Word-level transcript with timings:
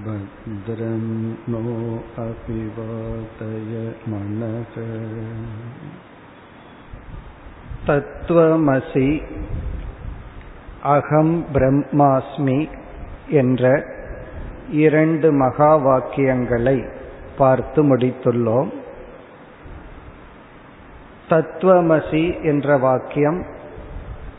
भद्रं 0.00 1.04
नो 1.48 1.62
अपि 2.18 2.60
वातय 2.76 3.72
मनः 4.08 4.76
தத்துவமசி 7.86 9.08
அகம் 10.86 11.34
பிரம்மாஸ்மி 11.54 12.58
என்ற 13.32 13.64
இரண்டு 14.76 15.28
மகா 15.32 15.70
வாக்கியங்களை 15.86 16.76
பார்த்து 17.38 17.82
முடித்துள்ளோம் 17.82 18.70
தத்துவமசி 21.28 22.24
என்ற 22.42 22.76
வாக்கியம் 22.78 23.40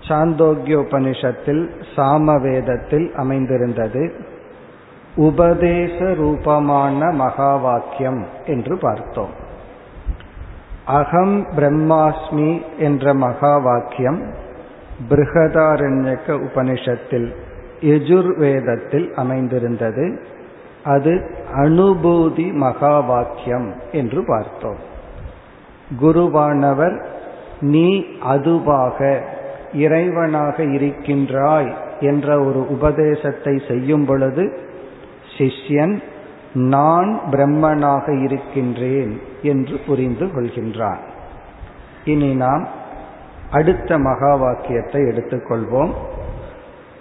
சாந்தோக்கியோபனிஷத்தில் 0.07 1.63
சாமவேதத்தில் 1.95 3.07
அமைந்திருந்தது 3.15 4.03
உபதேச 5.16 6.14
ரூபமான 6.14 7.10
மகா 7.10 7.56
வாக்கியம் 7.56 8.26
என்று 8.46 8.78
பார்த்தோம். 8.78 9.30
அகம் 10.84 11.46
பிரம்மாஸ்மி 11.56 12.62
என்ற 12.78 13.14
மகா 13.14 13.58
வாக்கியம் 13.58 14.34
பிருகதாரண்யக்க 15.08 16.26
உபனிஷத்தில் 16.26 17.34
யஜுர்வேதத்தில் 17.80 19.12
அமைந்திருந்தது. 19.12 20.20
அது 20.84 21.30
அனுபூதி 21.56 22.52
மகா 22.52 23.00
வாக்கியம் 23.00 23.74
என்று 23.92 24.24
பார்த்தோம். 24.26 24.78
குருவானவர் 26.00 27.04
நீ 27.60 28.04
அதுவாக 28.20 29.22
இறைவனாக 29.72 30.72
இருக்கின்றாய் 30.72 31.74
என்ற 32.00 32.40
ஒரு 32.40 32.68
உபதேசத்தை 32.68 33.60
செய்யும் 33.68 34.04
பொழுது 34.04 34.65
சிஷ்யன் 35.38 36.02
நான் 36.52 37.20
பிரம்மனாக 37.30 38.22
இருக்கின்றேன் 38.22 39.20
என்று 39.42 39.78
புரிந்து 39.86 40.26
கொள்கின்றான். 40.26 40.98
இனி 42.04 42.34
நாம் 42.34 42.68
அடுத்த 43.50 43.98
மகா 43.98 44.34
வாக்கியத்தை 44.34 45.02
எடுத்துக்கொள்வோம். 45.02 45.92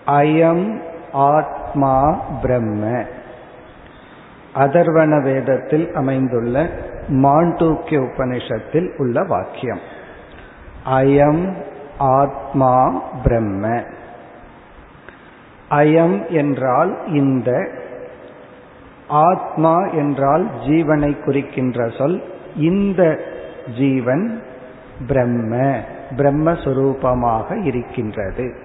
அயம் 0.08 0.82
ஆத்மா 1.12 2.12
பிரம்ம 2.42 3.04
அதர்வண 4.56 5.24
வேதத்தில் 5.24 5.94
அமைந்துள்ள 5.94 6.70
மாண்டூக்கிய 7.08 7.98
உபனிஷத்தில் 8.00 8.98
உள்ள 8.98 9.24
வாக்கியம். 9.24 9.80
அயம் 10.86 11.64
ஆத்மா 11.98 13.02
பிரம்ம 13.24 13.84
அயம் 15.70 16.28
என்றால் 16.30 16.92
இந்த 17.08 17.50
ஆத்மா 19.08 19.86
என்றால் 19.86 20.50
ஜீவனை 20.68 21.24
குறிக்கின்ற 21.24 21.90
சொல். 21.90 22.24
இந்த 22.56 23.20
ஜீவன் 23.78 24.42
பிரம்ம 25.08 25.80
பிரம்மஸ்வரூபமாக 26.10 27.66
இருக்கின்றது. 27.66 28.56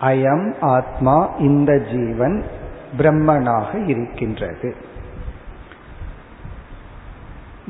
அயம் 0.00 0.54
ஆத்மா 0.60 1.30
இந்த 1.38 1.78
ஜீவன் 1.78 2.44
பிரம்மனாக 2.98 3.86
இருக்கின்றது. 3.86 4.74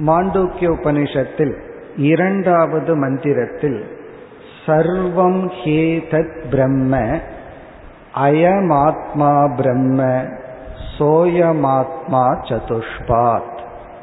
மாண்டூக்கிய 0.06 0.68
உபனிஷத்தில் 0.68 1.58
இரண்டாவது 1.96 2.96
மந்திரத்தில் 2.96 3.96
சர்வம் 4.66 5.50
ஹேதத் 5.64 6.48
பிரம்ம 6.50 7.20
அயமாத்மா 8.14 9.56
பிரம்ம 9.56 10.24
சோயமாத்மா 10.98 12.36
சதுஷ்பாத். 12.48 13.58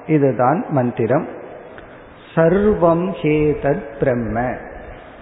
இதுதான் 0.07 0.65
மந்திரம். 0.69 1.27
சர்வம் 2.35 3.13
ஹேதத் 3.21 3.97
பிரம்ம. 3.99 4.53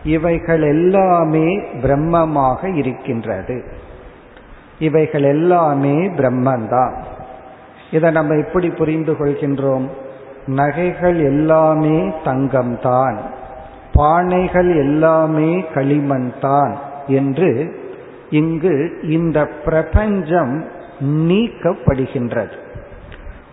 இவைகள் 0.03 0.61
எல்லாமே 0.61 1.59
பிரம்மமாக 1.59 2.75
இருக்கின்றது. 2.75 3.63
இவைகள் 4.79 5.23
எல்லாமே 5.23 6.09
பிரம்மந்தான். 6.09 6.95
இதை 7.91 8.11
நம்ம 8.11 8.35
எப்படி 8.35 8.69
புரிந்து 8.69 9.13
கொள்கின்றோம்? 9.13 9.87
நகைகள் 10.45 11.19
எல்லாமே 11.19 12.13
தங்கம்தான். 12.25 13.17
பானைகள் 13.93 14.77
எல்லாமே 14.77 15.65
களிமண்தான் 15.73 16.75
என்று 17.07 17.75
இங்கு 18.29 18.99
இந்த 19.03 19.45
பிரபஞ்சம் 19.45 20.72
நீக்கப்படுகின்றது. 20.99 22.51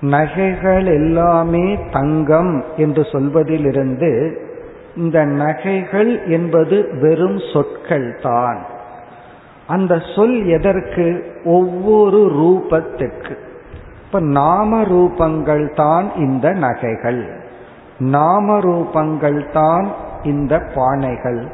நகைகள் 0.00 0.86
எல்லாமே 0.86 1.78
தங்கம் 1.92 2.64
என்று 2.76 3.06
சொல்வதிலிருந்து 3.12 4.40
இந்த 4.96 5.24
நகைகள் 5.24 6.26
என்பது 6.26 6.88
வெறும் 7.00 7.40
சொற்கள் 7.52 8.18
தான். 8.22 8.66
அந்த 9.66 10.02
சொல் 10.16 10.46
எதற்கு? 10.46 11.24
ஒவ்வொரு 11.44 12.18
ரூபத்துக்கு 12.18 13.36
இப்ப 14.06 14.20
நாம 14.20 14.82
ரூபங்கள் 14.82 15.74
தான் 15.74 16.14
இந்த 16.16 16.52
நகைகள். 16.52 17.26
நாம 17.98 18.58
ரூபங்கள் 18.58 19.52
தான் 19.52 19.92
இந்த 20.22 20.62
பானைகள். 20.74 21.46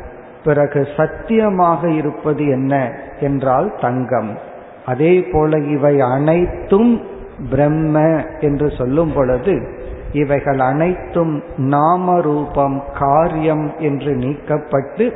பிறகு 0.45 0.89
சத்தியமாக 0.97 1.89
இருப்பது 1.89 2.47
என்ன? 2.47 2.93
என்றால் 3.21 3.75
தங்கம். 3.81 4.39
அதே 4.87 5.23
போல 5.33 5.59
இவை 5.59 6.01
அனைத்தும் 6.01 7.03
பிரம்ம 7.51 8.25
என்று 8.41 8.71
சொல்லும் 8.71 9.13
பொழுது 9.13 9.85
இவைகள் 10.13 10.59
அனைத்தும் 10.59 11.43
நாம 11.57 12.21
ரூபம் 12.21 12.83
காரியம் 12.99 13.73
என்று 13.79 14.15
நீக்கப்பட்டு 14.15 15.13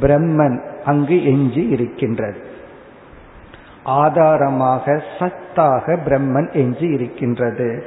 பிரம்மன் 0.00 0.60
அங்கு 0.84 1.24
எஞ்சி 1.24 1.68
இருக்கின்றது. 1.68 2.36
ஆதாரமாக 3.82 5.02
சத்தாக 5.18 5.98
பிரம்மன் 6.06 6.52
எஞ்சி 6.52 6.86
இருக்கின்றது. 6.86 7.84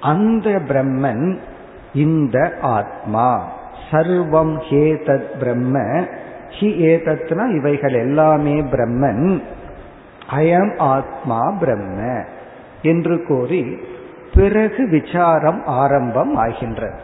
அந்த 0.00 0.50
பிரம்மன் 0.50 1.38
இந்த 1.94 2.52
ஆத்மா. 2.60 3.52
சர்வம் 3.90 4.60
ஹேதத் 4.70 5.38
பிரம்ம. 5.38 5.78
ஹி 6.60 6.76
ஏதத்னா 6.76 7.56
இவைகள் 7.56 7.92
எல்லாமே 7.92 8.60
பிரம்மன். 8.60 9.42
அயம் 10.30 10.78
ஆத்மா 10.78 11.50
பிரம்ம 11.60 12.24
என்று 12.82 13.24
கூறி 13.26 13.78
பிறகு 14.34 14.88
விசாரம் 14.88 15.62
ஆரம்பம் 15.66 16.36
ஆகின்றது 16.36 16.98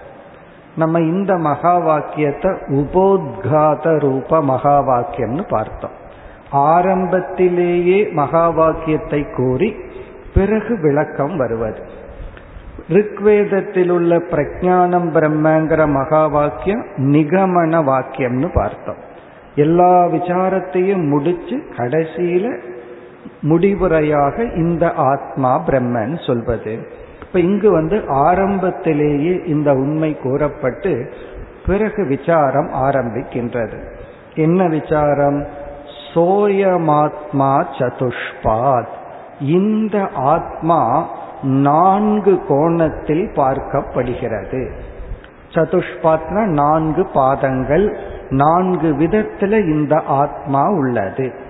நம்ம 0.77 1.01
இந்த 1.01 1.37
மகா 1.37 1.79
வாக்கியத்தை 1.79 2.51
உபோத்காத 2.51 3.99
ரூப 3.99 4.43
மகா 4.43 4.81
வாக்கியம்னு 4.81 5.49
பார்த்தோம். 5.49 5.91
ஆரம்பத்திலேயே 6.51 8.09
மகா 8.13 8.49
வாக்கியத்தை 8.49 9.27
கூறி 9.37 9.75
பிறகு 10.34 10.81
விளக்கம் 10.81 11.37
வருவது. 11.37 11.83
ரிக்வேதத்தில் 12.89 13.91
உள்ள 13.91 14.17
பிரஜானம் 14.17 15.09
பிரம்மங்கிற 15.15 15.93
மகா 15.93 16.27
வாக்கியம் 16.27 16.84
நிகமன 16.99 17.83
வாக்கியம்னு 17.84 18.51
பார்த்தோம். 18.55 18.97
எல்லா 19.55 20.05
விசாரத்தையும் 20.05 21.09
முடிச்சு 21.09 21.63
கடைசியில 21.77 22.59
முடிவுரையாக 23.49 24.56
இந்த 24.56 24.93
ஆத்மா 24.93 25.65
பிரம்மன் 25.66 26.27
சொல்வது. 26.27 26.88
இப்ப 27.21 27.41
இங்கு 27.41 27.71
வந்து 27.71 28.03
ஆரம்பத்திலேயே 28.06 29.41
இந்த 29.47 29.72
உண்மை 29.72 30.16
கூறப்பட்டு 30.19 31.12
பிறகு 31.66 32.06
விசாரம் 32.06 32.69
ஆரம்பிக்கின்றது. 32.69 33.97
என்ன 34.34 34.69
விசாரம்? 34.69 35.47
சோயமாத்மா 36.15 37.65
சதுஷ்பாத். 37.78 38.88
இந்த 39.41 40.09
ஆத்மா 40.15 41.09
நான்கு 41.42 42.41
கோணத்தில் 42.48 43.30
பார்க்கப்படுகிறது. 43.30 44.72
சதுஷ்பாத்னா 45.51 46.45
நான்கு 46.47 47.07
பாதங்கள் 47.07 47.97
நான்கு 48.30 48.92
விதத்துல 48.92 49.51
இந்த 49.51 50.03
ஆத்மா 50.07 50.69
உள்ளது. 50.69 51.44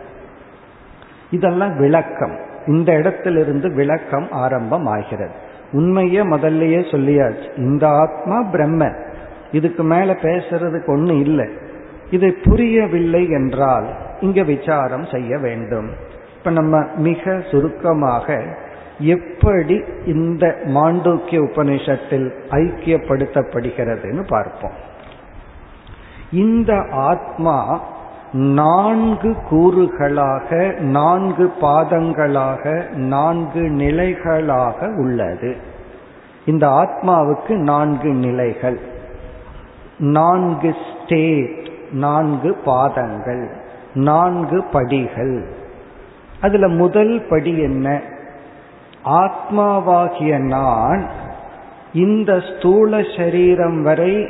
இதெல்லாம் 1.31 1.77
விளக்கம். 1.77 2.39
இந்த 2.67 2.93
இடத்திலிருந்து 2.93 3.73
விளக்கம் 3.73 4.27
ஆரம்பம் 4.31 4.87
ஆகிறது 4.87 5.33
உண்மையே 5.73 6.21
முதல்லயே 6.21 6.81
சொல்லியாச்சு. 6.91 7.57
இந்த 7.57 7.89
ஆத்மா 7.89 8.43
பிரம்ம 8.43 8.93
இதுக்கு 9.53 9.83
மேல 9.83 10.13
பேசுறதுக்கு 10.13 10.87
ஒண்ணு 10.87 11.21
இல்லை. 11.21 11.49
இதை 12.11 12.31
புரியவில்லை 12.31 13.29
என்றால் 13.29 13.95
இங்க 14.21 14.43
விசாரம் 14.43 15.05
செய்ய 15.05 15.39
வேண்டும். 15.39 15.91
இப்ப 16.39 16.51
நம்ம 16.51 16.87
மிக 16.97 17.43
சுருக்கமாக 17.51 18.57
எப்படி 18.99 19.83
இந்த 20.07 20.57
மாண்டூக்கிய 20.65 21.39
உபனிஷத்தில் 21.41 22.33
ஐக்கியப்படுத்தப்படுகிறதுன்னு 22.51 24.27
பார்ப்போம். 24.29 24.93
இந்த 26.33 26.85
ஆத்மா 26.91 27.83
நான்கு 28.35 29.37
கூறுகளாக 29.51 30.73
நான்கு 30.81 31.53
பாதங்களாக 31.61 32.91
நான்கு 32.91 33.61
நிலைகளாக 33.61 34.87
உள்ளது. 34.87 35.57
இந்த 36.47 36.69
ஆத்மாவுக்கு 36.69 37.49
நான்கு 37.49 38.09
நிலைகள். 38.09 38.79
நான்கு 39.99 40.75
ஸ்டேட் 40.95 41.69
நான்கு 41.93 42.55
பாதங்கள் 42.65 43.51
நான்கு 43.95 44.63
படிகள். 44.63 45.45
அதுல 46.41 46.69
முதல் 46.69 47.27
படி 47.29 47.59
என்ன? 47.59 48.01
ஆத்மாவாகிய 49.05 50.39
நான் 50.39 51.07
இந்த 51.93 52.41
ஸ்தூல 52.41 53.01
சரீரம் 53.17 53.83
வரை 53.83 54.27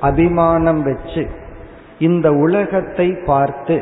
அபிமானம் 0.00 0.82
வச்சு 0.82 1.28
இந்த 2.08 2.28
உலகத்தை 2.44 3.08
பார்த்து 3.26 3.76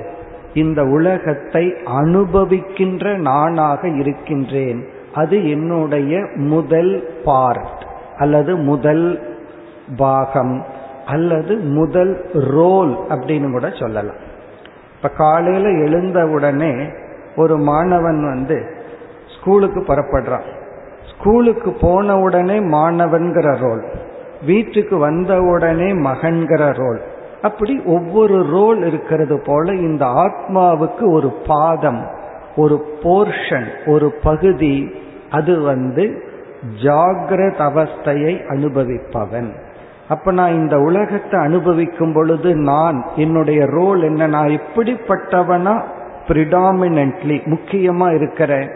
இந்த 0.54 0.80
உலகத்தை 0.96 1.64
அனுபவிக்கின்ற 2.02 3.04
நானாக 3.28 3.82
இருக்கின்றேன். 4.00 4.80
அது 5.14 5.36
என்னுடைய 5.50 6.14
முதல் 6.52 6.92
பார்ட் 7.24 7.82
அல்லது 8.16 8.52
முதல் 8.70 9.06
பாகம் 9.96 10.56
அல்லது 11.06 11.52
முதல் 11.78 12.12
ரோல் 12.56 12.92
அப்படின்னு 13.08 13.48
கூட 13.50 13.68
சொல்லலாம். 13.80 14.20
இப்ப 14.96 15.08
காலையில 15.16 15.68
எழுந்தவுடனே 15.86 16.72
ஒரு 17.36 17.56
மாணவன் 17.70 18.20
வந்து 18.32 18.58
ஸ்கூலுக்கு 19.34 19.80
புறப்படுறான். 19.80 20.46
ஸ்கூலுக்கு 21.10 21.70
போன 21.80 22.16
உடனே 22.20 22.56
மாணவன்கிற 22.74 23.48
ரோல் 23.64 23.82
வீட்டுக்கு 24.46 24.96
வந்த 24.98 25.32
உடனே 25.52 25.88
மகன்கிற 26.06 26.62
ரோல் 26.80 27.00
அப்படி 27.42 27.80
ஒவ்வொரு 27.84 28.46
ரோல் 28.50 28.84
இருக்கிறது 28.84 29.42
போல 29.46 29.74
இந்த 29.74 30.06
ஆத்மாவுக்கு 30.06 31.10
ஒரு 31.10 31.32
பாதம் 31.46 32.06
ஒரு 32.56 32.98
போர்ஷன் 33.02 33.66
ஒரு 33.86 34.12
பகுதி. 34.22 34.90
அது 35.30 35.60
வந்து 35.60 36.22
ஜாகிரத 36.82 37.58
அவஸ்தையை 37.58 38.46
அனுபவிப்பவன். 38.48 39.52
அப்ப 40.08 40.32
நான் 40.32 40.54
இந்த 40.54 40.78
உலகத்தை 40.78 41.40
அனுபவிக்கும் 41.40 42.12
பொழுது 42.12 42.56
நான் 42.56 43.04
என்னுடைய 43.16 43.66
ரோல் 43.66 44.02
என்ன? 44.02 44.26
நான் 44.26 44.48
எப்படிப்பட்டவனா? 44.48 45.82
பிரிடாமினன்ட்லி 46.28 47.56
முக்கியமா 47.56 48.14
இருக்கிற 48.14 48.68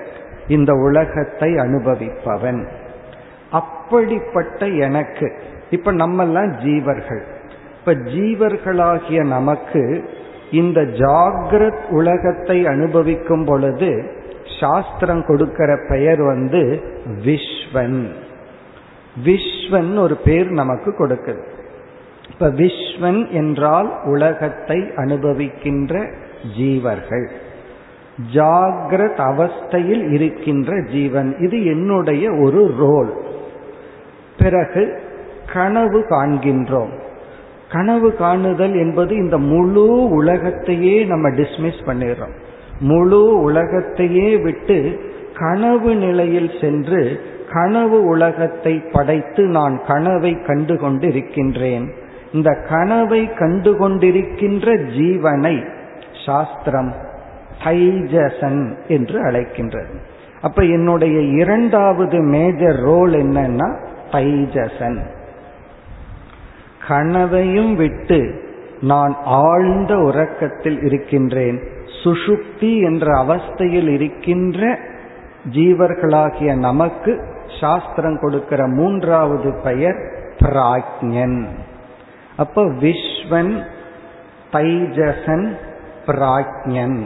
இந்த 0.49 0.75
உலகத்தை 0.75 1.55
அனுபவிப்பவன். 1.55 2.67
அப்படிப்பட்ட 3.51 4.67
எனக்கு. 4.67 5.33
இப்ப 5.71 5.93
நம்மெல்லாம் 5.93 6.53
ஜீவர்கள். 6.65 7.34
இப்ப 7.87 8.01
ஜீவர்களாகிய 8.11 9.27
நமக்கு 9.27 10.11
இந்த 10.51 10.81
ஜாகிரத் 10.81 11.89
உலகத்தை 11.91 12.67
அனுபவிக்கும் 12.67 13.45
பொழுது 13.45 14.11
சாஸ்திரம் 14.61 15.25
கொடுக்கிற 15.27 15.79
பெயர் 15.89 16.23
வந்து 16.23 16.83
விஸ்வன். 17.25 18.07
விஸ்வன் 19.25 19.99
ஒரு 19.99 20.17
பேர் 20.17 20.51
நமக்கு 20.51 20.91
கொடுக்குது. 20.91 21.43
இப்ப 22.31 22.51
விஸ்வன் 22.51 23.31
என்றால் 23.31 24.01
உலகத்தை 24.05 24.79
அனுபவிக்கின்ற 24.79 26.15
ஜீவர்கள். 26.59 27.29
ஜாகிரத் 28.35 29.17
அவஸ்தையில் 29.17 30.13
இருக்கின்ற 30.13 30.83
ஜீவன். 30.83 31.37
இது 31.39 31.65
என்னுடைய 31.65 32.33
ஒரு 32.33 32.75
ரோல். 32.79 33.15
பிறகு 34.39 35.01
கனவு 35.53 36.07
காண்கின்றோம். 36.09 37.03
கனவு 37.75 38.09
காணுதல் 38.19 38.75
என்பது 38.75 39.13
இந்த 39.17 39.37
முழு 39.53 39.85
உலகத்தையே 40.11 40.97
நம்ம 41.05 41.29
டிஸ்மிஸ் 41.41 41.81
பண்ணிடுறோம். 41.87 42.35
முழு 42.81 43.21
உலகத்தையே 43.41 44.31
விட்டு 44.37 44.79
கனவு 45.39 45.91
நிலையில் 45.95 46.51
சென்று 46.61 47.03
கனவு 47.53 47.99
உலகத்தை 48.05 48.75
படைத்து 48.93 49.43
நான் 49.57 49.77
கனவை 49.87 50.33
கண்டு 50.47 50.75
கொண்டிருக்கின்றேன் 50.75 51.87
இந்த 52.33 52.51
கனவை 52.69 53.23
கண்டு 53.35 53.73
கொண்டிருக்கின்ற 53.73 54.67
ஜீவனை 54.99 55.57
சாஸ்திரம் 56.27 56.93
தைஜசன் 57.65 58.63
என்று 58.89 59.19
அழைக்கின்றது. 59.27 59.95
அப்ப 60.43 60.63
என்னுடைய 60.77 61.19
இரண்டாவது 61.43 62.19
மேஜர் 62.35 62.79
ரோல் 62.83 63.15
என்னன்னா 63.23 63.69
தைஜசன். 64.13 65.01
கனவையும் 66.89 67.77
விட்டு 67.77 68.43
நான் 68.81 69.17
ஆழ்ந்த 69.25 69.97
உறக்கத்தில் 69.97 70.83
இருக்கின்றேன். 70.83 71.63
சுஷுப்தி 72.05 72.83
என்ற 72.83 73.07
அவஸ்தையில் 73.23 73.89
இருக்கின்ற 73.89 74.79
ஜீவர்களாகிய 75.53 76.59
நமக்கு 76.59 77.25
சாஸ்திரம் 77.61 78.19
கொடுக்கிற 78.21 78.67
மூன்றாவது 78.67 79.55
பெயர் 79.65 79.97
பிராக்ஞன் 80.39 81.45
அப்ப 82.37 82.65
விஸ்வன் 82.65 83.63
தைஜசன் 84.53 85.57
பிராக்ஞன் 86.07 87.03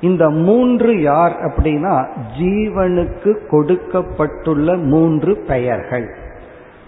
இந்த 0.00 0.30
மூன்று 0.30 1.00
யார் 1.00 1.32
அப்படின்னா 1.32 2.06
ஜீவனுக்கு 2.40 3.46
கொடுக்கப்பட்டுள்ள 3.46 4.74
மூன்று 4.74 5.36
பெயர்கள். 5.36 6.14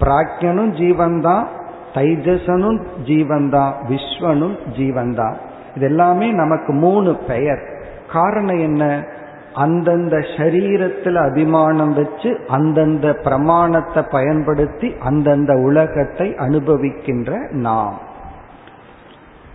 பிராக்ஞனும் 0.00 0.70
ஜீவன்தான் 0.70 1.46
தைஜசனும் 1.96 2.84
ஜீவன்தான் 3.04 3.72
விஸ்வனும் 3.88 4.58
ஜீவன்தான் 4.76 5.34
இது 5.76 5.86
எல்லாமே 5.86 6.30
நமக்கு 6.30 6.72
மூணு 6.72 7.14
பெயர். 7.14 7.58
காரணம் 8.12 8.58
என்ன? 8.58 9.04
அந்தந்த 9.54 10.16
சரீரத்தில் 10.16 11.30
அபிமானம் 11.30 11.94
வச்சு 11.94 12.40
அந்தந்த 12.48 13.12
பிரமாணத்தை 13.12 14.02
பயன்படுத்தி 14.10 14.94
அந்தந்த 15.00 15.54
உலகத்தை 15.54 16.30
அனுபவிக்கின்ற 16.30 17.50
நாம். 17.50 17.98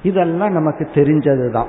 இதெல்லாம் 0.03 0.51
நமக்கு 0.51 0.89
தெரிஞ்சதுதான். 0.93 1.67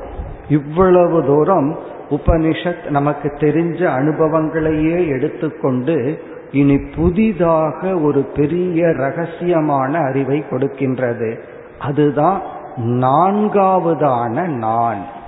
இவ்வளவு 0.48 1.24
தூரம் 1.24 1.76
உபனிஷத் 2.10 2.90
நமக்கு 2.90 3.28
தெரிஞ்ச 3.28 3.86
அனுபவங்களையே 3.86 5.08
எடுத்துக்கொண்டு 5.08 6.22
இனி 6.52 6.78
புதிதாக 6.78 7.98
ஒரு 7.98 8.22
பெரிய 8.22 8.86
ரகசியமான 8.86 10.08
அறிவை 10.08 10.44
கொடுக்கின்றது. 10.50 11.38
அதுதான் 11.78 12.42
நான்காவதான 12.76 14.46
நான். 14.46 15.20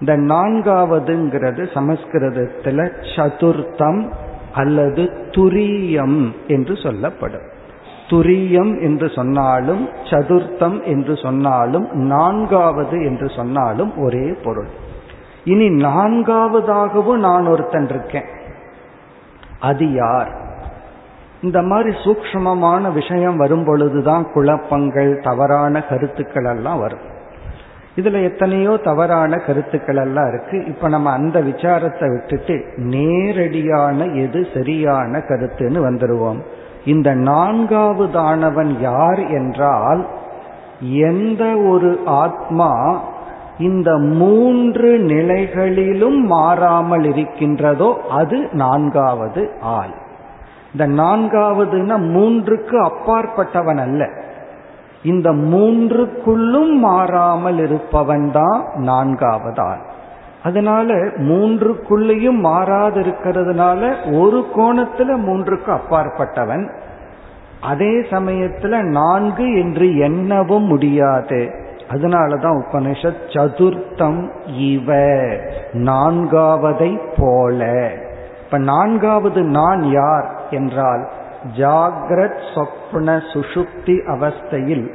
இந்த 0.00 0.16
நான்காவதுங்கிறது 0.16 1.72
சமஸ்கிருதத்தில் 1.74 2.92
சதுர்த்தம் 3.16 4.12
அல்லது 4.52 5.02
துரியம் 5.30 6.30
என்று 6.46 6.76
சொல்லப்படும். 6.76 7.52
துரியம் 8.08 8.80
என்று 8.80 9.08
சொன்னாலும் 9.08 9.88
சதுர்த்தம் 10.04 10.82
என்று 10.82 11.16
சொன்னாலும் 11.16 11.88
நான்காவது 11.92 13.04
என்று 13.04 13.28
சொன்னாலும் 13.28 13.98
ஒரே 13.98 14.32
பொருள். 14.44 14.68
இனி 15.44 15.68
நான்காவதாகவும் 15.68 17.16
நான் 17.16 17.46
ஒருத்தன் 17.46 17.88
இருக்கேன். 17.88 18.26
அது 19.60 19.92
யார்? 19.92 20.42
இந்த 21.44 21.62
மாதிரி 21.62 21.90
சூக்மமான 22.04 22.92
விஷயம் 22.92 23.36
வரும் 23.36 23.64
பொழுதுதான் 23.64 24.24
குழப்பங்கள் 24.34 25.12
தவறான 25.22 25.82
கருத்துக்கள் 25.82 26.44
எல்லாம் 26.44 26.80
வரும். 26.80 27.04
இதுல 27.96 28.22
எத்தனையோ 28.22 28.72
தவறான 28.84 29.36
கருத்துக்கள் 29.36 29.96
எல்லாம் 29.96 30.28
இருக்கு. 30.28 30.56
இப்ப 30.66 30.88
நம்ம 30.88 31.10
அந்த 31.10 31.40
விசாரத்தை 31.40 32.06
விட்டுட்டு 32.10 32.56
நேரடியான 32.76 34.04
எது 34.04 34.40
சரியான 34.54 35.18
கருத்துன்னு 35.18 35.80
வந்துடுவோம் 35.88 36.40
இந்த 36.84 37.10
நான்காவதானவன் 37.14 38.72
யார் 38.80 39.22
என்றால் 39.30 40.02
எந்த 41.10 41.44
ஒரு 41.72 41.90
ஆத்மா 42.06 42.72
இந்த 43.58 43.90
மூன்று 43.98 44.88
நிலைகளிலும் 44.98 46.20
மாறாமல் 46.26 47.04
இருக்கின்றதோ 47.04 47.90
அது 48.10 48.38
நான்காவது 48.52 49.42
ஆள். 49.76 49.94
இந்த 50.76 51.02
நான்காவதுன்னா 51.02 51.96
மூன்றுக்கு 51.96 52.90
அப்பாற்பட்டவன் 52.90 53.80
அல்ல. 53.80 54.08
இந்த 55.02 55.30
மூன்றுக்குள்ளும் 55.30 56.72
மாறாமல் 56.72 57.58
இருப்பவன் 57.58 58.32
தான் 58.32 58.64
நான்காவது 58.74 59.62
அதனால 60.42 60.94
மூன்றுக்குள்ளேயும் 60.94 62.38
மாறாது 62.38 63.00
இருக்கிறதுனால 63.00 63.94
ஒரு 64.20 64.46
கோணத்துல 64.56 65.16
மூன்றுக்கு 65.16 65.78
அப்பாற்பட்டவன். 65.78 66.70
அதே 67.60 68.00
சமயத்துல 68.00 68.82
நான்கு 68.82 69.58
என்று 69.58 69.96
எண்ணவும் 69.96 70.64
முடியாது. 70.64 71.50
அதனாலதான் 71.88 72.62
உபனிஷத் 72.62 73.14
சதுர்த்தம் 73.28 74.30
இவ 74.46 74.94
நான்காவதை 75.72 77.00
போல. 77.16 77.90
இப்ப 78.54 78.64
நான்காவது 78.64 79.42
நான் 79.42 79.90
யார் 79.90 80.42
என்றால் 80.50 81.08
ஜாகிரத் 81.56 82.42
சொப்ன 82.54 83.20
சுஷுப்தி 83.32 83.96
அவஸ்தையில் 84.06 84.90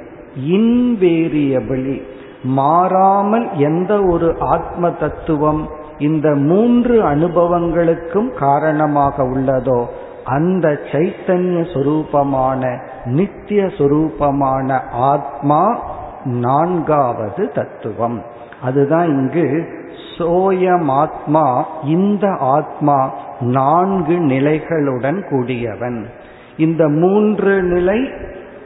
இன்வேரியபிளி 0.48 2.02
மாறாமல் 2.44 3.58
எந்த 3.58 4.04
ஒரு 4.04 4.36
ஆத்ம 4.40 4.92
தத்துவம் 4.92 5.70
இந்த 5.98 6.36
மூன்று 6.36 7.04
அனுபவங்களுக்கும் 7.04 8.34
காரணமாக 8.34 9.24
உள்ளதோ 9.24 9.86
அந்த 10.26 10.80
சைத்தன்ய 10.92 11.66
சொரூபமான 11.74 12.80
நித்திய 13.06 13.64
சொரூபமான 13.64 14.80
ஆத்மா 14.92 15.80
நான்காவது 16.24 17.52
தத்துவம். 17.52 18.24
அதுதான் 18.62 19.06
இங்கு 19.06 19.78
சோயமாத்மா 20.20 21.64
இந்த 21.84 22.36
ஆத்மா 22.40 23.14
நான்கு 23.40 24.14
நிலைகளுடன் 24.14 25.30
கூடியவன். 25.30 26.10
இந்த 26.58 26.88
மூன்று 26.88 27.64
நிலை 27.64 28.10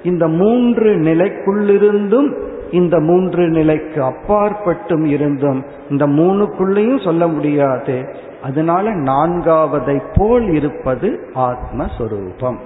இந்த 0.04 0.28
மூன்று 0.28 0.96
நிலைக்குள்ளிருந்தும் 0.96 2.42
இந்த 2.72 3.00
மூன்று 3.00 3.50
நிலைக்கு 3.50 4.04
அப்பாற்பட்டும் 4.04 5.04
இருந்தும் 5.04 5.66
இந்த 5.90 6.08
மூணுக்குள்ளேயும் 6.08 7.04
சொல்ல 7.04 7.28
முடியாது. 7.28 8.16
அதனால 8.44 8.92
நான்காவதை 8.92 10.02
போல் 10.16 10.50
இருப்பது 10.50 11.28
ஆத்மஸ்வரூபம். 11.36 12.58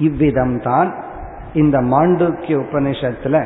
இவ்விதம்தான் 0.00 0.92
இந்த 1.54 1.80
மாண்டூக்கிய 1.80 2.60
உபனிஷத்துல 2.60 3.44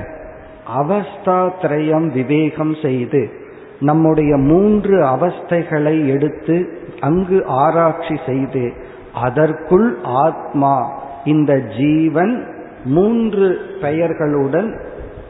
அவஸ்தா 0.79 1.51
திரயம் 1.63 2.13
விவேகம் 2.13 2.75
செய்து 2.83 3.40
நம்முடைய 3.81 4.37
மூன்று 4.37 5.03
அவஸ்தைகளை 5.05 6.07
எடுத்து 6.07 6.79
அங்கு 7.01 7.45
ஆராய்ச்சி 7.47 8.21
செய்து 8.27 8.73
அதற்குள் 9.15 9.99
ஆத்மா 10.03 11.03
இந்த 11.25 11.61
ஜீவன் 11.61 12.55
மூன்று 12.85 13.61
பெயர்களுடன் 13.81 14.81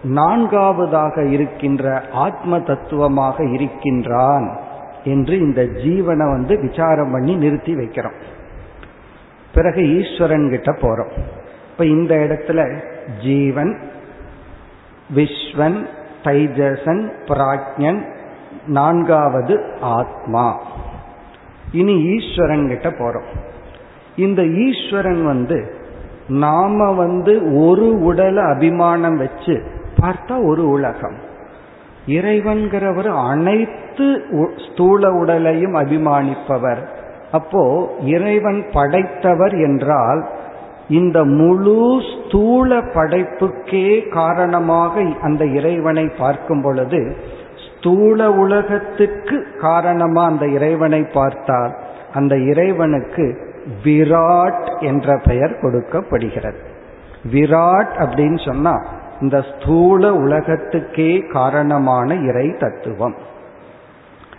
நான்காவதாக 0.02 1.25
இருக்கின்ற 1.25 2.02
ஆத்ம 2.12 2.61
தத்துவமாக 2.61 3.45
இருக்கின்றான் 3.45 4.59
என்று 5.04 5.38
இந்த 5.38 5.62
ஜீவனை 5.62 6.30
வந்து 6.30 6.61
விசாரம் 6.61 7.11
பண்ணி 7.11 7.35
நிறுத்தி 7.35 7.75
வைக்கிறோம். 7.75 8.19
பிறகு 9.54 9.83
ஈஸ்வரன் 9.99 10.50
கிட்ட 10.50 10.73
போறோம். 10.73 11.11
இப்ப 11.71 11.87
இந்த 11.87 12.14
இடத்துல 12.14 12.80
ஜீவன் 13.23 13.80
விஸ்வன் 15.14 15.87
தைஜசன் 16.25 17.11
பிராஜ்யன் 17.26 18.19
நான்காவது 18.67 19.64
ஆத்மா. 19.81 20.61
இனி 21.73 22.05
ஈஸ்வரன் 22.05 22.69
கிட்ட 22.69 22.90
போறோம். 22.90 23.29
இந்த 24.17 24.45
ஈஸ்வரன் 24.47 25.25
வந்து 25.25 25.75
நாம 26.29 26.93
வந்து 26.93 27.61
ஒரு 27.61 28.00
உடலை 28.00 28.45
அபிமானம் 28.45 29.17
வச்சு 29.17 29.62
பார்த்தா 30.00 30.45
ஒரு 30.47 30.69
உலகம். 30.69 31.17
இறைவன்கிறவர் 32.07 33.29
அனைத்து 33.31 34.23
ஸ்தூல 34.57 35.12
உடலையும் 35.12 35.75
அபிமானிப்பவர். 35.75 36.79
அப்போ 37.33 37.95
இறைவன் 38.00 38.64
படைத்தவர் 38.73 39.52
என்றால் 39.52 40.29
இந்த 40.88 41.25
முழு 41.25 42.00
ஸ்தூல 42.00 42.79
படைப்புக்கே 42.79 44.09
காரணமாக 44.09 45.02
அந்த 45.23 45.45
இறைவனை 45.45 46.09
பார்க்கும் 46.19 46.62
பொழுது 46.62 47.17
ஸ்தூல 47.80 48.32
உலகத்துக்கு 48.32 49.46
காரணமா 49.60 50.26
அந்த 50.26 50.46
இறைவனை 50.49 51.02
பார்த்தால் 51.02 51.76
அந்த 52.14 52.38
இறைவனுக்கு 52.38 53.38
விராட் 53.84 54.80
என்ற 54.80 55.20
பெயர் 55.25 55.58
கொடுக்கப்படுகிறது. 55.60 56.58
விராட் 57.32 57.92
அப்படின்னு 57.96 58.44
சொன்னா 58.44 58.87
இந்த 59.20 59.42
ஸ்தூல 59.42 60.14
உலகத்துக்கே 60.14 61.18
காரணமான 61.18 62.14
இறை 62.14 62.56
தத்துவம். 62.58 63.14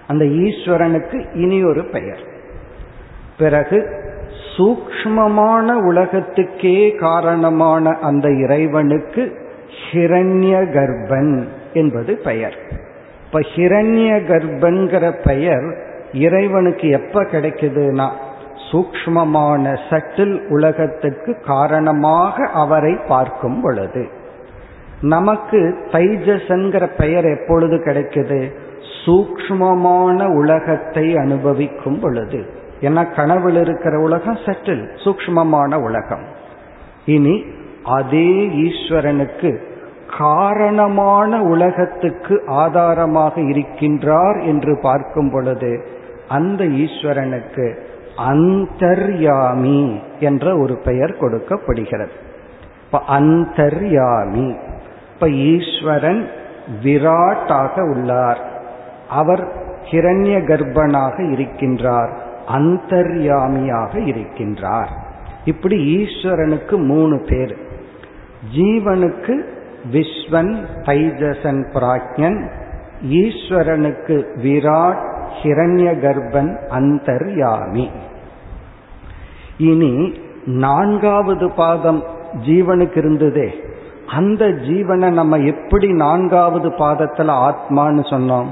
அந்த 0.08 0.26
ஈஸ்வரனுக்கு 0.26 1.36
இனி 1.36 1.64
ஒரு 1.64 1.84
பெயர். 1.84 2.20
பிறகு 3.38 3.90
சூக்மமான 4.58 5.72
உலகத்துக்கே 5.72 6.96
காரணமான 6.96 7.98
அந்த 8.02 8.30
இறைவனுக்கு 8.32 9.50
ஹிரண்ய 9.92 10.70
கர்ப்பன் 10.72 11.48
என்பது 11.74 12.18
பெயர். 12.18 12.90
இப்ப 13.34 13.48
ஹிரண்ய 13.56 14.16
கர்ப்பங்கிற 14.28 15.28
பெயர் 15.28 15.76
இறைவனுக்கு 16.14 16.90
எப்ப 16.90 17.24
கிடைக்குதுன்னா 17.24 18.10
சூக்மமான 18.72 19.78
சட்டில் 19.90 20.48
உலகத்துக்கு 20.48 21.40
காரணமாக 21.46 22.46
அவரை 22.46 22.98
பார்க்கும் 23.08 23.62
பொழுது. 23.62 24.08
நமக்கு 25.02 25.76
தைஜசன்கிற 25.92 26.90
பெயர் 26.98 27.26
எப்பொழுது 27.26 27.76
கிடைக்குது? 27.76 28.52
சூக்மமான 29.06 30.36
உலகத்தை 30.36 31.18
அனுபவிக்கும் 31.18 32.00
பொழுது. 32.00 32.46
ஏன்னா 32.82 33.16
கனவில் 33.16 33.56
இருக்கிற 33.56 34.00
உலகம் 34.00 34.38
சட்டில் 34.46 34.88
சூக்மமான 34.96 35.76
உலகம். 35.76 36.24
இனி 37.06 37.46
அதே 37.84 38.48
ஈஸ்வரனுக்கு 38.48 39.58
காரணமான 40.18 41.42
உலகத்துக்கு 41.42 42.44
ஆதாரமாக 42.48 43.42
இருக்கின்றார் 43.42 44.46
என்று 44.46 44.80
பார்க்கும் 44.82 45.32
பொழுது 45.32 45.86
அந்த 46.30 46.64
ஈஸ்வரனுக்கு 46.64 47.78
அந்தர்யாமி 48.18 50.02
என்ற 50.20 50.58
ஒரு 50.58 50.78
பெயர் 50.78 51.18
கொடுக்கப்படுகிறது. 51.18 52.12
இப்ப 52.86 53.02
அந்தர்யாமி 53.08 54.56
இப்ப 55.14 55.30
ஈஸ்வரன் 55.30 56.30
விராட்டாக 56.84 57.84
உள்ளார். 57.84 58.42
அவர் 59.10 59.48
கிரண்ய 59.92 60.36
கர்ப்பனாக 60.50 61.16
இருக்கின்றார் 61.32 62.10
அந்தர்யாமியாக 62.48 63.94
இருக்கின்றார். 63.94 64.90
இப்படி 65.46 65.98
ஈஸ்வரனுக்கு 65.98 66.86
மூணு 66.86 67.26
பேர். 67.30 67.56
ஜீவனுக்கு 68.56 69.46
விஸ்வன் 69.92 70.66
தைஜசன் 70.86 71.62
பிராக்யன் 71.74 72.50
ஈஸ்வரனுக்கு 73.10 74.24
விராட் 74.44 75.10
ஹிரண்ய 75.44 75.94
கர்ப்பன் 76.00 76.52
அந்தர்யாமி. 76.70 77.90
இனி 79.58 80.14
நான்காவது 80.46 81.52
பாதம் 81.52 82.04
ஜீவனுக்கு 82.46 82.98
இருந்ததே. 82.98 83.54
அந்த 84.08 84.46
ஜீவனை 84.46 85.12
நம்ம 85.12 85.38
எப்படி 85.38 85.94
நான்காவது 85.94 86.70
பாதத்துல 86.70 87.30
ஆத்மான்னு 87.48 88.04
சொன்னோம்? 88.10 88.46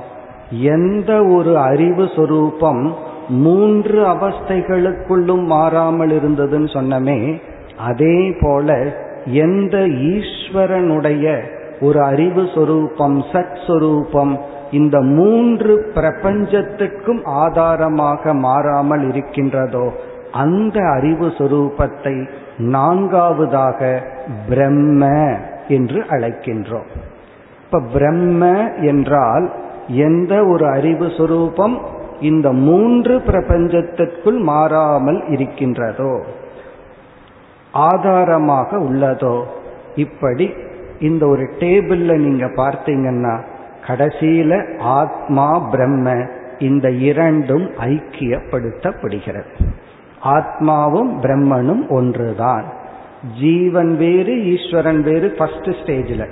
எந்த 0.50 1.26
ஒரு 1.26 1.58
அறிவு 1.58 2.10
சொரூபம் 2.16 2.96
மூன்று 3.30 4.06
அவஸ்தைகளுக்குள்ளும் 4.06 5.46
மாறாமல் 5.46 6.10
இருந்ததுன்னு 6.10 6.70
சொன்னமே 6.74 7.42
அதே 7.78 8.36
போல 8.42 8.94
எந்த 9.32 9.78
ஈஸ்வரனுடைய 10.14 11.40
ஒரு 11.82 12.04
அறிவு 12.04 12.50
சொரூபம் 12.56 13.24
சத் 13.32 13.68
சொரூபம் 13.68 14.38
இந்த 14.72 15.02
மூன்று 15.02 15.92
பிரபஞ்சத்துக்கும் 15.94 17.24
ஆதாரமாக 17.24 18.34
மாறாமல் 18.34 19.10
இருக்கின்றதோ 19.10 19.94
அந்த 20.32 20.88
அறிவு 20.88 21.28
சொரூபத்தை 21.28 22.28
நான்காவதாக 22.58 24.02
பிரம்ம 24.50 25.06
என்று 25.68 26.06
அழைக்கின்றோம். 26.10 26.90
இப்ப 27.66 27.82
பிரம்ம 27.94 28.72
என்றால் 28.82 29.52
எந்த 29.88 30.46
ஒரு 30.46 30.68
அறிவு 30.68 31.12
சொரூபம் 31.18 31.80
இந்த 32.20 32.52
மூன்று 32.52 33.18
பிரபஞ்சத்திற்குள் 33.18 34.40
மாறாமல் 34.40 35.24
இருக்கின்றதோ 35.28 36.24
ஆதாரமாக 37.72 38.78
உள்ளதோ? 38.78 39.44
இப்படி 39.96 40.54
இந்த 41.00 41.28
ஒரு 41.28 41.50
டேபிள்ல 41.60 42.18
நீங்க 42.18 42.46
பார்த்தீங்கன்னா 42.46 43.42
கடைசியில 43.88 44.80
ஆத்மா 44.80 45.60
பிரம்ம 45.60 46.26
இந்த 46.60 46.92
இரண்டும் 46.92 47.72
ஐக்கியப்படுத்தப்படுகிறது. 47.80 49.52
ஆத்மாவும் 50.24 51.12
பிரம்மனும் 51.22 51.90
ஒன்றுதான். 51.90 52.64
ஜீவன் 53.40 53.98
வேறு 53.98 54.46
ஈஸ்வரன் 54.46 55.02
வேறு 55.02 55.36
ஃபர்ஸ்ட் 55.38 55.70
ஸ்டேஜில் 55.70 56.30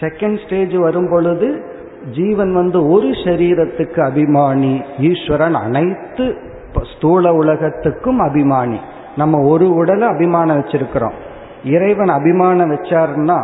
செகண்ட் 0.00 0.46
ஸ்டேஜ் 0.46 0.74
வரும் 0.74 1.08
பொழுது 1.10 1.62
ஜீவன் 2.10 2.54
வந்து 2.54 2.88
ஒரு 2.88 3.06
சரீரத்துக்கு 3.06 4.00
அபிமானி 4.00 4.84
ஈஸ்வரன் 4.98 5.54
அனைத்து 5.54 6.36
ஸ்தூல 6.96 7.32
உலகத்துக்கும் 7.32 8.20
அபிமானி. 8.20 8.78
நம்ம 9.18 9.40
ஒரு 9.48 9.66
உடலை 9.74 10.06
அபிமானம் 10.08 10.60
வச்சிருக்கிறோம். 10.60 11.16
இறைவன் 11.64 12.12
அபிமானம் 12.18 12.70
வச்சாருன்னா 12.70 13.38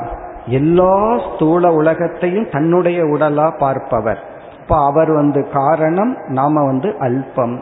எல்லா 0.47 0.97
ஸ்தூல 1.27 1.73
உலகத்தையும் 1.73 2.51
தன்னுடைய 2.51 2.99
உடலா 3.05 3.47
பார்ப்பவர். 3.59 4.21
இப்ப 4.61 4.77
அவர் 4.85 5.11
வந்து 5.13 5.41
காரணம் 5.53 6.13
நாம 6.29 6.65
வந்து 6.65 6.89
அல்பம். 6.99 7.57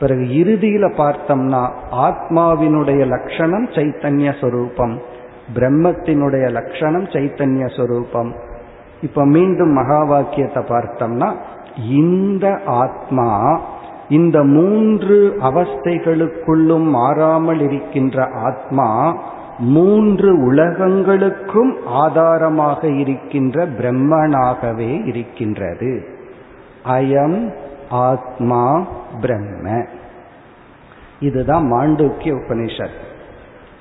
பிறகு 0.00 0.24
இறுதியில 0.42 0.84
பார்த்தோம்னா 1.00 1.62
ஆத்மாவினுடைய 2.06 3.02
லட்சணம் 3.06 3.66
சைத்தன்ய 3.76 4.30
சொரூபம். 4.40 4.94
பிரம்மத்தினுடைய 5.54 6.46
லட்சணம் 6.50 7.06
சைத்தன்ய 7.14 7.64
சொரூபம். 7.76 8.30
இப்ப 9.00 9.24
மீண்டும் 9.24 9.72
மகா 9.72 10.00
வாக்கியத்தை 10.04 10.62
பார்த்தோம்னா 10.62 11.30
இந்த 11.90 12.46
ஆத்மா 12.66 13.28
இந்த 14.08 14.42
மூன்று 14.42 15.36
அவஸ்தைகளுக்குள்ளும் 15.42 16.84
மாறாமல் 16.84 17.60
இருக்கின்ற 17.60 18.28
ஆத்மா 18.34 19.16
மூன்று 19.58 20.44
உலகங்களுக்கும் 20.44 21.86
ஆதாரமாக 21.86 22.88
இருக்கின்ற 22.88 23.66
பிரம்மனாகவே 23.66 25.06
இருக்கின்றது. 25.06 26.04
அயம் 26.84 27.54
ஆத்மா 27.90 28.86
பிரம்ம. 29.20 29.86
இதுதான் 31.20 31.72
மாண்டூக்கிய 31.72 32.32
உபனிஷத். 32.32 33.04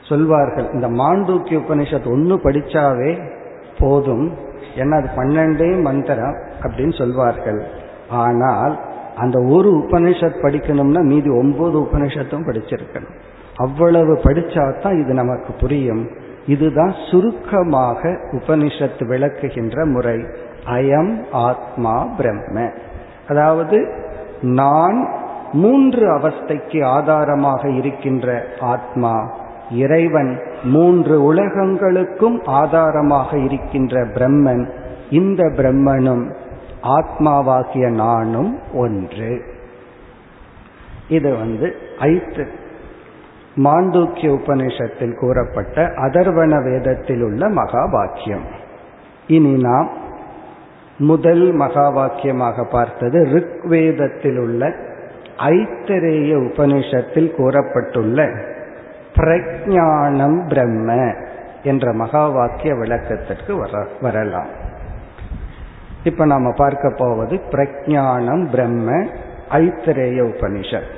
சொல்வார்கள் 0.01 0.71
இந்த 0.71 0.89
மாண்டூக்கிய 0.89 1.61
உபனிஷத் 1.67 2.11
ஒன்று 2.11 2.35
படிச்சாவே 2.35 3.31
போதும். 3.79 4.33
ஏன்னா 4.75 5.01
அது 5.01 5.09
பன்னெண்டே 5.15 5.81
மந்திரம் 5.81 6.35
அப்படின்னு 6.61 6.97
சொல்வார்கள். 6.97 7.63
ஆனால் 8.09 8.79
அந்த 9.15 9.41
ஒரு 9.41 9.71
உபனிஷத் 9.71 10.39
படிக்கணும்னா 10.41 11.01
மீதி 11.01 11.29
ஒன்பது 11.29 11.79
உபனிஷத்தும் 11.79 12.47
படிச்சிருக்கணும். 12.47 13.15
அவ்வளவு 13.55 14.13
படிச்சாதான் 14.13 14.99
இது 14.99 15.13
நமக்கு 15.13 15.53
புரியும். 15.53 16.07
இதுதான் 16.47 16.93
சுருக்கமாக 17.11 18.09
உபனிஷத்து 18.31 19.07
விளக்குகின்ற 19.07 19.85
முறை. 19.85 20.25
அயம் 20.65 21.23
ஆத்மா 21.31 22.03
பிரம்ம. 22.17 22.69
அதாவது 23.27 23.87
நான் 24.41 25.09
மூன்று 25.53 26.17
அவஸ்தைக்கு 26.17 26.83
ஆதாரமாக 26.83 27.69
இருக்கின்ற 27.69 28.45
ஆத்மா 28.59 29.31
இறைவன் 29.71 30.41
மூன்று 30.63 31.23
உலகங்களுக்கும் 31.23 32.41
ஆதாரமாக 32.45 33.37
இருக்கின்ற 33.37 34.05
பிரம்மன் 34.05 34.69
இந்த 35.09 35.49
பிரம்மனும் 35.49 36.35
ஆத்மாவாகிய 36.85 37.89
நானும் 37.89 38.59
ஒன்று. 38.73 39.41
இது 41.07 41.35
வந்து 41.37 41.75
ஐத்து. 41.99 42.47
மாண்டூக்கிய 43.63 44.29
உபநிஷத்தில் 44.29 45.17
கூறப்பட்ட 45.19 45.81
அதர்வண 45.85 46.63
வேதத்தில் 46.63 47.21
உள்ள 47.21 47.49
மகா 47.49 47.85
வாக்கியம். 47.85 48.45
இனி 49.27 49.51
நாம் 49.61 49.89
முதல் 50.97 51.51
மகா 51.51 51.91
வாக்கியமாக 51.91 52.65
பார்த்தது 52.71 53.25
ரிக்வேதத்தில் 53.25 54.37
உள்ள 54.37 54.73
ஐத்தரேய 55.37 56.35
உபனிஷத்தில் 56.35 57.31
கூறப்பட்டுள்ள 57.31 58.43
பிரஜானம் 59.15 60.47
பிரம்ம 60.47 61.13
என்ற 61.63 61.93
மகா 61.93 62.27
வாக்கிய 62.27 62.75
விளக்கத்திற்கு 62.75 63.55
வர 63.57 63.87
வரலாம். 64.01 64.64
இப்ப 66.05 66.25
நாம 66.25 66.51
பார்க்க 66.55 66.93
போவது 66.97 67.41
பிரஜானம் 67.51 68.49
பிரம்ம 68.49 68.91
ஐத்தரேய 69.51 70.19
உபனிஷத். 70.25 70.91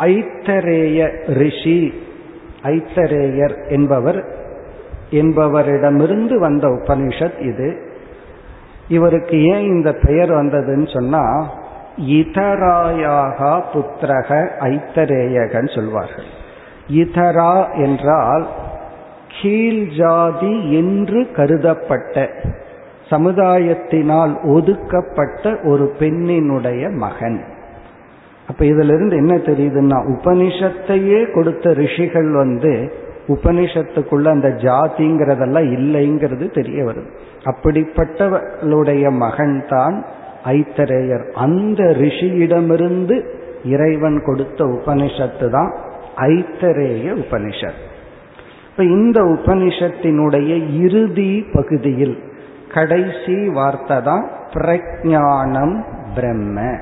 ஐத்தரேய 0.00 1.08
ரிஷி 1.26 1.92
ஐத்தரேயர் 2.62 3.68
என்பவர் 3.68 4.20
என்பவரிடமிருந்து 5.10 6.38
வந்த 6.38 6.68
உபனிஷத் 6.68 7.40
இது. 7.40 7.68
இவருக்கு 8.88 9.44
ஏன் 9.44 9.62
இந்த 9.62 9.92
பெயர் 9.92 10.30
வந்ததுன்னு 10.30 10.92
சொன்னா 10.92 11.52
இதராயாக 11.96 13.62
புத்திரக 13.72 14.48
ஐத்தரேயகன் 14.60 15.74
சொல்வார்கள். 15.74 16.30
இதரா 16.88 17.54
என்றால் 17.84 18.46
கீழ் 19.40 19.86
ஜாதி 19.98 20.72
என்று 20.72 21.28
கருதப்பட்ட 21.32 22.30
சமுதாயத்தினால் 23.12 24.32
ஒதுக்கப்பட்ட 24.54 25.58
ஒரு 25.64 25.92
பெண்ணினுடைய 25.98 26.90
மகன். 26.90 27.44
அப்ப 28.48 28.64
இதுல 28.64 28.92
இருந்து 28.94 29.16
என்ன 29.16 29.34
தெரியுதுன்னா 29.36 29.98
உபனிஷத்தையே 30.14 31.34
கொடுத்த 31.34 31.72
ரிஷிகள் 31.72 32.30
வந்து 32.30 32.92
உபனிஷத்துக்குள்ள 33.28 34.24
அந்த 34.28 34.48
ஜாதிங்கிறதெல்லாம் 34.48 35.68
இல்லைங்கிறது 35.76 36.50
தெரிய 36.50 36.84
வருது. 36.84 37.10
அப்படிப்பட்டவளுடைய 37.44 39.10
மகன் 39.10 39.64
தான் 39.68 40.04
ஐத்தரேயர். 40.44 41.30
அந்த 41.32 41.84
ரிஷியிடமிருந்து 41.84 43.16
இறைவன் 43.64 44.22
கொடுத்த 44.24 44.64
உபனிஷத்து 44.64 45.48
தான் 45.50 45.72
ஐத்தரேய 46.16 47.06
உபனிஷத். 47.14 47.80
இப்ப 48.70 48.84
இந்த 48.84 49.20
உபனிஷத்தினுடைய 49.22 50.50
இறுதி 50.80 51.44
பகுதியில் 51.52 52.18
கடைசி 52.74 53.48
வார்த்தை 53.48 54.02
தான் 54.02 54.28
பிரஜானம் 54.52 55.84
பிரம்ம. 56.14 56.78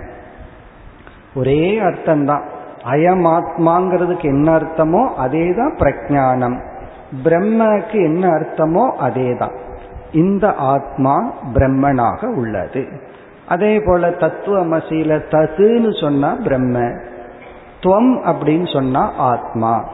ஒரே 1.35 1.81
அர்த்தம்தான். 1.81 2.43
அயமாத்மாங்கிறதுக்கு 2.85 4.23
என்ன 4.23 4.53
அர்த்தமோ 4.53 5.15
அதே 5.15 5.55
தான் 5.55 5.75
பிரஜானம். 5.79 6.59
பிரம்மக்கு 7.25 7.93
என்ன 7.93 8.29
அர்த்தமோ 8.29 8.91
அதே 8.97 9.37
தான் 9.37 9.51
இந்த 10.13 10.55
ஆத்மா 10.55 11.33
பிரம்மனாக 11.55 12.25
உள்ளது. 12.25 12.87
அதே 13.49 13.81
போல 13.87 14.09
தத்துவமசியில 14.09 15.21
ததுன்னு 15.31 16.01
சொன்னா 16.01 16.37
பிரம்ம. 16.45 17.01
துவம் 17.81 18.13
அப்படின்னு 18.25 18.73
சொன்னா 18.73 19.13
ஆத்மா. 19.17 19.85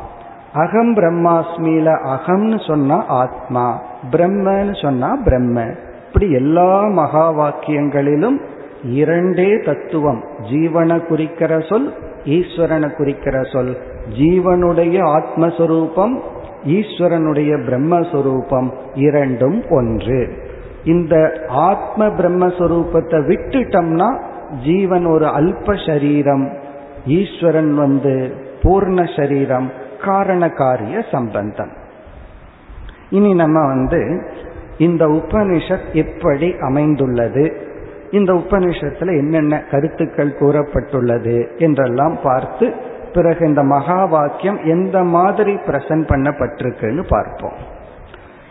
அகம் 0.52 0.96
பிரம்மாஸ்மியில 0.96 1.88
அகம்னு 2.04 2.66
சொன்னா 2.66 3.04
ஆத்மா. 3.06 3.80
பிரம்மன்னு 4.10 4.82
சொன்னா 4.82 5.16
பிரம்ம. 5.24 5.84
இப்படி 6.06 6.32
எல்லா 6.32 6.82
மகா 6.82 7.32
வாக்கியங்களிலும் 7.32 8.38
இரண்டே 8.82 9.58
தத்துவம். 9.64 10.24
ஜீவனை 10.50 11.06
குறிக்கிற 11.06 11.60
சொல் 11.60 11.92
ஈஸ்வரனை 12.24 12.96
குறிக்கிற 12.96 13.42
சொல். 13.42 13.76
ஜீவனுடைய 14.18 14.96
ஆத்மஸ்வரூபம் 15.16 16.14
ஈஸ்வரனுடைய 16.66 17.52
பிரம்மஸ்வரூபம் 17.66 18.68
இரண்டும் 18.94 19.64
ஒன்று. 19.70 20.20
இந்த 20.84 21.14
ஆத்ம 21.48 22.06
பிரம்மஸ்வரூபத்தை 22.06 23.18
விட்டுட்டோம்னா 23.30 24.22
ஜீவன் 24.64 25.06
ஒரு 25.06 25.24
அல்ப 25.24 25.86
சரீரம். 25.86 26.58
ஈஸ்வரன் 27.06 27.74
வந்து 27.74 28.34
பூர்ண 28.62 29.16
சரீரம் 29.16 29.72
காரண 30.04 30.48
காரிய 30.48 31.04
சம்பந்தம். 31.10 31.70
இனி 33.10 33.34
நம்ம 33.34 33.66
வந்து 33.66 34.00
இந்த 34.78 35.06
உபனிஷத் 35.06 35.92
எப்படி 35.92 36.54
அமைந்துள்ளது. 36.60 37.56
இந்த 38.10 38.32
உபனிஷத்துல 38.32 39.18
என்னென்ன 39.18 39.62
கருத்துக்கள் 39.70 40.36
கூறப்பட்டுள்ளது 40.38 41.56
என்றெல்லாம் 41.56 42.18
பார்த்து 42.22 42.72
பிறகு 43.12 43.46
இந்த 43.46 43.62
மகா 43.62 44.04
வாக்கியம் 44.04 44.58
எந்த 44.64 45.02
மாதிரி 45.02 45.54
பிரசன்ட் 45.54 46.06
பண்ணப்பட்டிருக்குன்னு 46.08 47.04
பார்ப்போம். 47.08 47.52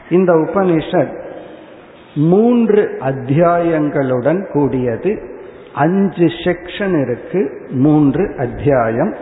இந்த 0.10 0.34
உபனிஷத் 0.34 1.20
மூன்று 2.16 2.98
அத்தியாயங்களுடன் 3.00 4.52
கூடியது. 4.52 5.40
அஞ்சு 5.74 6.26
செக்ஷன் 6.26 7.02
இருக்கு 7.02 7.68
மூன்று 7.70 8.36
அத்தியாயம். 8.38 9.16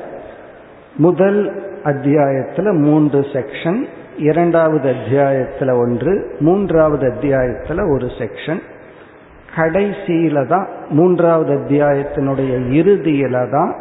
முதல் 0.95 1.71
அத்தியாயத்தில் 1.83 2.71
மூன்று 2.71 3.19
செக்ஷன் 3.19 3.85
இரண்டாவது 4.17 4.93
அத்தியாயத்துல 4.93 5.77
ஒன்று 5.77 6.35
மூன்றாவது 6.39 7.09
அத்தியாயத்துல 7.09 7.91
ஒரு 7.91 8.05
செக்ஷன் 8.05 8.61
கடைசியில 9.55 10.47
தான் 10.47 10.67
மூன்றாவது 10.89 11.53
அத்தியாயத்தினுடைய 11.53 12.51
இறுதியில 12.69 13.51
தான் 13.51 13.75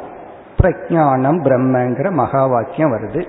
பிரஜானம் 0.62 1.42
பிரம்மங்கிற 1.45 2.11
மகா 2.11 2.47
வாக்கியம் 2.47 2.92
வருது. 2.92 3.27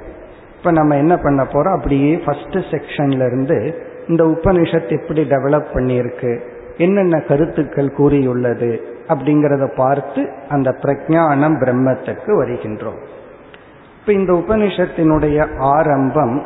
இப்ப 0.57 0.71
நம்ம 0.71 0.95
என்ன 0.95 1.17
பண்ண 1.17 1.43
போறோம்? 1.43 1.75
அப்படியே 1.75 2.21
ஃபர்ஸ்ட் 2.25 2.55
செக்ஷன்ல 2.55 3.25
இருந்து 3.25 3.75
இந்த 4.07 4.23
உபனிஷத் 4.23 5.01
எப்படி 5.01 5.21
டெவலப் 5.21 5.65
பண்ணியிருக்கு 5.73 6.39
என்னென்ன 6.77 7.19
கருத்துக்கள் 7.19 7.91
கூறியுள்ளது 7.91 8.81
அப்படிங்கிறத 9.07 9.75
பார்த்து 9.75 10.29
அந்த 10.49 10.75
பிரஜானம் 10.81 11.57
பிரம்மத்துக்கு 11.59 12.27
வருகின்றோம். 12.27 12.99
இப்ப 13.99 14.13
இந்த 14.13 14.33
உபனிஷத்தினுடைய 14.33 15.57
ஆரம்பம் 15.57 16.43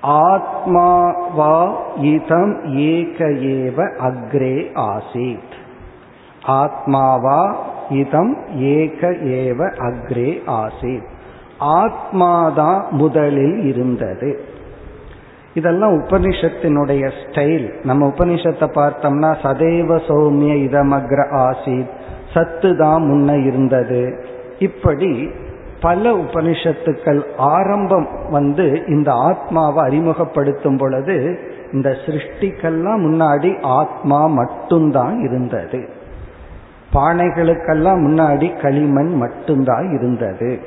ஆத்மா 0.00 1.14
வா 1.34 1.76
இதம் 1.96 2.64
ஏக 2.76 3.24
ஏவ 3.28 3.94
அக்ரே 3.98 4.66
ஆசீத். 4.74 5.54
ஆத்மாவா 6.46 7.54
இதம் 7.90 8.36
ஏக 8.58 9.10
ஏவ 9.10 9.72
அக்ரே 9.78 10.40
ஆசீத். 10.46 11.06
ஆத்மாதான் 11.60 12.90
முதலில் 12.90 13.64
இருந்தது. 13.64 14.44
இதெல்லாம் 15.54 16.04
உபனிஷத்தினுடைய 16.04 17.12
ஸ்டைல். 17.24 17.84
நம்ம 17.84 18.12
உபனிஷத்தை 18.16 18.68
பார்த்தோம்னா 18.74 19.36
சதைவ 19.42 19.96
சௌமிய 19.96 20.54
இதமக்ர 20.54 21.26
ஆசீத் 21.30 21.90
சத்து 22.34 22.76
தான் 22.76 23.02
முன்ன 23.02 23.46
இருந்தது. 23.46 24.24
இப்படி 24.58 25.30
பல 25.80 26.14
உபனிஷத்துக்கள் 26.14 27.24
ஆரம்பம் 27.36 28.08
வந்து 28.30 28.82
இந்த 28.86 29.12
ஆத்மாவை 29.12 29.76
அறிமுகப்படுத்தும் 29.76 30.76
பொழுது 30.76 31.38
இந்த 31.72 31.96
சிருஷ்டிக்கெல்லாம் 32.06 33.00
முன்னாடி 33.00 33.62
ஆத்மா 33.62 34.26
மட்டும்தான் 34.26 35.20
இருந்தது. 35.20 35.88
பானைகளுக்கெல்லாம் 36.92 38.00
முன்னாடி 38.00 38.60
களிமண் 38.60 39.16
மட்டும்தான் 39.16 39.90
இருந்தது. 39.98 40.58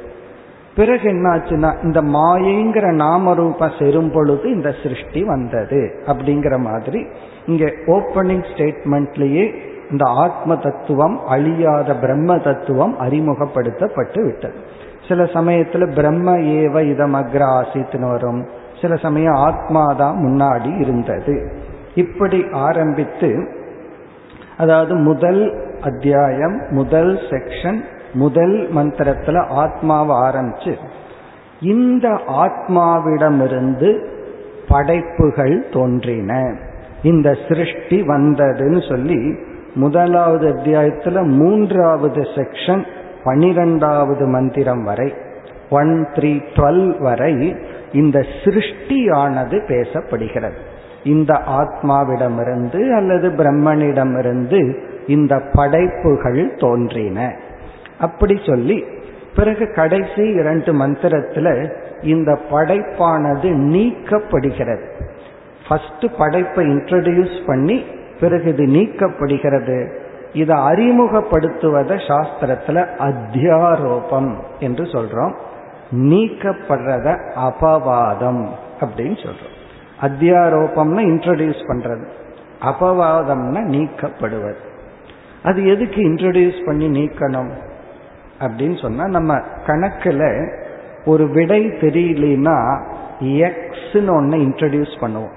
பிறகு 0.76 1.10
என்னாச்சுன்னா 1.10 1.84
இந்த 1.84 2.02
மாயைங்கிற 2.02 2.94
நாமரூபம் 2.94 3.78
செரும் 3.80 4.14
பொழுது 4.14 4.52
இந்த 4.52 4.76
சிருஷ்டி 4.84 5.24
வந்தது 5.24 6.04
அப்படிங்கிற 6.06 6.60
மாதிரி 6.60 7.06
இங்க 7.46 7.66
ஓப்பனிங் 7.88 8.46
ஸ்டேட்மெண்ட்லேயே 8.56 9.54
இந்த 9.92 10.06
ஆத்ம 10.06 10.56
தத்துவம் 10.56 11.26
அழியாத 11.26 11.96
பிரம்ம 11.96 12.38
தத்துவம் 12.38 13.00
அறிமுகப்படுத்தப்பட்டு 13.00 14.24
விட்டது. 14.24 14.56
சில 15.10 15.24
சமயத்துல 15.24 15.96
பிரம்ம 15.96 16.38
ஏவ 16.38 16.90
இதம் 16.90 17.16
அக்ர 17.16 18.10
வரும். 18.10 18.48
சில 18.82 18.96
சமயம் 18.96 19.34
ஆத்மா 19.34 19.86
தான் 19.98 20.18
முன்னாடி 20.18 20.80
இருந்தது. 20.80 21.54
இப்படி 21.96 22.46
ஆரம்பித்து 22.52 23.48
அதாவது 24.58 24.96
முதல் 24.96 25.64
அத்தியாயம் 25.82 26.62
முதல் 26.70 27.20
செக்ஷன் 27.30 27.82
முதல் 28.14 28.70
மந்திரத்துல 28.76 29.46
ஆத்மாவை 29.48 30.16
ஆரம்பிச்சு 30.16 30.76
இந்த 31.62 32.08
ஆத்மாவிடமிருந்து 32.28 34.06
படைப்புகள் 34.68 35.66
தோன்றின. 35.74 36.56
இந்த 37.04 37.38
சிருஷ்டி 37.48 38.02
வந்ததுன்னு 38.02 38.90
சொல்லி 38.90 39.36
முதலாவது 39.76 40.48
அத்தியாயத்துல 40.48 41.26
மூன்றாவது 41.26 42.22
செக்ஷன் 42.22 42.86
பனிரெண்டாவது 43.24 44.26
மந்திரம் 44.26 44.84
வரை 44.84 45.14
ஒன் 45.70 46.08
த்ரீ 46.14 46.42
டுவெல் 46.56 47.02
வரை 47.02 47.56
இந்த 47.92 48.26
சிருஷ்டியானது 48.44 49.58
பேசப்படுகிறது. 49.68 50.60
இந்த 51.04 51.42
ஆத்மாவிடமிருந்து 51.48 52.92
அல்லது 52.92 53.30
பிரம்மனிடமிருந்து 53.30 54.78
இந்த 55.08 55.42
படைப்புகள் 55.52 56.54
தோன்றின. 56.58 57.36
அப்படி 58.00 58.40
சொல்லி 58.46 58.84
பிறகு 59.36 59.74
கடைசி 59.74 60.22
இரண்டு 60.22 60.74
மந்திரத்துல 60.74 61.74
இந்த 62.02 62.40
படைப்பானது 62.52 63.50
நீக்கப்படுகிறது. 63.76 64.84
ஃபர்ஸ்ட் 65.68 66.06
படைப்பை 66.18 66.66
இன்ட்ரடியூஸ் 66.66 67.46
பண்ணி 67.46 67.84
பிறகு 68.20 68.56
இது 68.58 68.66
நீக்கப்படுகிறது. 68.66 69.90
இதை 70.34 70.58
அறிமுகப்படுத்துவத 70.58 71.96
சாஸ்திரத்துல 72.08 72.88
அத்தியாரோபம் 73.00 74.36
என்று 74.60 74.84
சொல்றோம். 74.84 75.36
நீக்கப்படுறத 75.92 77.34
அபவாதம் 77.36 78.48
அப்படின்னு 78.82 79.26
சொல்றோம். 79.26 79.58
அத்தியாரோபம்னா 80.02 81.00
இன்ட்ரடியூஸ் 81.00 81.62
பண்றது. 81.68 82.08
அபவாதம்னா 82.62 83.60
நீக்கப்படுவது. 83.60 84.68
அது 85.44 85.68
எதுக்கு 85.68 86.02
இன்ட்ரடியூஸ் 86.02 86.66
பண்ணி 86.66 86.88
நீக்கணும் 86.88 87.50
அப்படின்னு 88.40 88.82
சொன்னா 88.82 89.08
நம்ம 89.08 89.38
கணக்குல 89.68 90.52
ஒரு 91.06 91.28
விடை 91.28 91.66
தெரியலனா 91.66 92.86
எக்ஸ்ன்னு 93.20 94.10
ஒன்னு 94.10 94.38
இன்ட்ரடியூஸ் 94.38 94.96
பண்ணுவோம். 95.02 95.34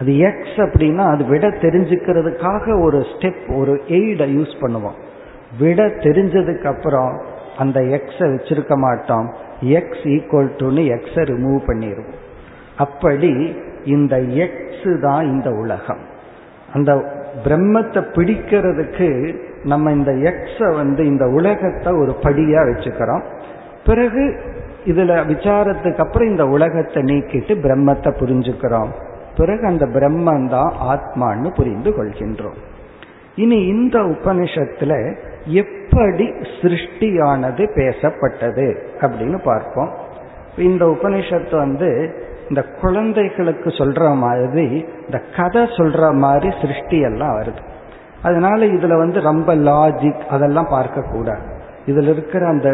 அது 0.00 0.18
எக்ஸ் 0.18 0.58
அப்படின்னா 0.58 1.04
அது 1.12 1.24
விட 1.24 1.48
தெரிஞ்சுக்கிறதுக்காக 1.48 2.82
ஒரு 2.82 2.98
ஸ்டெப் 2.98 3.56
ஒரு 3.56 3.80
எய்டை 3.88 4.26
யூஸ் 4.36 4.54
பண்ணுவோம் 4.60 4.98
விட 5.58 5.86
தெரிஞ்சதுக்கு 5.86 6.66
அப்புறம் 6.66 7.22
அந்த 7.58 7.80
எக்ஸை 7.80 8.26
வச்சிருக்க 8.34 8.76
மாட்டோம் 8.76 9.34
எக்ஸ் 9.60 10.04
ஈக்குவல் 10.14 10.50
டுன்னு 10.58 10.82
எக்ஸை 10.96 11.22
ரிமூவ் 11.32 11.60
பண்ணிடுவோம் 11.66 12.18
அப்படி 12.76 13.56
இந்த 13.84 14.20
எக்ஸ் 14.20 15.00
தான் 15.00 15.24
இந்த 15.24 15.50
உலகம். 15.50 15.98
அந்த 16.74 16.90
பிரம்மத்தை 17.44 18.00
பிடிக்கிறதுக்கு 18.16 19.08
நம்ம 19.64 19.92
இந்த 19.92 20.12
எக்ஸை 20.12 20.74
வந்து 20.74 21.06
இந்த 21.06 21.26
உலகத்தை 21.26 21.92
ஒரு 21.92 22.12
படியா 22.22 22.60
வச்சுக்கிறோம். 22.70 23.24
பிறகு 23.84 24.22
இதுல 24.86 25.12
விசாரத்துக்கு 25.26 25.98
அப்புறம் 25.98 26.28
இந்த 26.28 26.46
உலகத்தை 26.46 27.02
நீக்கிட்டு 27.02 27.54
பிரம்மத்தை 27.64 28.10
புரிஞ்சுக்கிறோம். 28.18 28.90
பிறகு 29.38 29.64
அந்த 29.66 29.84
பிரம்மன் 29.96 30.48
தான் 30.48 30.72
ஆத்மான்னு 30.92 31.48
புரிந்து 31.56 31.90
கொள்கின்றோம். 31.90 32.58
இனி 33.42 33.58
இந்த 33.74 33.96
உபனிஷத்துல 34.14 34.92
எப்படி 35.62 36.26
சிருஷ்டியானது 36.60 37.64
பேசப்பட்டது 37.78 38.66
அப்படின்னு 39.00 39.38
பார்ப்போம். 39.44 39.90
இந்த 40.68 40.84
உபனிஷத்து 40.84 41.56
வந்து 41.56 41.88
இந்த 42.48 42.62
குழந்தைகளுக்கு 42.80 43.70
சொல்ற 43.70 44.02
மாதிரி 44.24 44.66
இந்த 45.06 45.18
கதை 45.36 45.62
சொல்ற 45.78 46.02
மாதிரி 46.24 46.50
சிருஷ்டி 46.60 46.98
எல்லாம் 47.08 47.34
வருது. 47.40 47.62
அதனால 48.22 48.58
இதுல 48.76 48.96
வந்து 48.96 49.18
ரொம்ப 49.30 49.54
லாஜிக் 49.68 50.22
அதெல்லாம் 50.30 50.70
பார்க்க 50.70 51.10
கூடாது 51.12 51.46
இதுல 51.86 52.10
இருக்கிற 52.14 52.42
அந்த 52.46 52.68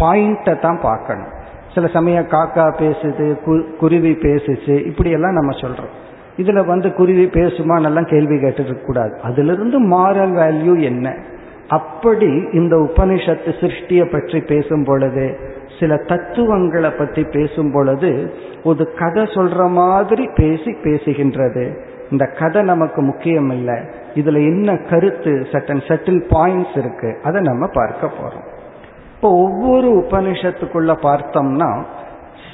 பாயிண்ட்டை 0.00 0.54
தான் 0.58 0.80
பார்க்கணும். 0.82 1.32
சில 1.74 1.86
சமயம் 1.86 2.26
காக்கா 2.26 2.66
பேசுது 2.80 3.26
குருவி 3.76 4.12
பேசுச்சு 4.12 4.86
இப்படி 4.86 5.10
எல்லாம் 5.10 5.32
நம்ம 5.32 5.56
சொல்றோம். 5.56 5.92
இதுல 6.36 6.66
வந்து 6.66 6.92
குருவி 6.92 7.26
பேசுமானெல்லாம் 7.26 8.10
கேள்வி 8.10 8.40
கேட்டு 8.40 8.80
கூடாது. 8.80 9.14
அதுல 9.22 9.52
இருந்து 9.52 9.78
மாரல் 9.86 10.34
வேல்யூ 10.40 10.80
என்ன? 10.80 11.14
அப்படி 11.68 12.30
இந்த 12.52 12.76
உபனிஷத்து 12.76 13.50
சிருஷ்டியை 13.60 14.06
பற்றி 14.12 14.40
பேசும் 14.40 14.84
பொழுது 14.84 15.38
சில 15.80 15.96
தத்துவங்களை 15.96 16.90
பற்றி 16.90 17.24
பேசும் 17.24 17.72
பொழுது 17.72 18.32
ஒரு 18.64 18.92
கதை 18.98 19.22
சொல்ற 19.22 19.68
மாதிரி 19.70 20.28
பேசி 20.34 20.72
பேசுகின்றது. 20.82 21.64
இந்த 22.10 22.24
கதை 22.38 22.62
நமக்கு 22.62 23.02
முக்கியம் 23.02 23.50
இல்லை. 23.50 23.78
இதுல 24.14 24.40
என்ன 24.50 24.76
கருத்து 24.90 25.32
சட்டன் 25.52 25.84
சட்டில் 25.88 26.22
பாயிண்ட்ஸ் 26.30 26.76
இருக்கு. 26.78 27.20
அதை 27.24 27.40
நம்ம 27.40 27.66
பார்க்க 27.72 28.10
போறோம். 28.18 28.46
இப்போ 29.24 29.36
ஒவ்வொரு 29.36 29.90
உபனிஷத்துக்குள்ள 29.90 30.92
பார்த்தோம்னா 31.02 31.82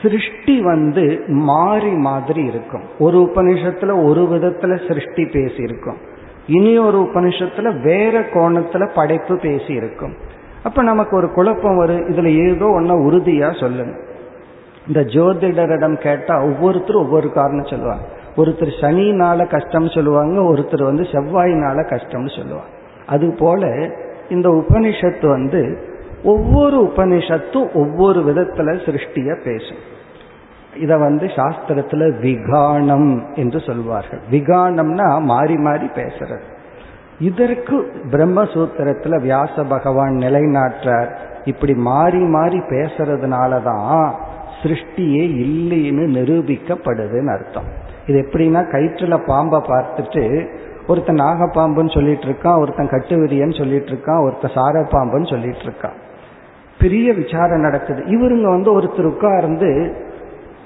சிருஷ்டி 0.03 0.61
வந்து 0.61 1.23
மாறி 1.27 1.91
மாதிரி 1.91 2.43
இருக்கும். 2.45 2.83
ஒரு 2.99 3.19
உபனிஷத்துல 3.19 4.05
ஒரு 4.05 4.23
விதத்துல 4.23 4.89
சிருஷ்டி 4.89 5.25
பேசி 5.25 5.63
இருக்கும் 5.63 5.97
இனி 6.47 6.79
ஒரு 6.79 6.99
உபனிஷத்துல 6.99 7.83
வேற 7.83 8.21
கோணத்துல 8.21 8.89
படைப்பு 8.95 9.37
பேசி 9.37 9.73
இருக்கும் 9.73 10.15
அப்ப 10.63 10.83
நமக்கு 10.83 11.17
ஒரு 11.17 11.31
குழப்பம் 11.31 11.77
வரும் 11.77 12.09
இதுல 12.11 12.51
ஏதோ 12.51 12.65
ஒன்ன 12.65 12.99
உறுதியா 13.07 13.61
சொல்லுங்க. 13.61 13.97
இந்த 14.87 15.01
ஜோதிடரிடம் 15.01 15.99
கேட்டா 15.99 16.43
ஒவ்வொருத்தரும் 16.43 17.03
ஒவ்வொரு 17.03 17.33
காரணம் 17.33 17.67
சொல்லுவாங்க. 17.67 18.05
ஒருத்தர் 18.37 18.73
சனினால 18.81 19.49
கஷ்டம் 19.49 19.89
சொல்லுவாங்க 19.89 20.41
ஒருத்தர் 20.43 20.83
வந்து 20.83 21.03
செவ்வாயினால 21.03 21.79
கஷ்டம்னு 21.93 22.37
சொல்லுவாங்க. 22.37 22.73
அது 23.07 23.37
போல 23.39 23.91
இந்த 24.29 24.49
உபனிஷத்து 24.49 25.27
வந்து 25.27 25.89
ஒவ்வொரு 26.25 26.93
உபனிஷத்தும் 26.95 27.75
ஒவ்வொரு 27.75 28.21
விதத்துல 28.21 28.85
சிருஷ்டிய 28.85 29.43
பேசும். 29.45 29.99
இத 30.81 30.97
வந்து 30.97 31.27
சாஸ்திரத்துல 31.27 32.21
விகானம் 32.21 33.35
என்று 33.35 33.61
சொல்வார்கள். 33.61 34.21
விகானம்னா 34.31 35.21
மாறி 35.21 35.57
மாறி 35.57 35.87
பேசுறது. 35.87 36.41
இதற்கு 37.21 37.93
பிரம்மசூத்திரத்துல 38.11 39.21
வியாச 39.21 39.65
பகவான் 39.69 40.17
நிலைநாட்டார் 40.17 41.17
இப்படி 41.45 41.75
மாறி 41.75 42.19
மாறி 42.19 42.59
பேசுறதுனாலதான் 42.59 44.15
சிருஷ்டியே 44.63 45.25
இல்லைன்னு 45.45 46.05
நிரூபிக்கப்படுதுன்னு 46.17 47.33
அர்த்தம். 47.33 47.65
இது 48.07 48.29
எப்படின்னா 48.29 48.63
கயிற்றுல 48.73 49.27
பாம்பை 49.27 49.61
பார்த்துட்டு 49.61 50.49
ஒருத்தன் 50.87 51.17
நாகப்பாம்புன்னு 51.17 51.95
சொல்லிட்டு 51.95 52.25
இருக்கான் 52.25 52.61
ஒருத்தன் 52.61 52.89
கட்டுவிரியன்னு 52.89 53.59
சொல்லிட்டு 53.59 53.91
இருக்கான் 53.91 54.25
ஒருத்தன் 54.25 54.51
சாரப்பாம்புன்னு 54.51 55.31
சொல்லிட்டு 55.31 55.59
இருக்கான். 55.59 55.99
பெரிய 56.81 57.13
விசாரம் 57.13 57.61
நடக்குது. 57.61 58.03
இவருங்க 58.03 58.49
வந்து 58.49 58.81
ஒருத்தர் 58.81 59.05
உட்கார்ந்து 59.05 59.95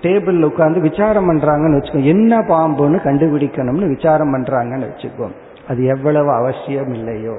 டேபிள் 0.03 0.43
உட்கார்ந்து 0.43 0.81
விசாரம் 0.81 1.29
பண்றாங்கன்னு 1.31 1.79
வச்சுக்கோ 1.79 2.05
என்ன 2.05 2.39
பாம்புன்னு 2.39 2.99
கண்டுபிடிக்கணும்னு 3.05 3.89
விசாரம் 3.89 4.35
பண்றாங்கன்னு 4.35 4.89
வச்சுக்கோ 4.91 5.29
அது 5.69 5.85
எவ்வளவு 5.85 6.31
அவசியம் 6.31 6.93
இல்லையோ. 6.93 7.35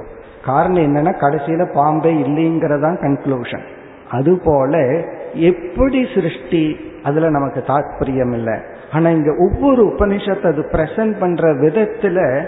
காரணம் 0.45 0.81
என்னன்னா 0.81 1.13
கடைசியில 1.19 1.73
பாம்பே 1.73 2.13
இல்லைங்கிறதான் 2.13 2.97
கன்க்ளூஷன் 3.01 3.65
அதுபோல 4.11 5.03
எப்படி 5.33 6.07
சிருஷ்டி 6.15 6.75
அதுல 7.03 7.29
நமக்கு 7.29 7.63
தாற்பயம் 7.67 8.33
இல்லை. 8.33 8.53
ஆனா 8.91 9.09
இங்க 9.09 9.31
ஒவ்வொரு 9.39 9.85
உபனிஷத்தை 9.85 10.47
அது 10.47 10.61
பிரசன்ட் 10.71 11.19
பண்ற 11.19 11.53
விதத்துல 11.53 12.47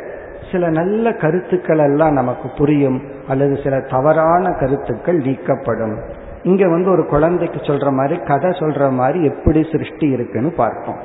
சில 0.52 0.70
நல்ல 0.70 1.14
கருத்துக்கள் 1.14 1.78
எல்லாம் 1.78 2.14
நமக்கு 2.14 2.50
புரியும் 2.58 3.02
அல்லது 3.28 3.60
சில 3.64 3.80
தவறான 3.80 4.52
கருத்துக்கள் 4.52 5.18
நீக்கப்படும். 5.18 5.96
இங்க 6.44 6.70
வந்து 6.70 6.92
ஒரு 6.92 7.06
குழந்தைக்கு 7.06 7.60
சொல்ற 7.60 7.92
மாதிரி 7.92 8.20
கதை 8.20 8.50
சொல்ற 8.50 8.92
மாதிரி 8.92 9.24
எப்படி 9.24 9.68
சிருஷ்டி 9.72 10.08
இருக்குன்னு 10.10 10.52
பார்ப்போம். 10.52 11.00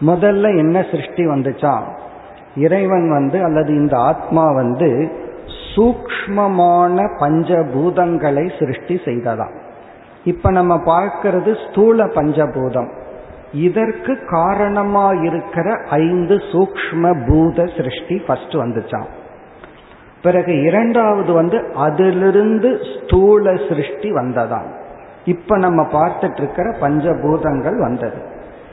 முதல்ல 0.00 0.58
என்ன 0.58 0.84
சிருஷ்டி 0.90 1.26
வந்துச்சா? 1.26 1.82
இறைவன் 2.56 3.10
வந்து 3.10 3.44
அல்லது 3.44 3.74
இந்த 3.74 3.96
ஆத்மா 3.96 4.52
வந்து 4.52 5.12
சூக்மமான 5.74 7.06
பஞ்சபூதங்களை 7.20 8.58
சிருஷ்டி 8.58 9.00
செய்ததாம். 9.04 9.54
இப்ப 10.24 10.50
நம்ம 10.50 10.76
பார்க்கிறது 10.76 11.70
ஸ்தூல 11.70 12.04
பஞ்சபூதம். 12.04 12.90
இதற்கு 13.52 14.24
காரணமா 14.26 15.10
இருக்கிற 15.10 15.80
ஐந்து 15.90 16.36
சூக்ம 16.36 17.28
பூத 17.28 17.66
சிருஷ்டி 17.66 18.18
ஃபர்ஸ்ட் 18.18 18.54
வந்துச்சான் 18.54 19.06
பிறகு 20.26 20.52
இரண்டாவது 20.62 21.32
வந்து 21.32 21.58
அதிலிருந்து 21.74 22.78
ஸ்தூல 22.92 23.52
சிருஷ்டி 23.68 24.12
வந்ததாம். 24.12 24.70
இப்ப 25.24 25.58
நம்ம 25.58 25.82
பார்த்துட்டு 25.82 26.38
இருக்கிற 26.38 26.70
பஞ்சபூதங்கள் 26.80 27.76
வந்தது. 27.76 28.18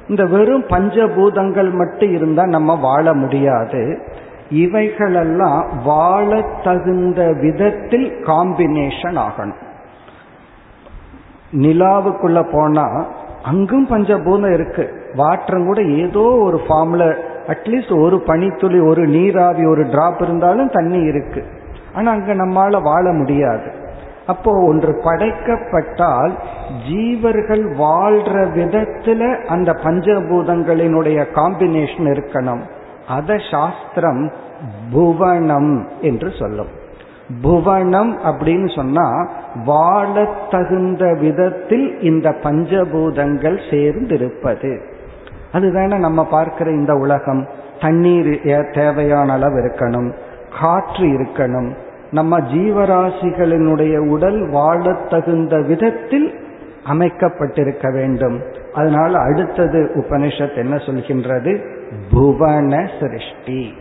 இந்த 0.07 0.23
வெறும் 0.25 0.63
பஞ்சபூதங்கள் 0.63 1.71
மட்டும் 1.73 2.13
இருந்தா 2.13 2.45
நம்ம 2.45 2.75
வாழ 2.75 3.13
முடியாது. 3.13 3.81
இவைகளெல்லாம் 4.49 5.67
வாழ 5.83 6.41
தகுந்த 6.63 7.33
விதத்தில் 7.41 8.09
காம்பினேஷன் 8.23 9.17
ஆகணும். 9.17 9.61
நிலாவுக்குள்ள 11.51 12.49
போனா 12.51 13.05
அங்கும் 13.43 13.87
பஞ்சபூதம் 13.87 14.53
இருக்கு. 14.53 14.85
வாட்டரும் 15.13 15.65
கூட 15.65 15.81
ஏதோ 15.81 16.19
ஒரு 16.19 16.59
ஃபார்ம்ல 16.67 17.03
அட்லீஸ்ட் 17.47 18.01
ஒரு 18.01 18.21
பனித்துளி 18.21 18.79
ஒரு 18.79 19.07
நீராவி 19.07 19.65
ஒரு 19.65 19.83
டிராப் 19.83 20.21
இருந்தாலும் 20.21 20.69
தண்ணி 20.69 20.99
இருக்கு. 20.99 21.43
ஆனா 21.93 22.11
அங்க 22.11 22.33
நம்மால 22.33 22.81
வாழ 22.81 23.11
முடியாது. 23.11 23.71
அப்போ 24.27 24.51
ஒன்று 24.63 25.01
படைக்கப்பட்டால் 25.03 26.31
ஜீவர்கள் 26.89 27.63
வாழ்ற 27.77 28.47
விதத்துல 28.57 29.45
அந்த 29.45 29.71
பஞ்சபூதங்களினுடைய 29.71 31.25
காம்பினேஷன் 31.35 32.07
இருக்கணும். 32.07 32.59
அத 33.07 33.37
சாஸ்திரம் 33.51 34.31
புவனம் 34.91 35.87
என்று 36.01 36.31
சொல்லும். 36.39 36.67
புவனம் 37.41 38.19
அப்படின்னு 38.19 38.75
சொன்னா 38.75 39.29
வாழ 39.65 40.27
தகுந்த 40.49 41.17
விதத்தில் 41.19 41.99
இந்த 41.99 42.29
பஞ்சபூதங்கள் 42.29 43.59
சேர்ந்திருப்பது. 43.71 44.92
அதுதானே 45.53 45.97
நம்ம 45.97 46.25
பார்க்கிற 46.25 46.71
இந்த 46.71 46.95
உலகம். 46.95 47.47
தண்ணீர் 47.81 48.69
தேவையான 48.73 49.33
அளவு 49.33 49.59
இருக்கணும். 49.59 50.11
காற்று 50.61 51.03
இருக்கணும். 51.03 51.75
நம்ம 52.11 52.39
ஜீவராசிகளினுடைய 52.39 53.97
உடல் 53.97 54.49
வாழ 54.49 54.93
தகுந்த 55.09 55.61
விதத்தில் 55.61 56.33
அமைக்கப்பட்டிருக்க 56.83 57.91
வேண்டும். 57.91 58.41
அதனால 58.73 59.17
அடுத்தது 59.17 59.91
உபனிஷத் 59.95 60.55
என்ன 60.55 60.75
சொல்கின்றது? 60.75 61.65
புவன 62.11 62.89
சிருஷ்டி. 62.99 63.73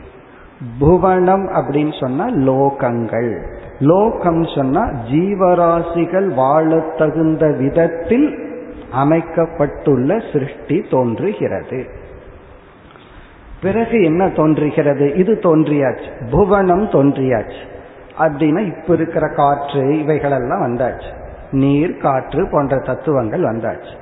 புவனம் 0.78 1.48
அப்படின்னு 1.48 2.00
சொன்னா 2.00 2.28
லோகங்கள். 2.28 3.54
லோகம் 3.78 4.44
சொன்னா 4.44 4.90
ஜீவராசிகள் 5.10 6.34
வாழ 6.34 6.78
தகுந்த 6.78 7.52
விதத்தில் 7.52 8.50
அமைக்கப்பட்டுள்ள 8.92 10.22
சிருஷ்டி 10.32 10.84
தோன்றுகிறது. 10.90 11.86
பிறகு 13.62 14.02
என்ன 14.02 14.28
தோன்றுகிறது? 14.28 15.14
இது 15.14 15.38
தோன்றியாச்சு. 15.42 16.30
புவனம் 16.30 16.90
தோன்றியாச்சு. 16.90 17.62
அப்படின்னா 18.18 18.58
இப்ப 18.58 18.94
இருக்கிற 18.94 19.28
காற்று 19.28 19.98
இவைகளெல்லாம் 19.98 20.62
வந்தாச்சு. 20.62 21.12
நீர் 21.50 21.96
காற்று 21.96 22.48
போன்ற 22.50 22.78
தத்துவங்கள் 22.78 23.42
வந்தாச்சு. 23.42 23.94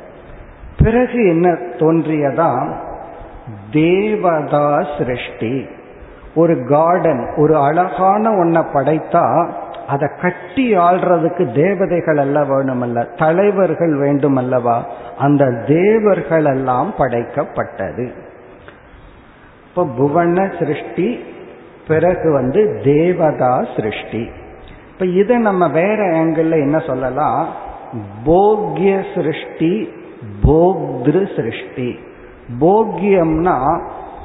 பிறகு 0.83 1.29
என்ன 1.29 1.50
தோன்றியதா? 1.53 2.72
தேவதா 3.72 4.87
சிருஷ்டி. 4.98 5.66
ஒரு 6.35 6.66
கார்டன் 6.66 7.35
ஒரு 7.37 7.57
அழகான 7.57 8.31
ஒன்ன 8.31 8.64
படைத்தா 8.74 9.50
அதை 9.90 10.09
கட்டி 10.20 10.76
ஆள்றதுக்கு 10.76 11.53
தேவதைகள் 11.53 12.16
அல்ல 12.16 12.44
வேணுமல்ல 12.44 13.16
தலைவர்கள் 13.16 13.96
வேண்டும் 13.96 14.37
அல்லவா 14.37 14.87
அந்த 15.18 15.50
தேவர்கள் 15.66 16.44
எல்லாம் 16.44 16.94
படைக்கப்பட்டது. 16.98 18.11
இப்போ 19.68 19.87
புவன 19.87 20.50
சிருஷ்டி 20.59 21.24
பிறகு 21.88 22.33
வந்து 22.33 22.81
தேவதா 22.85 23.64
சிருஷ்டி. 23.76 24.31
இப்ப 24.92 25.07
இதை 25.07 25.37
நம்ம 25.37 25.68
வேற 25.68 26.07
ஆங்கிள் 26.07 26.50
என்ன 26.50 26.79
சொல்லலாம்? 26.79 27.48
போக்ய 28.26 29.05
சிருஷ்டி 29.14 29.88
போக்திரு 30.42 31.37
சிருஷ்டி. 31.37 31.98
போக்கியம்னா 32.61 33.81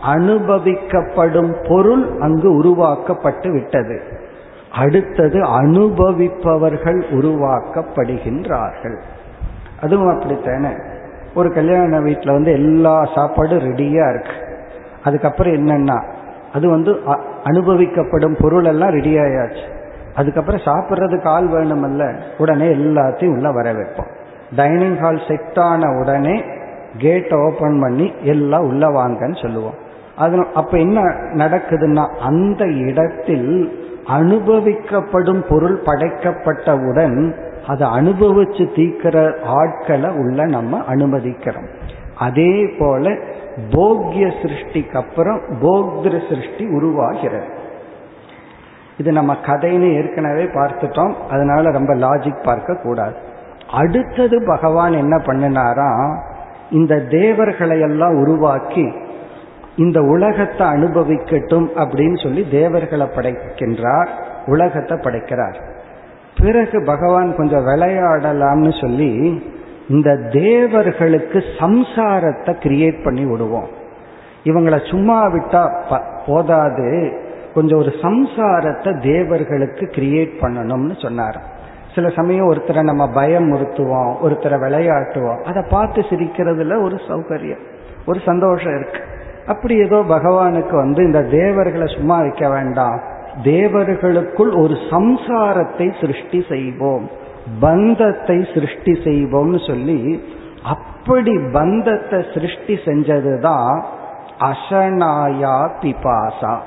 அனுபவிக்கப்படும் 0.06 1.68
பொருள் 1.70 2.20
அங்கு 2.20 2.56
உருவாக்கப்பட்டு 2.56 3.52
விட்டது. 3.52 4.15
அடுத்தது 4.78 5.44
அனுபவிப்பவர்கள் 5.44 7.00
உருவாக்கப்படுகின்றார்கள். 7.12 8.98
அதுவும் 9.82 10.14
அப்படித்தானே? 10.14 10.74
ஒரு 11.36 11.54
கல்யாண 11.54 12.00
வீட்டில் 12.00 12.32
வந்து 12.32 12.52
எல்லா 12.52 13.04
சாப்பாடும் 13.16 13.64
ரெடியாக 13.68 14.10
இருக்கு. 14.10 14.36
அதுக்கப்புறம் 15.04 15.54
என்னன்னா 15.54 16.04
அது 16.54 16.70
வந்து 16.70 16.92
அனுபவிக்கப்படும் 17.44 18.42
பொருள் 18.42 18.66
எல்லாம் 18.66 18.90
ரெடி 18.90 19.18
ஆயாச்சு 19.18 19.74
அதுக்கப்புறம் 20.16 20.66
சாப்பிட்றதுக்கு 20.66 21.26
ஆள் 21.26 21.48
வேணுமல்ல 21.48 22.16
உடனே 22.38 22.68
எல்லாத்தையும் 22.68 23.34
உள்ள 23.34 23.52
வர 23.52 23.74
வைப்போம். 23.74 24.08
டைனிங் 24.56 24.98
ஹால் 24.98 25.22
செட் 25.28 25.60
ஆன 25.60 26.00
உடனே 26.00 26.44
கேட் 26.98 27.34
ஓபன் 27.34 27.80
பண்ணி 27.80 28.14
எல்லாம் 28.22 28.66
உள்ள 28.66 28.88
வாங்கன்னு 28.88 29.42
சொல்லுவோம். 29.42 29.74
அது 30.18 30.46
அப்ப 30.54 30.78
என்ன 30.78 31.02
நடக்குதுன்னா 31.34 32.08
அந்த 32.20 32.66
இடத்தில் 32.66 33.84
அனுபவிக்கப்படும் 34.08 35.42
பொருள் 35.50 35.82
படைக்கப்பட்டவுடன் 35.82 37.34
அதை 37.68 37.88
அனுபவிச்சு 37.88 38.70
தீக்கிற 38.76 39.42
ஆட்களை 39.44 40.10
உள்ள 40.10 40.46
நம்ம 40.46 40.80
அனுமதிக்கிறோம். 40.90 41.68
அதே 42.18 42.68
போல 42.80 43.18
போக்கிய 43.72 44.28
சிருஷ்டிக்கு 44.28 44.96
அப்புறம் 44.96 45.40
போக்திர 45.62 46.30
சிருஷ்டி 46.30 46.66
உருவாகிறது. 46.66 47.48
இது 48.98 49.12
நம்ம 49.12 49.36
கதைன்னு 49.46 49.94
ஏற்கனவே 49.94 50.44
பார்த்துட்டோம். 50.44 51.14
அதனால 51.30 51.72
ரொம்ப 51.72 51.96
லாஜிக் 51.96 52.44
பார்க்க 52.44 52.76
கூடாது. 52.76 53.16
அடுத்தது 53.72 54.44
பகவான் 54.48 54.94
என்ன 54.94 55.18
பண்ணினாரா 55.18 56.20
இந்த 56.72 57.00
தேவர்களை 57.00 57.80
எல்லாம் 57.80 58.16
உருவாக்கி 58.16 58.94
இந்த 59.78 60.02
உலகத்தை 60.02 60.68
அனுபவிக்கட்டும் 60.68 61.68
அப்படின்னு 61.76 62.24
சொல்லி 62.24 62.48
தேவர்களை 62.52 63.08
படைக்கின்றார் 63.08 64.08
உலகத்தை 64.46 64.98
படைக்கிறார். 64.98 65.58
பிறகு 66.42 66.84
பகவான் 66.86 67.36
கொஞ்சம் 67.36 67.68
விளையாடலாம்னு 67.68 68.82
சொல்லி 68.82 69.44
இந்த 69.90 70.16
தேவர்களுக்கு 70.16 71.44
சம்சாரத்தை 71.58 72.54
கிரியேட் 72.66 73.04
பண்ணி 73.04 73.26
விடுவோம். 73.26 73.68
இவங்களை 74.44 74.90
சும்மா 74.90 75.26
விட்டா 75.26 75.72
போதாது. 76.28 77.12
கொஞ்சம் 77.54 77.80
ஒரு 77.80 77.92
சம்சாரத்தை 78.02 79.02
தேவர்களுக்கு 79.02 79.86
கிரியேட் 79.86 80.34
பண்ணணும்னு 80.42 81.02
சொன்னார். 81.02 81.38
சில 81.96 82.10
சமயம் 82.10 82.50
ஒருத்தரை 82.52 82.84
நம்ம 82.84 83.10
பயம் 83.10 83.54
முறுத்துவோம் 83.54 84.14
ஒருத்தரை 84.24 84.58
விளையாட்டுவோம். 84.60 85.42
அதை 85.42 85.64
பார்த்து 85.70 86.02
சிரிக்கிறதுல 86.02 86.84
ஒரு 86.84 86.96
சௌகரியம் 87.08 87.64
ஒரு 88.06 88.20
சந்தோஷம் 88.26 88.76
இருக்கு. 88.76 89.02
அப்படி 89.48 89.78
ஏதோ 89.78 89.96
பகவானுக்கு 89.96 90.76
வந்து 90.76 91.04
இந்த 91.04 91.24
தேவர்களை 91.24 91.96
சும்மா 91.96 92.20
வைக்க 92.20 92.50
வேண்டாம். 92.50 93.00
தேவர்களுக்குள் 93.44 94.52
ஒரு 94.52 94.74
சம்சாரத்தை 94.74 96.00
சிருஷ்டி 96.02 96.46
செய்வோம். 96.50 97.10
பந்தத்தை 97.60 98.48
சிருஷ்டி 98.54 98.92
செய்வோம்னு 98.92 99.68
சொல்லி 99.68 100.24
அப்படி 100.64 101.40
பந்தத்தை 101.54 102.26
சிருஷ்டி 102.34 102.80
செஞ்சதுதான் 102.86 103.84
அசனாயா 104.40 105.70
பிபாசா. 105.82 106.58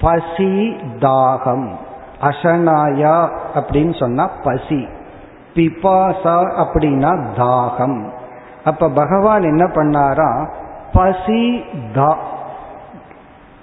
பசி 0.00 0.76
தாகம். 0.98 1.68
அசனாயா 2.22 3.28
அப்படின்னு 3.54 3.98
சொன்னா 3.98 4.30
பசி. 4.44 4.88
பிபாசா 5.54 6.64
அப்படின்னா 6.64 7.24
தாகம். 7.36 8.10
அப்ப 8.64 8.88
பகவான் 8.88 9.42
என்ன 9.42 9.64
பண்ணாரா 9.64 10.48
பசி 10.94 11.64
தா 11.94 12.18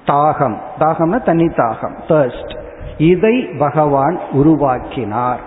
தாகம். 0.06 0.58
தாகம்னா 0.80 1.24
தனி 1.24 1.46
தாகம் 1.46 1.96
தர்ஸ்ட் 2.08 2.54
இதை 2.98 3.50
பகவான் 3.60 4.20
உருவாக்கினார். 4.32 5.40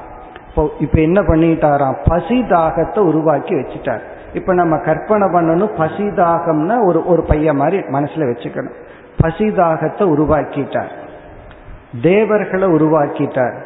இப்போ 0.48 0.70
இப்ப 0.80 1.00
என்ன 1.00 1.20
பண்ணிட்டாராம்? 1.20 1.96
பசி 2.06 2.42
தாகத்தை 2.42 2.98
உருவாக்கி 2.98 3.54
வச்சுட்டார். 3.54 4.00
இப்ப 4.34 4.54
நம்ம 4.54 4.78
கற்பனை 4.78 5.26
பண்ணணும் 5.26 5.76
பசி 5.76 6.02
தாகம்னா 6.02 6.84
ஒரு 6.84 7.06
ஒரு 7.06 7.22
பையன் 7.22 7.56
மாதிரி 7.56 7.78
மனசுல 7.78 8.24
வச்சுக்கணும். 8.30 8.76
பசி 9.20 9.44
தாகத்தை 9.44 10.04
உருவாக்கிட்டார். 10.14 10.92
தேவர்களை 12.02 12.68
உருவாக்கிட்டார். 12.68 13.56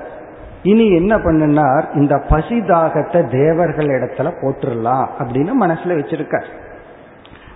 இனி 0.63 0.95
என்ன 0.95 1.17
பண்ணுனார்? 1.17 1.85
இந்த 1.95 2.23
பசி 2.29 2.61
தாகத்தை 2.61 3.21
தேவர்கள் 3.31 3.87
இடத்துல 3.87 4.33
போட்டுடலாம் 4.41 5.07
அப்படின்னு 5.19 5.53
மனசுல 5.61 5.97
வச்சிருக்கார். 6.01 6.49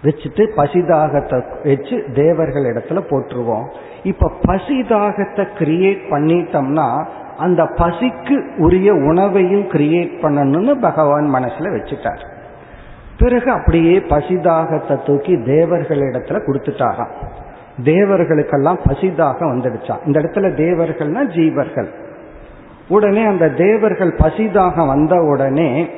வச்சுட்டு 0.02 0.44
பசிதாகத்தை 0.56 1.38
வச்சு 1.64 2.04
தேவர்கள் 2.12 2.64
இடத்துல 2.64 3.00
போட்டுருவோம் 3.10 3.66
இப்ப 4.02 4.30
பசிதாகத்தை 4.46 5.44
கிரியேட் 5.58 6.02
பண்ணிட்டோம்னா 6.10 7.06
அந்த 7.36 7.62
பசிக்கு 7.62 8.36
உரிய 8.56 8.94
உணவையும் 8.94 9.66
கிரியேட் 9.68 10.14
பண்ணணும்னு 10.22 10.74
பகவான் 10.80 11.34
மனசுல 11.34 11.70
வச்சுட்டார். 11.76 12.22
பிறகு 13.18 13.50
அப்படியே 13.50 13.98
பசிதாகத்தை 13.98 15.02
தூக்கி 15.02 15.42
தேவர்கள் 15.42 15.98
இடத்துல 15.98 16.38
கொடுத்துட்டாராம். 16.46 17.12
தேவர்களுக்கெல்லாம் 17.84 18.80
பசிதாகம் 18.88 19.52
வந்துடுச்சான் 19.52 20.02
இந்த 20.06 20.20
இடத்துல 20.20 20.48
தேவர்கள்னா 20.62 21.22
ஜீவர்கள். 21.36 21.90
உடனே 22.88 23.24
அந்த 23.24 23.48
தேவர்கள் 23.48 24.12
பசிதாக 24.12 24.86
வந்த 24.86 25.16
உடனே 25.16 25.90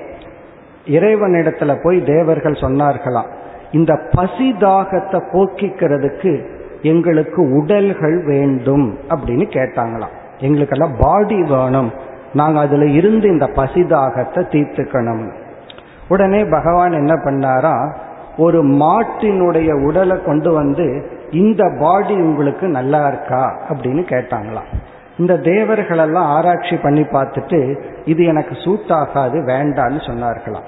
இறைவனிடத்துல 0.86 1.82
போய் 1.82 2.04
தேவர்கள் 2.04 2.52
சொன்னார்களாம். 2.52 3.30
இந்த 3.70 4.00
பசி 4.10 4.52
தாகத்தை 4.52 5.22
போக்கிக்கிறதுக்கு 5.32 6.46
எங்களுக்கு 6.82 7.50
உடல்கள் 7.50 8.24
வேண்டும் 8.24 8.98
அப்படின்னு 9.08 9.44
கேட்டாங்களாம். 9.56 10.14
எங்களுக்கெல்லாம் 10.38 10.96
பாடி 10.98 11.42
வேணும். 11.42 11.92
நாங்க 12.34 12.60
அதுல 12.60 12.84
இருந்து 12.84 13.28
இந்த 13.28 13.46
பசிதாகத்தை 13.46 14.44
தீர்த்துக்கணும். 14.44 15.32
உடனே 16.08 16.44
பகவான் 16.44 16.92
என்ன 16.92 17.14
பண்ணாரா 17.14 17.94
ஒரு 18.36 18.64
மாட்டினுடைய 18.64 19.84
உடலை 19.84 20.22
கொண்டு 20.22 20.52
வந்து 20.52 21.10
இந்த 21.30 21.76
பாடி 21.80 22.14
உங்களுக்கு 22.14 22.66
நல்லா 22.66 23.06
இருக்கா? 23.06 23.58
அப்படின்னு 23.68 24.04
கேட்டாங்களாம். 24.12 24.72
இந்த 25.18 25.34
தேவர்களெல்லாம் 25.34 26.16
ஆராய்ச்சி 26.16 26.76
பண்ணி 26.76 27.00
பார்த்துட்டு 27.00 27.82
இது 28.04 28.24
எனக்கு 28.24 28.54
சூட் 28.64 28.88
ஆகாது 28.88 29.40
வேண்டான்னு 29.40 30.00
சொன்னார்களாம். 30.06 30.64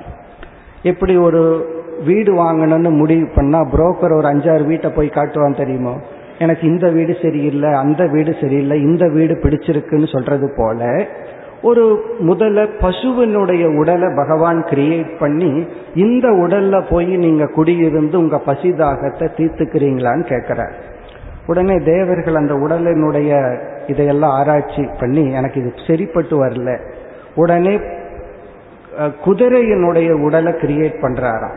எப்படி 0.82 1.16
ஒரு 1.16 1.74
வீடு 2.04 2.32
வாங்கணும்னு 2.34 2.90
முடிவு 2.90 3.26
பண்ணா 3.34 3.60
புரோக்கர் 3.72 4.16
ஒரு 4.18 4.28
அஞ்சாறு 4.28 4.64
வீட்டை 4.66 4.90
போய் 4.90 5.16
காட்டுவான் 5.16 5.56
தெரியுமோ? 5.56 5.94
எனக்கு 6.38 6.66
இந்த 6.66 6.86
வீடு 6.88 7.16
சரியில்லை 7.22 7.70
அந்த 7.72 8.02
வீடு 8.06 8.32
சரியில்லை 8.40 8.76
இந்த 8.80 9.08
வீடு 9.08 9.34
பிடிச்சிருக்குன்னு 9.34 10.08
சொல்றது 10.12 10.48
போல 10.56 11.08
ஒரு 11.62 11.84
முதல்ல 12.20 12.64
பசுவினுடைய 12.80 13.64
உடலை 13.76 14.08
பகவான் 14.16 14.60
கிரியேட் 14.62 15.18
பண்ணி 15.18 15.66
இந்த 15.94 16.26
உடல்ல 16.28 16.82
போய் 16.90 17.16
நீங்க 17.16 17.44
குடியிருந்து 17.44 18.14
உங்க 18.14 18.40
பசிதாகத்தை 18.46 19.26
தீர்த்துக்கிறீங்களான்னு 19.36 20.24
கேட்கிறார். 20.24 20.74
உடனே 21.46 21.76
தேவர்கள் 21.84 22.34
அந்த 22.34 22.54
உடலினுடைய 22.54 23.30
இதையெல்லாம் 23.86 24.30
ஆராய்ச்சி 24.30 24.88
பண்ணி 25.00 25.32
எனக்கு 25.32 25.60
இது 25.60 25.72
சரிப்பட்டு 25.86 26.46
வரல. 26.46 26.70
உடனே 27.34 27.80
குதிரையினுடைய 29.24 30.10
உடலை 30.12 30.52
கிரியேட் 30.52 30.98
பண்றாராம். 31.00 31.56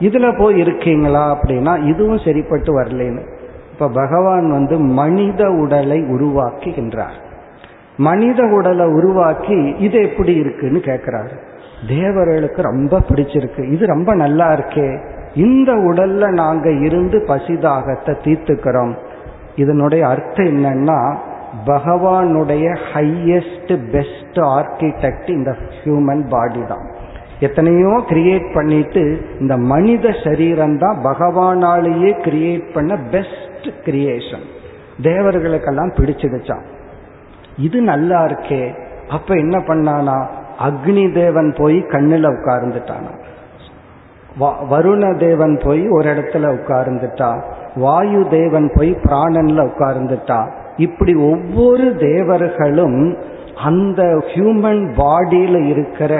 இதுல 0.00 0.38
போய் 0.38 0.58
இருக்கீங்களா 0.58 1.24
அப்படின்னா 1.34 1.86
இதுவும் 1.86 2.18
சரிப்பட்டு 2.18 2.80
வரலன்னு. 2.80 3.22
இப்ப 3.72 3.88
பகவான் 3.88 4.50
வந்து 4.50 4.78
மனித 4.78 5.50
உடலை 5.50 5.98
உருவாக்குகின்றார். 6.00 7.18
மனித 7.96 8.44
உடலை 8.44 8.86
உருவாக்கி 8.86 9.74
இது 9.78 10.02
எப்படி 10.02 10.34
இருக்குன்னு 10.34 10.78
கேட்கிறாரு 10.78 11.34
தேவர்களுக்கு 11.88 12.62
ரொம்ப 12.62 12.98
பிடிச்சிருக்கு. 12.98 13.72
இது 13.72 13.86
ரொம்ப 13.86 14.14
நல்லா 14.14 14.48
இருக்கே. 14.50 14.88
இந்த 15.34 15.72
உடல்ல 15.72 16.32
நாங்க 16.32 16.70
இருந்து 16.70 17.18
பசிதாகத்தை 17.28 18.14
தீர்த்துக்கிறோம். 18.24 18.94
இதனுடைய 19.56 20.06
அர்த்தம் 20.06 20.46
என்னன்னா 20.46 21.16
பகவானுடைய 21.66 22.66
ஹையஸ்ட் 22.92 23.72
பெஸ்ட் 23.92 24.38
ஆர்கிடெக்ட் 24.38 25.28
இந்த 25.28 25.56
ஹியூமன் 25.84 26.28
பாடி 26.28 26.62
தான். 26.68 26.86
எத்தனையோ 27.40 27.92
கிரியேட் 28.08 28.54
பண்ணிட்டு 28.54 29.02
இந்த 29.40 29.56
மனித 29.56 30.12
சரீரம் 30.24 30.76
தான் 30.78 30.98
பகவானாலேயே 31.00 32.10
கிரியேட் 32.22 32.66
பண்ண 32.72 32.96
பெஸ்ட் 33.10 33.68
கிரியேஷன் 33.84 34.44
தேவர்களுக்கெல்லாம் 35.02 35.92
பிடிச்சிடுச்சான் 35.96 36.66
இது 37.58 37.80
நல்லா 37.82 38.18
இருக்கே. 38.24 38.62
அப்ப 39.08 39.34
என்ன 39.34 39.56
பண்ணானா 39.58 40.18
அக்னி 40.58 41.12
தேவன் 41.12 41.50
போய் 41.52 41.78
கண்ணில் 41.86 42.28
உட்கார்ந்துட்டானா 42.30 43.12
வருண 44.68 45.16
தேவன் 45.18 45.54
போய் 45.58 45.88
ஒரு 45.88 46.08
இடத்துல 46.08 46.50
உட்கார்ந்துட்டா 46.58 47.30
வாயு 47.76 48.20
தேவன் 48.30 48.68
போய் 48.76 48.92
பிராணன்ல 49.04 49.60
உட்கார்ந்துட்டா 49.64 50.40
இப்படி 50.76 51.14
ஒவ்வொரு 51.30 51.86
தேவர்களும் 51.98 53.00
அந்த 53.64 54.02
ஹியூமன் 54.32 54.82
பாடியில 54.96 55.56
இருக்கிற 55.66 56.12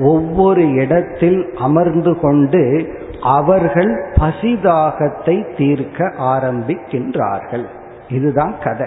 ஒவ்வொரு 0.00 0.70
இடத்தில் 0.70 1.54
அமர்ந்து 1.56 2.20
கொண்டு 2.20 2.88
அவர்கள் 3.22 4.12
பசிதாகத்தை 4.20 5.56
தீர்க்க 5.56 6.12
ஆரம்பிக்கின்றார்கள். 6.18 7.64
இதுதான் 8.08 8.54
கதை. 8.64 8.86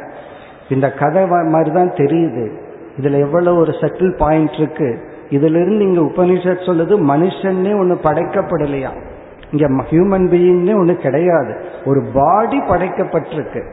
இந்த 0.69 0.91
கதை 0.91 1.27
மாதிரி 1.27 1.71
தான் 1.71 1.91
தெரியுது. 1.91 2.51
இதுல 2.97 3.19
எவ்வளவு 3.19 3.59
ஒரு 3.59 3.71
செட்டில் 3.71 4.17
பாயிண்ட் 4.17 4.53
இருக்கு. 4.53 4.99
இதுல 5.29 5.61
இருந்து 5.61 5.79
இங்க 5.79 6.01
உபனிஷத் 6.01 6.65
சொல்லுது 6.65 6.95
மனுஷன்னே 6.95 7.77
ஒன்னு 7.79 7.99
படைக்கப்படலையா? 8.03 8.89
இங்க 9.51 9.83
ஹியூமன் 9.91 10.21
பீயிங்னே 10.21 10.75
ஒன்று 10.75 10.95
கிடையாது. 10.95 11.55
ஒரு 11.85 12.03
பாடி 12.13 12.59
படைக்கப்பட்டிருக்கு. 12.59 13.63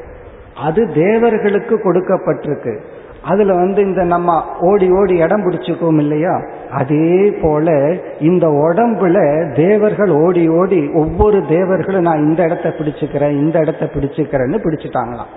அது 0.57 0.93
தேவர்களுக்கு 0.93 1.79
கொடுக்கப்பட்டிருக்கு. 1.79 2.79
அதுல 3.23 3.55
வந்து 3.55 3.83
இந்த 3.83 4.05
நம்ம 4.05 4.45
ஓடி 4.61 4.91
ஓடி 4.91 5.17
இடம் 5.17 5.51
பிடிச்சுக்கோம் 5.51 5.99
இல்லையா? 5.99 6.43
அதே 6.71 7.31
போல 7.43 7.97
இந்த 8.21 8.47
உடம்புல 8.47 9.49
தேவர்கள் 9.55 10.11
ஓடி 10.11 10.49
ஓடி 10.49 10.91
ஒவ்வொரு 10.95 11.47
தேவர்களும் 11.49 12.03
நான் 12.03 12.23
இந்த 12.23 12.43
இடத்த 12.43 12.69
பிடிச்சுக்கிறேன் 12.69 13.31
இந்த 13.31 13.59
இடத்த 13.59 13.91
பிடிச்சுக்கிறேன்னு 13.95 14.59
பிடிச்சிட்டாங்களாம். 14.65 15.31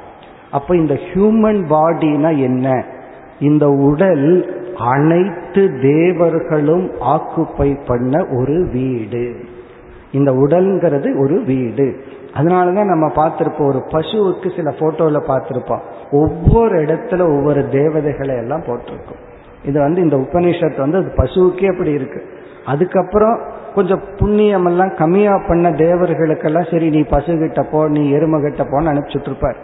அப்ப 0.51 0.75
இந்த 0.75 0.93
ஹியூமன் 0.93 1.61
பாடினா 1.69 2.37
என்ன? 2.37 2.83
இந்த 3.39 3.69
உடல் 3.69 4.61
அனைத்து 4.77 5.79
தேவர்களும் 5.81 6.91
ஆக்குப்பை 7.01 7.79
பண்ண 7.85 8.25
ஒரு 8.25 8.69
வீடு. 8.73 9.35
இந்த 10.11 10.31
உடல்ங்கிறது 10.31 11.19
ஒரு 11.19 11.43
வீடு. 11.43 11.95
அதனாலதான் 12.35 12.91
நம்ம 12.93 13.11
பார்த்திருப்போம் 13.15 13.65
ஒரு 13.65 13.83
பசுவுக்கு 13.89 14.55
சில 14.55 14.71
போட்டோல 14.79 15.21
பார்த்திருப்போம். 15.27 15.83
ஒவ்வொரு 16.11 16.83
இடத்துல 16.83 17.21
ஒவ்வொரு 17.21 17.69
தேவதைகளை 17.69 18.35
எல்லாம் 18.35 18.63
போட்டிருக்கும். 18.67 19.21
இது 19.65 19.79
வந்து 19.79 20.01
இந்த 20.01 20.15
உபநிஷத்து 20.15 20.77
வந்து 20.77 20.97
அது 20.97 21.11
பசுவுக்கே 21.17 21.71
அப்படி 21.71 21.91
இருக்கு. 21.91 22.23
அதுக்கப்புறம் 22.65 23.39
கொஞ்சம் 23.75 24.01
புண்ணியம் 24.17 24.65
எல்லாம் 24.65 24.95
கம்மியா 24.95 25.43
பண்ண 25.47 25.69
தேவர்களுக்கெல்லாம் 25.71 26.71
சரி 26.71 26.89
நீ 26.89 26.99
பசுகிட்ட 26.99 27.63
போ 27.71 27.87
நீ 27.87 28.13
எருமகிட்ட 28.13 28.63
போன்னு 28.63 28.91
அனுப்பிச்சுட்டு 28.93 29.29
இருப்பார் 29.31 29.55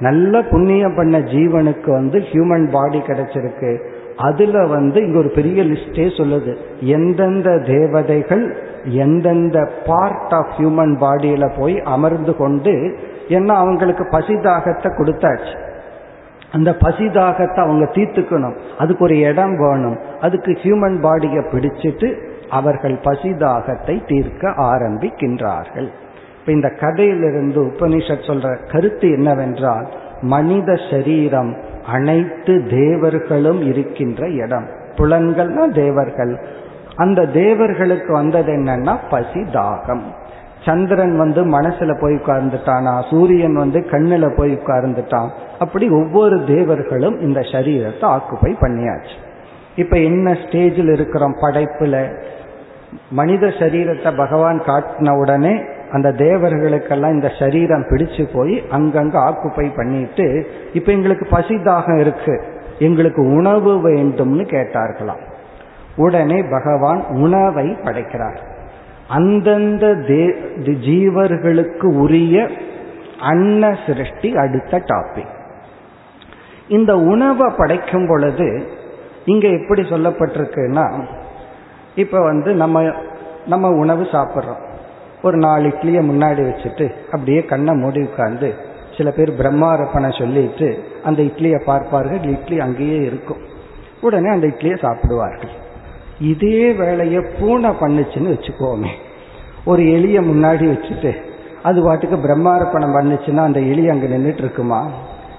நல்ல 0.00 0.42
புண்ணியம் 0.42 0.96
பண்ண 0.96 1.18
ஜீவனுக்கு 1.18 1.90
வந்து 1.90 2.18
ஹியூமன் 2.18 2.70
பாடி 2.70 2.98
கிடைச்சிருக்கு. 2.98 3.88
அதுல 4.16 4.66
வந்து 4.66 5.02
இங்க 5.02 5.18
ஒரு 5.18 5.30
பெரிய 5.34 5.62
லிஸ்டே 5.62 6.06
சொல்லுது. 6.18 6.56
எந்தெந்த 6.80 7.58
தேவதைகள் 7.58 8.58
எந்தெந்த 8.90 9.70
பார்ட் 9.86 10.32
ஆஃப் 10.32 10.48
ஹியூமன் 10.56 10.96
பாடியில 11.00 11.58
போய் 11.58 11.80
அமர்ந்து 11.80 12.36
கொண்டு 12.36 12.98
ஏன்னா 13.28 13.48
அவங்களுக்கு 13.48 14.04
பசிதாகத்தை 14.04 14.90
கொடுத்தாச்சு. 14.96 15.66
அந்த 16.52 16.76
பசிதாகத்தை 16.80 17.56
அவங்க 17.56 17.84
தீர்த்துக்கணும். 17.84 18.56
அதுக்கு 18.78 19.04
ஒரு 19.04 19.18
இடம் 19.18 19.56
வேணும். 19.58 19.98
அதுக்கு 20.20 20.52
ஹியூமன் 20.52 21.02
பாடியை 21.02 21.44
பிடிச்சிட்டு 21.52 22.18
அவர்கள் 22.50 22.92
பசிதாகத்தை 22.92 24.04
தீர்க்க 24.06 24.50
ஆரம்பிக்கின்றார்கள். 24.50 25.88
இப்ப 26.40 26.52
இந்த 26.52 26.68
கதையிலிருந்து 26.68 27.62
உபனிஷத் 27.64 28.26
சொல்ற 28.26 28.70
கருத்து 28.72 29.10
என்னவென்றால் 29.10 29.88
மனித 30.20 30.78
சரீரம் 30.90 31.56
அனைத்து 31.86 32.66
தேவர்களும் 32.70 33.62
இருக்கின்ற 33.62 34.28
இடம். 34.28 34.66
புலன்கள்னா 34.96 35.74
தேவர்கள். 35.74 36.44
அந்த 36.98 37.26
தேவர்களுக்கு 37.26 38.12
வந்தது 38.12 38.52
என்னன்னா 38.52 38.96
பசி 39.10 39.40
தாகம் 39.40 40.02
சந்திரன் 40.64 41.16
வந்து 41.16 41.44
மனசுல 41.44 42.00
போய் 42.00 42.14
உட்கார்ந்துட்டானா? 42.14 43.10
சூரியன் 43.10 43.54
வந்து 43.54 43.80
கண்ணுல 43.90 44.36
போய் 44.36 44.54
உட்கார்ந்துட்டான்? 44.54 45.28
அப்படி 45.58 45.88
ஒவ்வொரு 45.88 46.44
தேவர்களும் 46.44 47.20
இந்த 47.20 47.40
சரீரத்தை 47.40 48.06
ஆக்குப்பை 48.14 48.54
பண்ணியாச்சு. 48.60 49.16
இப்ப 49.76 49.96
என்ன 49.96 50.32
ஸ்டேஜில் 50.32 50.92
இருக்கிறோம்? 50.92 51.34
படைப்புல. 51.42 52.22
மனித 53.10 53.46
சரீரத்தை 53.46 54.16
பகவான் 54.16 54.60
காட்டின 54.60 55.18
உடனே 55.18 55.54
அந்த 55.92 56.12
தேவர்களுக்கெல்லாம் 56.12 57.12
இந்த 57.12 57.30
சரீரம் 57.38 57.86
பிடிச்சு 57.90 58.28
போய் 58.34 58.62
அங்கங்க 58.70 59.16
ஆக்குப்பை 59.28 59.70
பண்ணிட்டு 59.76 60.46
இப்ப 60.72 60.92
எங்களுக்கு 60.92 61.26
பசிதாகம் 61.36 61.98
இருக்கு. 61.98 62.42
எங்களுக்கு 62.78 63.22
உணவு 63.22 63.88
வேண்டும்னு 63.88 64.44
கேட்டார்களாம். 64.54 65.24
உடனே 66.04 66.38
பகவான் 66.50 67.00
உணவை 67.24 67.66
படைக்கிறார். 67.84 68.40
அந்தந்த 69.08 69.86
ஜீவர்களுக்கு 70.86 71.86
உரிய 72.04 72.36
அன்ன 73.30 73.70
சிருஷ்டி 73.86 74.30
அடுத்த 74.36 74.82
டாபிக் 74.90 75.34
இந்த 76.76 76.92
உணவை 77.12 77.46
படைக்கும் 77.56 78.08
பொழுது 78.08 78.48
இங்க 79.24 79.46
எப்படி 79.48 79.82
சொல்லப்பட்டிருக்குன்னா 79.82 80.86
இப்ப 81.94 82.20
வந்து 82.20 82.50
நம்ம 82.54 82.82
நம்ம 83.46 83.68
உணவு 83.82 84.04
சாப்பிட்றோம். 84.12 84.62
ஒரு 85.22 85.36
நாலு 85.36 85.68
இட்லியை 85.68 86.02
முன்னாடி 86.10 86.42
வச்சுட்டு 86.48 86.86
அப்படியே 87.12 87.40
கண்ணை 87.44 87.74
மூடி 87.74 88.00
உட்கார்ந்து 88.02 88.48
சில 88.96 89.10
பேர் 89.10 89.30
பிரம்மாரப்பனை 89.40 90.10
சொல்லிட்டு 90.18 90.68
அந்த 91.04 91.20
இட்லியை 91.22 91.58
பார்ப்பார்கள் 91.64 92.22
இட்லி 92.34 92.56
அங்கேயே 92.66 92.98
இருக்கும். 93.08 93.42
உடனே 94.00 94.28
அந்த 94.30 94.46
இட்லியை 94.46 94.76
சாப்பிடுவார்கள். 94.84 95.54
இதே 96.20 96.72
வேலையை 96.72 97.22
பூனை 97.40 97.70
பண்ணுச்சுன்னு 97.70 98.32
வச்சுக்கோமே. 98.34 98.88
ஒரு 99.64 99.82
எலியை 99.82 100.22
முன்னாடி 100.30 100.64
வச்சுட்டு 100.64 101.12
அது 101.62 101.82
பாட்டுக்கு 101.82 102.16
பிரம்மார்ப்பணம் 102.16 102.96
பண்ணுச்சுன்னா 102.96 103.36
அந்த 103.36 103.60
எலி 103.60 103.88
அங்க 103.88 104.06
நின்றுட்டு 104.06 104.38
இருக்குமா 104.38 104.86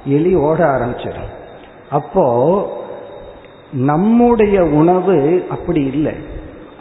எலி 0.06 0.36
ஓட 0.36 0.66
ஆரம்பிச்சிடும். 0.66 1.32
அப்போ 1.90 2.26
நம்முடைய 3.72 4.64
உணவு 4.64 5.46
அப்படி 5.50 5.82
இல்லை. 5.86 6.14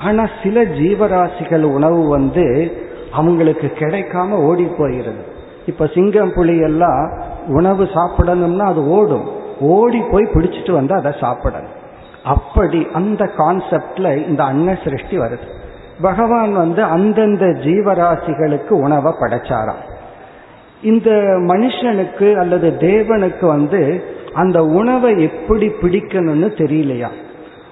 ஆனா 0.00 0.28
சில 0.42 0.62
ஜீவராசிகள் 0.62 1.62
உணவு 1.62 2.08
வந்து 2.08 2.72
அவங்களுக்கு 3.12 3.72
கிடைக்காம 3.74 4.28
ஓடி 4.28 4.64
போகிறது 4.64 5.24
இப்ப 5.66 5.86
சிங்கம் 5.86 6.32
புலி 6.34 6.58
எல்லாம் 6.58 7.12
உணவு 7.48 7.84
சாப்பிடணும்னா 7.84 8.64
அது 8.64 8.88
ஓடும். 8.88 9.28
ஓடி 9.60 10.00
போய் 10.10 10.24
பிடிச்சிட்டு 10.24 10.72
வந்து 10.72 10.94
அதை 10.94 11.12
சாப்பிடணும். 11.20 11.76
அப்படி 12.24 12.86
அந்த 12.92 13.30
கான்செப்ட்ல 13.38 14.28
இந்த 14.28 14.44
அன்ன 14.44 14.78
சிருஷ்டி 14.84 15.18
வருது. 15.18 15.56
பகவான் 16.02 16.54
வந்து 16.54 16.82
அந்தந்த 16.82 17.46
ஜீவராசிகளுக்கு 17.46 18.70
உணவை 18.70 19.12
படைச்சாராம். 19.20 19.96
இந்த 20.82 21.10
மனுஷனுக்கு 21.46 22.34
அல்லது 22.34 22.70
தேவனுக்கு 22.70 23.46
வந்து 23.46 24.04
அந்த 24.34 24.64
உணவை 24.64 25.22
எப்படி 25.22 25.68
பிடிக்கணும்னு 25.68 26.48
தெரியலையா? 26.48 27.08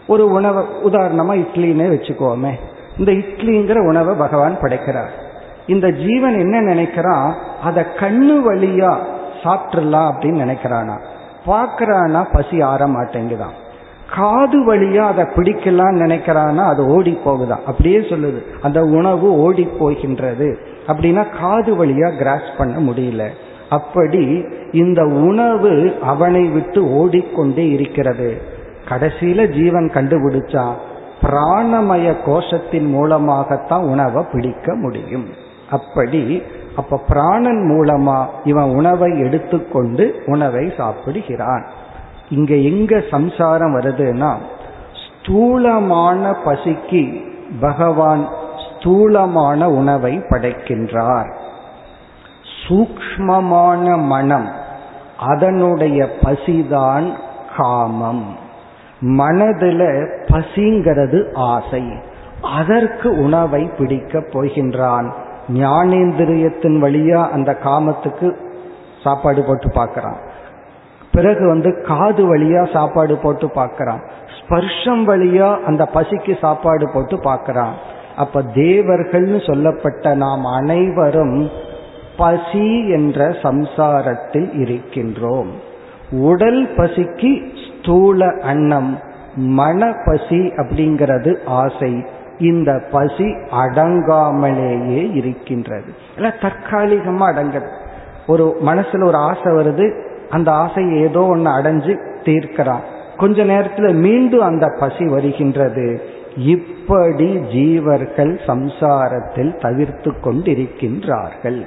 ஒரு 0.06 0.30
உணவை 0.30 0.64
உதாரணமா 0.84 1.46
இட்லின்னே 1.46 1.88
வச்சுக்கோமே. 1.88 2.50
இந்த 2.98 3.12
இட்லிங்கிற 3.12 3.78
உணவை 3.78 4.14
பகவான் 4.14 4.58
படைக்கிறார். 4.60 5.10
இந்த 5.66 5.90
ஜீவன் 5.90 6.38
என்ன 6.38 6.60
நினைக்கிறான்? 6.60 7.32
அதை 7.62 7.84
கண்ணு 7.96 8.42
வழியா 8.48 8.96
சாப்பிட்றலாம் 9.42 10.10
அப்படின்னு 10.10 10.46
நினைக்கிறானா? 10.46 11.00
பார்க்கறானா? 11.46 12.26
பசி 12.32 12.60
ஆற 12.60 12.86
மாட்டேங்குதான். 12.86 13.64
காது 14.14 14.74
வழியா 14.74 14.98
அதை 14.98 15.24
பிடிக்கலாம்னு 15.24 16.02
நினைக்கிறான்னா 16.02 16.64
அது 16.64 16.86
ஓடி 16.86 17.18
போகுதான் 17.24 17.60
அப்படியே 17.66 17.98
சொல்லுது. 17.98 18.42
அந்த 18.62 18.80
உணவு 18.80 19.36
ஓடி 19.36 19.68
போகின்றது. 19.78 20.58
அப்படின்னா 20.86 21.40
காது 21.40 21.86
வழியா 21.86 22.16
கிராஸ் 22.16 22.56
பண்ண 22.58 22.92
முடியல. 22.92 23.28
அப்படி 23.70 24.44
இந்த 24.72 25.04
உணவு 25.04 25.94
அவனை 26.02 26.48
விட்டு 26.48 26.92
ஓடிக்கொண்டே 26.92 27.70
இருக்கிறது. 27.70 28.40
கடைசியில 28.88 29.62
ஜீவன் 29.62 29.90
கண்டுபிடிச்சா 29.94 30.72
பிராணமய 31.22 32.14
கோஷத்தின் 32.26 32.88
மூலமாகத்தான் 32.88 33.82
உணவை 33.82 34.24
பிடிக்க 34.32 34.74
முடியும். 34.74 35.26
அப்படி 35.70 36.42
அப்ப 36.76 37.00
பிராணன் 37.08 37.70
மூலமா 37.70 38.26
இவன் 38.44 38.74
உணவை 38.74 39.18
எடுத்துக்கொண்டு 39.18 40.22
உணவை 40.26 40.72
சாப்பிடுகிறான். 40.76 41.66
இங்க 42.28 42.54
எங்க 42.54 43.02
சம்சாரம் 43.10 43.78
வருதுன்னா 43.78 44.34
ஸ்தூலமான 45.04 46.36
பசிக்கு 46.44 47.24
பகவான் 47.60 48.28
ஸ்தூலமான 48.78 49.70
உணவை 49.70 50.18
படைக்கின்றார். 50.18 51.34
சூக்மமான 52.68 53.98
மனம் 53.98 54.50
அதனுடைய 55.18 56.08
பசிதான் 56.20 57.12
காமம். 57.56 58.36
மனதுல 59.00 60.08
பசிங்கிறது 60.26 61.34
ஆசை. 61.34 61.84
அதற்கு 62.42 63.18
உணவை 63.18 63.70
பிடிக்க 63.78 64.18
போகின்றான். 64.18 65.12
ஞானேந்திரியத்தின் 65.48 66.82
வழியா 66.82 67.30
அந்த 67.30 67.58
காமத்துக்கு 67.64 68.36
சாப்பாடு 69.04 69.44
போட்டு 69.44 69.70
பார்க்கிறான். 69.70 70.25
பிறகு 71.16 71.44
வந்து 71.48 71.70
காது 71.82 72.22
வழியா 72.28 72.62
சாப்பாடு 72.72 73.14
போட்டு 73.16 73.46
பார்க்கறான். 73.54 74.00
ஸ்பர்ஷம் 74.38 75.02
வழியா 75.08 75.50
அந்த 75.60 75.88
பசிக்கு 75.94 76.34
சாப்பாடு 76.40 76.90
போட்டு 76.94 77.16
பார்க்கறான். 77.16 77.74
அப்ப 78.16 78.42
தேவர்கள்னு 78.54 79.38
சொல்லப்பட்ட 79.46 80.14
நாம் 80.14 80.44
அனைவரும் 80.44 81.50
பசி 82.16 82.68
என்ற 82.88 83.28
சம்சாரத்தில் 83.42 84.50
இருக்கின்றோம். 84.62 85.50
உடல் 86.10 86.62
பசிக்கு 86.76 87.32
ஸ்தூல 87.64 88.30
அன்னம் 88.42 88.98
மன 89.36 89.92
பசி 90.04 90.40
அப்படிங்கிறது 90.56 91.32
ஆசை. 91.46 91.92
இந்த 92.38 92.70
பசி 92.92 93.28
அடங்காமலேயே 93.64 95.02
இருக்கின்றது. 95.14 95.90
தற்காலிகமா 96.18 97.26
அடங்குது 97.32 97.70
ஒரு 98.26 98.56
மனசுல 98.66 99.04
ஒரு 99.04 99.18
ஆசை 99.28 99.50
வருது 99.52 99.86
அந்த 100.30 100.52
ஆசை 100.52 101.00
ஏதோ 101.00 101.20
ஒன்று 101.20 101.50
அடைஞ்சு 101.50 101.96
தீர்க்கிறான். 102.22 102.80
கொஞ்ச 103.16 103.44
நேரத்துல 103.44 103.94
மீண்டும் 103.94 104.40
அந்த 104.40 104.76
பசி 104.80 105.04
வருகின்றது. 105.06 106.02
இப்படி 106.36 107.36
ஜீவர்கள் 107.36 108.38
சம்சாரத்தில் 108.46 109.60
தவிர்த்து 109.60 110.12
கொண்டிருக்கின்றார்கள். 110.12 111.60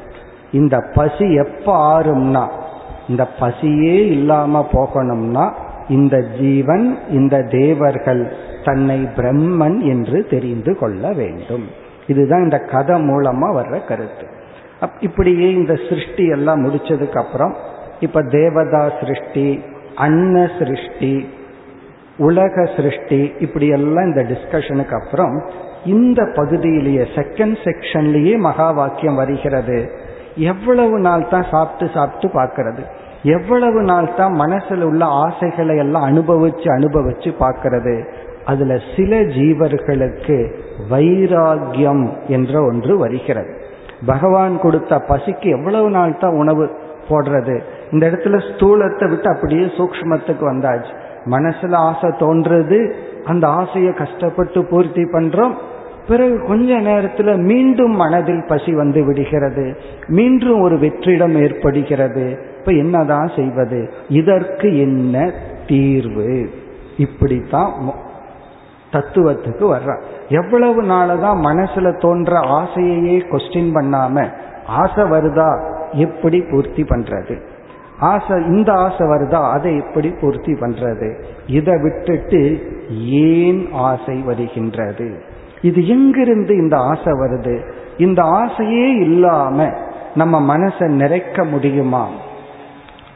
இந்த 0.51 0.84
பசி 0.93 1.34
எப்ப 1.34 2.01
ஆறும்னா 2.01 2.47
இந்த 3.07 3.28
பசியே 3.39 4.07
இல்லாம 4.07 4.70
போகணும்னா 4.74 5.53
இந்த 5.89 6.24
ஜீவன் 6.39 6.97
இந்த 7.10 7.41
தேவர்கள் 7.41 8.34
தன்னை 8.64 9.03
பிரம்மன் 9.03 9.80
என்று 9.80 10.28
தெரிந்து 10.30 10.78
கொள்ள 10.78 11.12
வேண்டும். 11.12 11.64
இதுதான் 12.07 12.43
இந்த 12.43 12.57
கதை 12.57 13.01
மூலமா 13.01 13.47
வர்ற 13.55 13.86
கருத்து. 13.86 14.26
இப்படியே 14.99 15.51
இந்த 15.51 15.76
சிருஷ்டி 15.89 16.28
எல்லாம் 16.28 16.66
முடிச்சதுக்கு 16.66 17.18
அப்புறம் 17.18 17.55
இப்ப 18.00 18.22
தேவதா 18.22 18.89
சிருஷ்டி 19.00 19.64
அன்ன 19.95 20.50
சிருஷ்டி 20.60 21.30
உலக 22.18 22.70
சிருஷ்டி 22.76 23.32
இப்படி 23.39 23.68
எல்லாம் 23.68 24.06
இந்த 24.06 24.22
டிஸ்கஷனுக்கு 24.22 24.95
அப்புறம் 25.02 25.43
இந்த 25.86 26.24
பகுதியிலேயே 26.36 27.04
செகண்ட் 27.16 27.58
செக்ஷன்லேயே 27.64 28.38
மகா 28.38 28.72
வாக்கியம் 28.72 29.16
வருகிறது. 29.16 29.91
எவ்வளவு 30.36 31.00
நாள் 31.00 31.28
தான் 31.28 31.45
சாப்பிட்டு 31.52 31.93
சாப்பிட்டு 31.93 32.39
பார்க்கறது. 32.39 32.82
எவ்வளவு 33.24 33.82
நாள் 33.82 34.14
தான் 34.18 34.34
மனசில் 34.34 34.82
உள்ள 34.82 35.06
ஆசைகளை 35.06 35.78
எல்லாம் 35.78 36.04
அனுபவிச்சு 36.04 36.68
அனுபவிச்சு 36.78 37.30
பார்க்கறது. 37.39 37.95
அதுல 38.45 38.80
சில 38.95 39.22
ஜீவர்களுக்கு 39.22 40.38
வைராகியம் 40.89 42.06
என்ற 42.28 42.64
ஒன்று 42.64 42.97
வருகிறது. 42.97 43.52
பகவான் 44.06 44.60
கொடுத்த 44.60 45.02
பசிக்கு 45.08 45.50
எவ்வளவு 45.58 45.89
நாள் 45.89 46.18
தான் 46.18 46.34
உணவு 46.34 46.70
போடுறது? 47.10 47.64
இந்த 47.92 48.08
இடத்துல 48.08 48.52
ஸ்தூலத்தை 48.52 49.10
விட்டு 49.10 49.30
அப்படியே 49.30 49.66
சூக்மத்துக்கு 49.66 50.42
வந்தாச்சு. 50.42 51.00
மனசுல 51.26 51.74
ஆசை 51.74 52.10
தோன்றது. 52.10 52.94
அந்த 53.26 53.48
ஆசையை 53.48 53.94
கஷ்டப்பட்டு 53.94 54.66
பூர்த்தி 54.66 55.04
பண்றோம். 55.04 55.54
பிறகு 56.08 56.44
கொஞ்ச 56.48 56.80
நேரத்துல 56.80 57.38
மீண்டும் 57.38 57.92
மனதில் 57.92 58.44
பசி 58.48 58.76
வந்து 58.76 59.06
விடுகிறது. 59.06 59.78
மீண்டும் 60.08 60.62
ஒரு 60.62 60.76
வெற்றிடம் 60.76 61.42
ஏற்படுகிறது. 61.42 62.40
இப்ப 62.60 62.72
என்னதான் 62.72 63.32
செய்வது? 63.36 63.90
இதற்கு 64.10 64.80
என்ன 64.80 65.32
தீர்வு? 65.68 66.50
இப்படித்தான் 66.98 67.74
தத்துவத்துக்கு 68.92 69.76
வர்றான் 69.76 70.02
எவ்வளவு 70.30 70.84
நாளதான் 70.84 71.40
மனசுல 71.44 72.00
தோன்ற 72.00 72.40
ஆசையையே 72.40 73.22
கொஸ்டின் 73.32 73.72
பண்ணாம 73.74 74.30
ஆசை 74.66 75.04
வருதா? 75.04 75.78
எப்படி 75.92 76.42
பூர்த்தி 76.42 76.84
பண்றது? 76.84 77.42
ஆசை 78.00 78.45
இந்த 78.45 78.74
ஆசை 78.74 79.08
வருதா? 79.08 79.52
அதை 79.52 79.78
எப்படி 79.78 80.10
பூர்த்தி 80.10 80.54
பண்றது. 80.54 81.22
இதை 81.47 81.74
விட்டுட்டு 81.82 82.72
ஏன் 83.10 83.70
ஆசை 83.72 84.18
வருகின்றது? 84.18 85.22
இது 85.62 85.88
எங்கிருந்து 85.88 86.56
இந்த 86.56 86.78
ஆசை 86.78 87.14
வருது? 87.14 87.60
இந்த 87.97 88.24
ஆசையே 88.24 88.91
இல்லாம 88.91 89.74
நம்ம 90.16 90.58
மனசை 90.58 90.80
நிறைக்க 90.80 91.50
முடியுமா? 91.50 92.08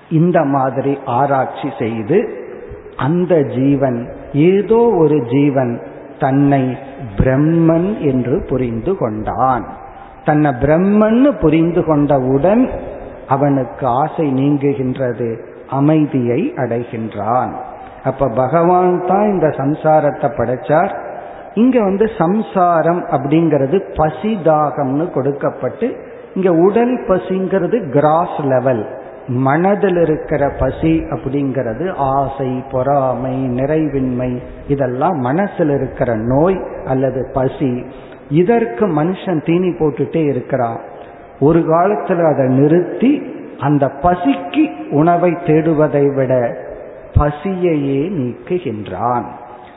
இந்த 0.09 0.43
மாதிரி 0.43 0.97
ஆராய்ச்சி 1.05 1.69
செய்து 1.79 2.34
அந்த 2.95 3.41
ஜீவன் 3.41 4.13
ஏதோ 4.34 4.91
ஒரு 4.97 5.21
ஜீவன் 5.21 5.81
தன்னை 6.19 6.77
பிரம்மன் 7.17 7.99
என்று 7.99 8.45
புரிந்து 8.49 8.97
கொண்டான். 8.97 9.65
தன்னை 10.25 10.51
பிரம்மன் 10.51 11.39
புரிந்து 11.39 11.84
கொண்டவுடன் 11.84 12.69
அவனுக்கு 13.28 13.88
ஆசை 13.88 14.34
நீங்குகின்றது 14.34 15.39
அமைதியை 15.69 16.53
அடைகின்றான். 16.55 17.51
அப்ப 18.03 18.28
பகவான் 18.28 19.05
தான் 19.05 19.28
இந்த 19.30 19.47
சம்சாரத்தை 19.47 20.30
படைச்சார். 20.38 21.01
இங்க 21.53 21.82
வந்து 21.82 22.09
சம்சாரம் 22.17 23.05
அப்படிங்கிறது 23.05 23.84
பசி 23.95 24.39
தாகம்னு 24.43 25.11
கொடுக்கப்பட்டு 25.11 25.95
இங்க 26.34 26.51
உடல் 26.51 27.05
பசிங்கிறது 27.07 27.89
கிராஸ் 27.89 28.39
லெவல் 28.39 28.86
மனதில் 29.28 29.95
இருக்கிற 29.95 30.49
பசி 30.49 31.03
அப்படிங்கிறது 31.09 31.93
ஆசை 31.95 32.63
பொறாமை 32.71 33.49
நிறைவின்மை 33.49 34.38
இதெல்லாம் 34.67 35.17
மனசில் 35.17 35.69
இருக்கிற 35.69 36.15
நோய் 36.15 36.61
அல்லது 36.86 37.30
பசி. 37.34 37.86
இதற்கு 38.30 38.88
மனுஷன் 38.88 39.43
தீனி 39.45 39.69
போட்டுட்டே 39.69 40.26
இருக்கிறான். 40.28 40.80
ஒரு 41.39 41.65
காலத்தில் 41.65 42.19
அதை 42.19 42.47
நிறுத்தி 42.47 43.21
அந்த 43.59 43.91
பசிக்கு 44.01 44.89
உணவை 44.89 45.31
தேடுவதை 45.31 46.15
விட 46.15 46.57
பசியையே 47.17 48.09
நீக்குகின்றான். 48.09 49.23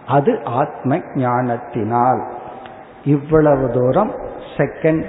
அது 0.07 0.39
ஆத்ம 0.45 0.99
ஞானத்தினால். 1.15 2.23
இவ்வளவு 3.05 3.71
தூரம் 3.71 4.11
செகண்ட் 4.57 5.05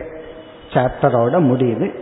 சாப்டரோட 0.69 1.39
முடியுது. 1.39 1.93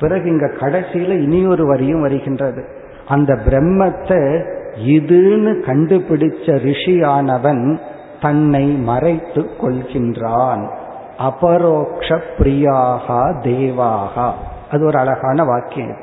பிறகு 0.00 0.28
இங்க 0.28 0.46
கடைசியில 0.46 1.08
இனியொரு 1.08 1.66
வரியும் 1.66 2.00
வருகின்றது. 2.00 2.64
அந்த 3.08 3.38
பிரம்மத்தை 3.48 4.46
இதுன்னு 4.86 5.62
கண்டுபிடிச்ச 5.66 6.46
ரிஷியானவன் 6.46 7.78
தன்னை 8.20 8.64
மறைத்து 8.64 9.50
கொள்கின்றான். 9.60 10.68
அபரோக்ஷ 11.18 12.20
பிரியாகா 12.38 13.34
தேவாகா 13.42 14.30
அது 14.70 14.84
ஒரு 14.84 14.98
அழகான 14.98 15.44
வாக்கியம். 15.44 15.96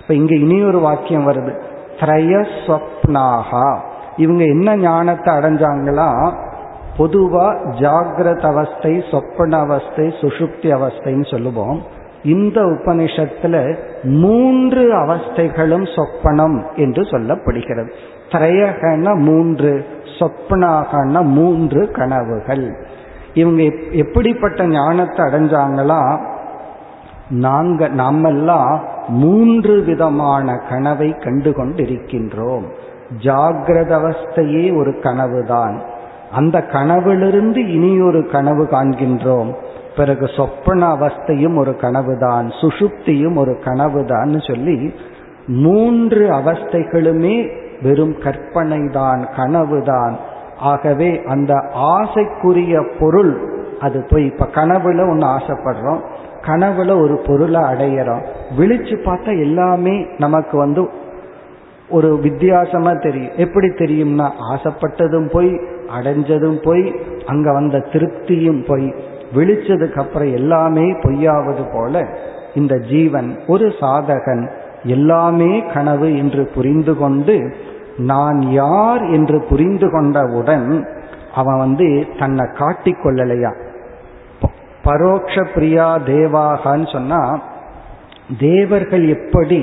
இப்ப 0.00 0.14
இங்க 0.14 0.66
ஒரு 0.66 0.78
வாக்கியம் 0.78 1.28
வருது. 1.28 1.60
திரயஸ்வப்னாகா 2.00 3.76
இவங்க 4.16 4.44
என்ன 4.44 4.76
ஞானத்தை 4.76 5.34
அடைஞ்சாங்களா 5.34 6.32
பொதுவா 6.98 7.54
ஜாகிரத 7.70 8.40
அவஸ்தை 8.40 9.04
சொப்பன 9.10 9.58
அவஸ்தை 9.58 10.14
சுஷுப்தி 10.20 10.62
அவஸ்தைன்னு 10.62 11.30
சொல்லுவோம். 11.30 11.82
இந்த 12.24 12.60
உபனிஷத்துல 12.60 13.78
மூன்று 14.02 14.94
அவஸ்தைகளும் 14.94 15.88
சொப்பனம் 15.94 16.76
என்று 16.76 17.02
சொல்லப்படுகிறது. 17.02 17.88
திரையகன 18.30 19.14
மூன்று 19.14 19.86
சொப்பனாகன 20.18 21.22
மூன்று 21.22 21.90
கனவுகள். 21.90 22.85
இவங்க 23.36 23.62
எப்படிப்பட்ட 23.90 24.66
ஞானத்தை 24.66 25.20
அடைஞ்சாங்களா? 25.26 26.02
நாங்க 27.28 27.88
நாமெல்லாம் 27.88 28.72
மூன்று 29.08 29.82
விதமான 29.82 30.56
கனவை 30.70 31.10
கண்டு 31.12 31.50
கொண்டிருக்கின்றோம் 31.50 32.64
ஜாகிரத 33.22 33.90
அவஸ்தையே 33.98 34.64
ஒரு 34.76 34.92
கனவுதான். 35.02 35.76
அந்த 36.32 36.56
கனவிலிருந்து 36.62 37.60
இனி 37.72 37.92
ஒரு 38.00 38.20
கனவு 38.32 38.64
காண்கின்றோம். 38.70 39.50
பிறகு 39.96 40.26
சொப்பன 40.36 40.94
அவஸ்தையும் 40.94 41.56
ஒரு 41.56 41.72
கனவுதான். 41.76 42.46
சுஷுப்தியும் 42.60 43.36
ஒரு 43.36 43.54
கனவுதான் 43.64 44.32
சொல்லி 44.48 44.94
மூன்று 45.46 46.30
அவஸ்தைகளுமே 46.30 47.36
வெறும் 47.82 48.16
கற்பனை 48.18 48.80
தான் 48.92 49.22
கனவுதான். 49.36 50.16
ஆகவே 50.58 51.22
அந்த 51.22 51.54
ஆசைக்குரிய 51.74 52.98
பொருள் 53.00 53.64
அது 53.80 54.06
போய் 54.10 54.24
இப்ப 54.24 54.48
கனவுல 54.54 55.10
ஒன்று 55.10 55.26
ஆசைப்படுறோம் 55.26 56.00
கனவுல 56.46 57.00
ஒரு 57.02 57.22
பொருளை 57.26 57.60
அடையிறோம். 57.60 58.26
விழிச்சு 58.58 58.96
பார்த்தா 59.04 59.40
எல்லாமே 59.40 60.06
நமக்கு 60.18 60.58
வந்து 60.58 60.90
ஒரு 61.90 62.18
வித்தியாசமா 62.18 62.92
தெரியும். 62.92 63.32
எப்படி 63.36 63.66
தெரியும்னா 63.66 64.30
ஆசைப்பட்டதும் 64.54 65.30
போய் 65.32 65.50
அடைஞ்சதும் 66.00 66.62
போய் 66.62 67.00
அங்க 67.26 67.52
வந்த 67.52 67.78
திருப்தியும் 67.78 68.64
போய் 68.68 68.94
விழிச்சதுக்கு 69.34 69.98
அப்புறம் 69.98 70.34
எல்லாமே 70.34 70.92
பொய்யாவது 70.92 71.72
போல 71.72 72.06
இந்த 72.54 72.78
ஜீவன் 72.78 73.38
ஒரு 73.46 73.72
சாதகன் 73.80 74.50
எல்லாமே 74.82 75.64
கனவு 75.74 76.18
என்று 76.18 76.50
புரிந்து 76.54 76.96
கொண்டு 76.96 77.54
நான் 78.04 78.38
யார் 78.52 79.02
என்று 79.10 79.38
புரிந்து 79.42 79.88
கொண்டவுடன் 79.90 80.68
அவன் 81.34 81.58
வந்து 81.58 81.86
தன்னை 82.18 82.44
காட்டிக்கொள்ளலையா 82.58 83.52
பரோட்ச 84.84 85.44
பிரியா 85.54 85.86
தேவாகான்னு 86.06 86.88
சொன்னா 86.92 87.20
தேவர்கள் 88.40 89.04
எப்படி 89.08 89.60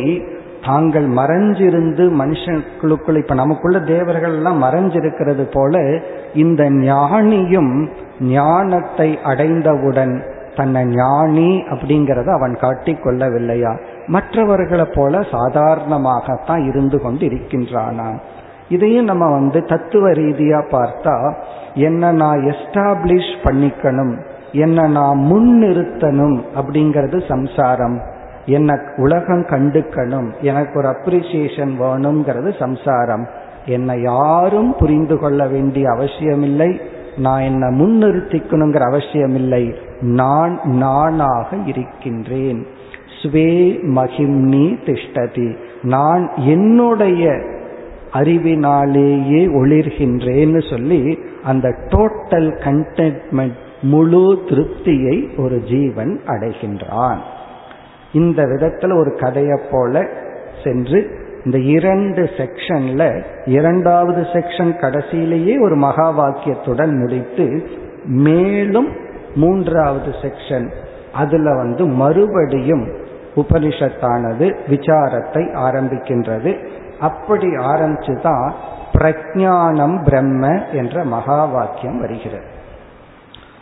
தாங்கள் 0.61 1.07
மறைஞ்சிருந்து 1.09 2.03
மனுஷங்களுக்குள்ள 2.19 3.17
இப்ப 3.17 3.35
நமக்குள்ள 3.35 3.79
தேவர்கள் 3.85 4.35
எல்லாம் 4.35 4.63
மறைஞ்சிருக்கிறது 4.63 5.45
போல 5.51 5.81
இந்த 6.33 6.63
ஞானியும் 6.83 7.73
ஞானத்தை 8.29 9.09
அடைந்தவுடன் 9.23 10.15
தன்னை 10.55 10.83
ஞானி 10.93 11.51
அப்படிங்கிறத 11.69 12.29
அவன் 12.33 12.55
காட்டிக்கொள்ளவில்லையா 12.61 13.73
மற்றவர்களை 14.07 14.85
போல 14.93 15.19
சாதாரணமாகத்தான் 15.19 16.67
இருந்து 16.67 17.01
கொண்டு 17.01 17.27
இருக்கின்றானா 17.27 18.19
இதையும் 18.69 19.05
நம்ம 19.05 19.31
வந்து 19.31 19.63
தத்துவ 19.63 20.09
ரீதியா 20.09 20.63
பார்த்தா 20.71 21.33
என்ன 21.73 22.11
நான் 22.11 22.39
எஸ்டாப்ளிஷ் 22.39 23.35
பண்ணிக்கணும் 23.43 24.31
என்ன 24.51 24.87
நான் 24.87 25.17
முன்னிறுத்தணும் 25.17 26.41
அப்படிங்கிறது 26.55 27.27
சம்சாரம். 27.27 28.01
என்ன 28.45 28.79
உலகம் 28.97 29.41
கண்டுக்கணும் 29.41 30.31
எனக்கு 30.41 30.77
ஒரு 30.77 30.87
அப்ரிசியேஷன் 30.87 31.71
வேணுங்கிறது 31.79 32.59
சம்சாரம். 32.59 33.27
என்னை 33.65 34.01
யாரும் 34.01 34.75
புரிந்து 34.79 35.19
கொள்ள 35.19 35.47
வேண்டிய 35.47 35.91
அவசியமில்லை 35.91 36.81
நான் 37.17 37.41
என்ன 37.41 37.69
முன்னிறுத்திக்கணுங்கிற 37.69 38.79
அவசியமில்லை. 38.79 39.75
நான் 39.99 40.59
நானாக 40.63 41.55
இருக்கின்றேன். 41.65 42.67
ஸ்வே 43.23 43.49
மகிம்னி 43.95 44.77
திஷ்டதி. 44.85 45.55
நான் 45.81 46.31
என்னுடைய 46.35 47.29
அறிவினாலேயே 48.13 49.41
ஒளிர்கின்றேன்னு 49.51 50.69
சொல்லி 50.69 51.19
அந்த 51.43 51.69
டோட்டல் 51.69 52.51
கண்டென்ட்மெண்ட் 52.65 53.57
முழு 53.81 54.39
திருப்தியை 54.47 55.37
ஒரு 55.37 55.61
ஜீவன் 55.61 56.19
அடைகின்றான். 56.27 57.17
இந்த 58.13 58.43
விதத்துல 58.43 58.99
ஒரு 58.99 59.17
கதையை 59.19 59.59
போல 59.71 60.07
சென்று 60.63 61.21
இந்த 61.45 61.57
இரண்டு 61.59 62.29
செக்ஷன்ல 62.37 63.23
இரண்டாவது 63.45 64.21
செக்ஷன் 64.21 64.71
கடைசியிலேயே 64.81 65.61
ஒரு 65.61 65.75
மகா 65.75 66.07
வாக்கியத்துடன் 66.19 66.97
முடித்து 66.97 67.63
மேலும் 68.05 68.87
மூன்றாவது 69.35 70.11
செக்ஷன் 70.21 70.71
அதுல 71.13 71.55
வந்து 71.55 71.85
மறுபடியும் 71.85 73.01
உபனிஷத்தானது 73.35 74.55
விசாரத்தை 74.69 75.43
ஆரம்பிக்கின்றது. 75.53 76.67
அப்படி 76.99 77.47
ஆரம்பிச்சுதான் 77.47 78.51
பிரஜானம் 78.97 80.03
பிரம்ம 80.03 80.65
என்ற 80.65 81.03
மகா 81.03 81.45
வாக்கியம் 81.45 81.99
வருகிறது. 81.99 82.45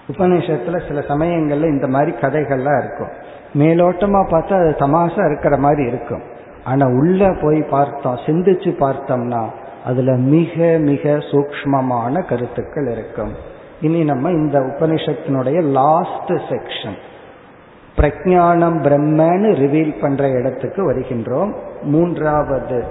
உபநிஷத்துல 0.08 0.88
சில 0.88 1.00
சமயங்கள்ல 1.00 1.64
இந்த 1.64 1.88
மாதிரி 1.88 2.12
கதைகள்லாம் 2.12 2.78
இருக்கும். 2.78 3.12
மேலோட்டமா 3.54 4.20
பார்த்தா 4.28 4.54
அது 4.54 4.76
தமாஷா 4.80 5.26
இருக்கிற 5.26 5.58
மாதிரி 5.58 5.88
இருக்கும். 5.88 6.22
ஆனா 6.64 6.86
உள்ள 6.88 7.36
போய் 7.42 7.62
பார்த்தோம் 7.62 8.16
சிந்திச்சு 8.16 8.76
பார்த்தோம்னா 8.80 9.46
அதுல 9.86 10.12
மிக 10.16 10.78
மிக 10.78 11.10
சூக்மமான 11.10 12.28
கருத்துக்கள் 12.28 12.88
இருக்கும். 12.88 13.32
இனி 13.82 14.04
நம்ம 14.04 14.30
இந்த 14.30 14.60
உபனிஷத்தினுடைய 14.60 15.64
லாஸ்ட் 15.64 16.32
செக்ஷன் 16.32 16.98
பிரஜானம் 17.98 18.78
பிரம்மன்னு 18.82 19.52
ரிவீல் 19.52 20.02
பண்ற 20.02 20.30
இடத்துக்கு 20.30 20.94
வருகின்றோம். 20.94 21.54
மூன்றாவது 21.84 22.86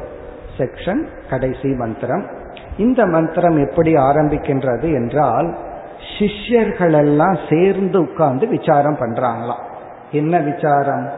செக்ஷன் 0.59 1.07
கடைசி 1.31 1.69
மந்திரம். 1.69 2.27
இந்த 2.77 3.07
மந்திரம் 3.07 3.69
எப்படி 3.69 3.95
ஆரம்பிக்கின்றது 3.95 4.83
என்றால் 4.83 5.57
சிஷ்யர்களெல்லாம் 6.19 7.39
சேர்ந்து 7.51 8.01
உட்கார்ந்து 8.01 8.47
விசாரம் 8.47 8.97
பண்றாங்களாம். 8.97 9.65
என்ன 10.13 10.39
விசாரம்? 10.39 11.09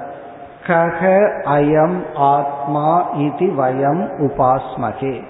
கக 0.67 1.19
அயம் 1.45 2.15
ஆத்மா 2.15 3.09
இது 3.15 3.47
வயம் 3.47 4.09
உபாஸ்மகே. 4.19 5.23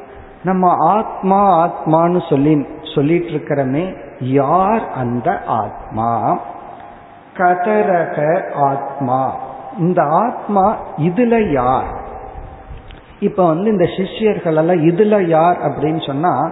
நம்ம 0.45 0.75
ஆத்மா 0.79 1.67
ஆத்மான்னு 1.67 2.29
சொல்லி 2.29 2.67
சொல்லிட்டு 2.95 3.29
இருக்கிறமே 3.29 3.97
யார் 4.21 4.89
அந்த 4.89 5.41
ஆத்மா? 5.47 6.39
கதரக 7.43 8.51
ஆத்மா. 8.55 9.35
இந்த 9.79 10.03
ஆத்மா 10.03 10.77
இதுல 10.97 11.53
யார்? 11.53 12.01
இப்ப 13.21 13.47
வந்து 13.47 13.71
இந்த 13.71 13.87
சிஷ்யர்கள் 13.97 14.57
எல்லாம் 14.57 14.89
இதுல 14.89 15.27
யார் 15.27 15.57
அப்படின்னு 15.59 16.07
சொன்னா 16.07 16.51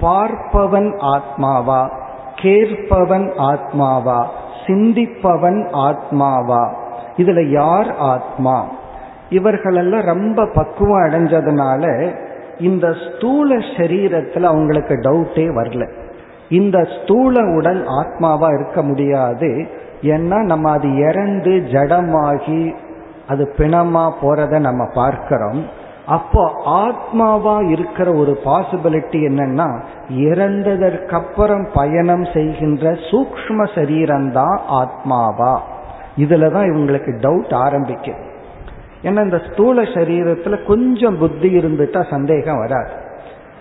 பார்ப்பவன் 0.00 1.20
ஆத்மாவா 1.20 1.90
கேட்பவன் 2.34 3.32
ஆத்மாவா 3.38 4.26
சிந்திப்பவன் 4.66 5.60
ஆத்மாவா 5.72 6.74
இதுல 7.16 7.48
யார் 7.48 7.96
ஆத்மா? 7.96 8.66
இவர்களெல்லாம் 9.28 10.00
ரொம்ப 10.00 10.48
பக்குவம் 10.54 11.04
அடைஞ்சதுனால 11.04 12.14
இந்த 12.58 12.92
ஸ்தூல 12.92 13.56
சரீரத்துல 13.56 14.42
அவங்களுக்கு 14.42 14.94
டவுட்டே 14.94 15.46
வரல. 15.58 15.90
இந்த 16.48 16.88
ஸ்தூல 17.02 17.54
உடல் 17.54 17.86
ஆத்மாவா 17.86 18.60
இருக்க 18.60 18.82
முடியாது. 18.82 19.68
ஏன்னா 20.02 20.42
நம்ம 20.42 20.70
அது 20.70 20.96
இறந்து 20.96 21.50
ஜடமாகி 21.50 22.74
அது 23.28 23.54
பிணமா 23.56 24.12
போறத 24.22 24.58
நம்ம 24.58 24.88
பார்க்கிறோம். 24.94 25.66
அப்போ 26.06 26.52
ஆத்மாவா 26.66 27.70
இருக்கிற 27.70 28.12
ஒரு 28.12 28.38
பாசிபிலிட்டி 28.44 29.20
என்னன்னா 29.30 29.80
இறந்ததற்கப்புறம் 30.08 31.68
பயணம் 31.74 32.24
செய்கின்ற 32.24 32.90
சூக்ம 32.90 33.66
சரீரம்தான் 33.74 34.58
ஆத்மாவா. 34.70 35.58
இதுலதான் 36.16 36.68
இவங்களுக்கு 36.70 37.12
டவுட் 37.20 37.54
ஆரம்பிக்கும் 37.54 38.22
ஏன்னா 39.02 39.22
இந்த 39.22 39.40
ஸ்தூல 39.50 39.82
சரீரத்துல 39.82 40.66
கொஞ்சம் 40.66 41.18
புத்தி 41.18 41.58
இருந்துட்டா 41.58 42.10
சந்தேகம் 42.10 42.58
வராது. 42.58 42.90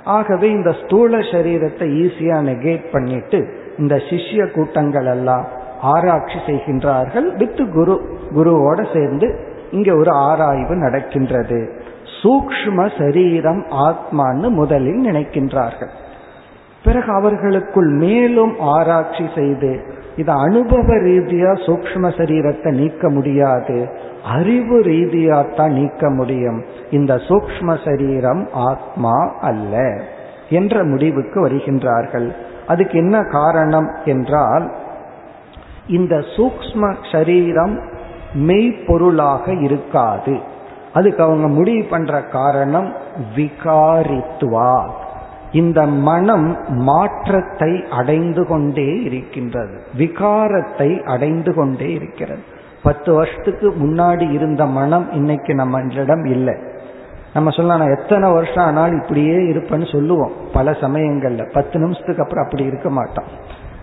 ஆகவே 0.03 0.49
இந்த 0.49 0.71
ஸ்தூல 0.71 1.17
சரீரத்தை 1.17 1.87
ஈஸியா 2.03 2.37
நெகேட் 2.41 2.91
பண்ணிட்டு 2.91 3.53
இந்த 3.77 3.95
சிஷ்ய 3.95 4.51
கூட்டங்கள் 4.51 5.05
எல்லாம் 5.05 5.47
ஆராய்ச்சி 5.81 6.39
செய்கின்றார்கள். 6.45 7.35
வித்து 7.37 7.71
குரு 7.71 7.95
குருவோட 8.35 8.79
சேர்ந்து 8.93 9.39
இங்க 9.71 9.95
ஒரு 9.95 10.11
ஆராய்வு 10.11 10.75
நடக்கின்றது. 10.75 11.69
சூக்ஷ்ம 12.23 12.97
சரீரம் 12.97 13.65
ஆத்மான்னு 13.87 14.49
முதலில் 14.49 15.01
நினைக்கின்றார்கள். 15.01 15.89
பிறகு 16.83 17.11
அவர்களுக்குள் 17.11 17.87
மேலும் 17.87 18.59
ஆராய்ச்சி 18.59 19.29
செய்து 19.35 19.71
இது 20.15 20.31
அனுபவ 20.31 20.93
ரீதியா 20.93 21.51
சூக்ஷ்ம 21.65 22.09
சரீரத்தை 22.17 22.71
நீக்க 22.71 23.09
முடியாது 23.09 23.89
அறிவு 24.23 24.77
ரீதியா 24.81 25.55
தான் 25.55 25.71
நீக்க 25.71 26.09
முடியும். 26.09 26.63
இந்த 26.89 27.15
சூக்ஷ்ம 27.15 27.77
சரீரம் 27.85 28.49
ஆத்மா 28.51 29.31
அல்ல 29.41 30.01
என்ற 30.49 30.83
முடிவுக்கு 30.83 31.47
வருகின்றார்கள். 31.47 32.31
அதுக்கு 32.67 32.97
என்ன 32.97 33.21
காரணம் 33.21 33.89
என்றால் 34.05 34.71
இந்த 35.87 36.15
சூக்ஷ்ம 36.15 36.95
சரீரம் 37.11 37.81
மெய்ப்பொருளாக 38.33 39.61
இருக்காது. 39.61 40.39
அதுக்கு 40.93 41.23
அவங்க 41.23 41.47
முடிவு 41.47 41.85
பண்ற 41.85 42.23
காரணம் 42.23 42.93
விகாரித்துவா 43.35 44.89
இந்த 45.51 45.85
மனம் 45.85 46.57
மாற்றத்தை 46.67 47.83
அடைந்து 47.91 48.47
கொண்டே 48.47 49.01
இருக்கின்றது. 49.01 49.81
விகாரத்தை 49.97 51.03
அடைந்து 51.03 51.53
கொண்டே 51.53 51.91
இருக்கிறது. 51.91 52.41
பத்து 52.83 53.13
வருஷத்துக்கு 53.13 53.75
முன்னாடி 53.83 54.31
இருந்த 54.31 54.65
மனம் 54.65 55.11
இன்னைக்கு 55.11 55.53
நம்மளிடம் 55.53 56.29
இல்லை. 56.29 56.53
நம்ம 57.33 57.49
சொல்லலாம் 57.49 57.87
நான் 57.87 57.97
எத்தனை 57.97 58.31
வருஷம் 58.31 58.65
ஆனாலும் 58.65 59.01
இப்படியே 59.01 59.35
இருப்பேன்னு 59.35 59.91
சொல்லுவோம். 59.91 60.31
பல 60.53 60.71
சமயங்கள்ல. 60.71 61.53
பத்து 61.53 61.79
நிமிஷத்துக்கு 61.79 62.21
அப்புறம் 62.21 62.43
அப்படி 62.43 62.63
இருக்க 62.63 62.89
மாட்டோம். 62.89 63.25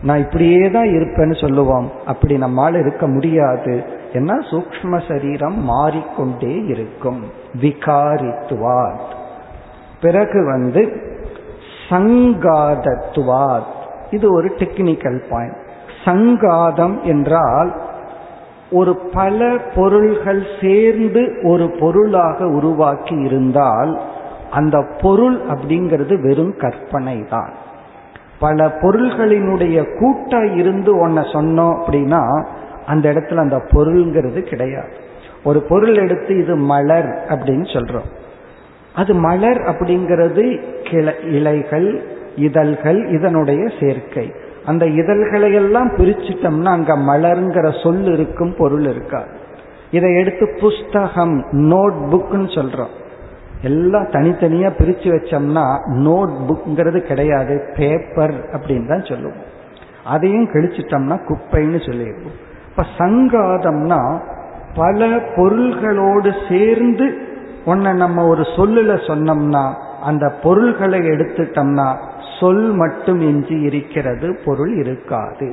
நான் 0.04 0.18
இப்படியே 0.18 0.70
தான் 0.70 0.86
இருப்பேன்னு 0.86 1.40
சொல்லுவோம். 1.40 1.90
அப்படி 2.06 2.38
நம்மால் 2.38 2.74
இருக்க 2.74 3.08
முடியாது. 3.08 3.84
ஏன்னா 4.12 4.36
சூக்ம 4.50 5.00
சரீரம் 5.08 5.64
மாறிக்கொண்டே 5.64 6.64
இருக்கும். 6.64 7.24
விகாரித்துவாத். 7.62 9.12
பிறகு 10.00 10.44
வந்து 10.44 10.82
சங்காதத்துவாத். 11.88 13.72
இது 14.10 14.32
ஒரு 14.32 14.48
டெக்னிக்கல் 14.48 15.22
பாயிண்ட் 15.30 15.56
சங்காதம் 16.04 17.02
என்றால் 17.02 17.74
ஒரு 18.70 18.96
பல 18.96 19.58
பொருள்கள் 19.74 20.46
சேர்ந்து 20.60 21.38
ஒரு 21.42 21.76
பொருளாக 21.80 22.46
உருவாக்கி 22.46 23.14
இருந்தால் 23.14 24.00
அந்த 24.50 24.84
பொருள் 25.00 25.40
அப்படிங்கிறது 25.40 26.20
வெறும் 26.20 26.56
கற்பனை 26.56 27.24
தான் 27.30 27.62
பல 28.38 28.66
பொருள்களினுடைய 28.82 29.84
கூட்டா 30.00 30.56
இருந்து 30.56 31.08
ஒன்ன 31.08 31.10
சொன்னோம் 31.10 31.78
அப்படின்னா 31.78 32.44
அந்த 32.86 33.12
இடத்துல 33.12 33.36
அந்த 33.36 33.56
பொருள்ங்கிறது 33.56 34.40
கிடையாது. 34.40 34.92
ஒரு 35.44 35.62
பொருள் 35.62 35.96
எடுத்து 35.96 36.38
இது 36.38 36.56
மலர் 36.56 37.24
அப்படின்னு 37.28 37.66
சொல்றோம். 37.72 38.08
அது 38.94 39.14
மலர் 39.14 39.56
அப்படிங்கிறது 39.56 40.62
கிளை 40.90 41.14
இலைகள் 41.24 42.02
இதழ்கள் 42.36 43.06
இதனுடைய 43.06 43.68
சேர்க்கை. 43.80 44.32
அந்த 44.66 44.86
இதழ்களை 44.86 45.52
எல்லாம் 45.52 45.88
பிரிச்சிட்டோம்னா 45.88 46.64
அங்க 46.64 46.96
மலருங்கிற 46.96 47.82
சொல் 47.82 48.12
இருக்கும் 48.12 48.54
பொருள் 48.58 48.82
இருக்காது 48.82 49.30
இதை 49.90 50.14
எடுத்து 50.14 50.58
புஸ்தகம் 50.60 51.44
நோட் 51.52 51.96
புக்னு 52.10 52.46
சொல்றோம். 52.54 52.94
எல்லாம் 53.64 54.06
தனித்தனியா 54.06 54.70
பிரிச்சு 54.78 55.08
வச்சோம்னா 55.14 55.64
நோட் 56.06 56.32
புக்ங்கிறது 56.48 57.00
கிடையாது 57.00 57.54
பேப்பர் 57.76 58.34
அப்படின்னு 58.52 58.88
தான் 58.88 59.08
சொல்லுவோம். 59.10 59.42
அதையும் 60.04 60.48
கழிச்சிட்டோம்னா 60.52 61.16
குப்பைன்னு 61.28 61.80
சொல்லிடுவோம். 61.86 62.38
இப்ப 62.70 62.84
சங்காதம்னா 62.98 64.00
பல 64.76 65.08
பொருள்களோடு 65.36 66.30
சேர்ந்து 66.48 67.06
ஒன்ன 67.66 67.92
நம்ம 67.94 68.24
ஒரு 68.26 68.42
சொல்லுல 68.56 68.94
சொன்னோம்னா 69.08 69.64
அந்த 70.02 70.24
பொருள்களை 70.42 70.98
எடுத்துட்டோம்னா 71.12 71.86
சொல் 72.40 72.66
மட்டும் 72.72 73.20
எஞ்சி 73.20 73.56
இருக்கிறது 73.60 74.28
பொருள் 74.44 74.74
இருக்காது. 74.76 75.48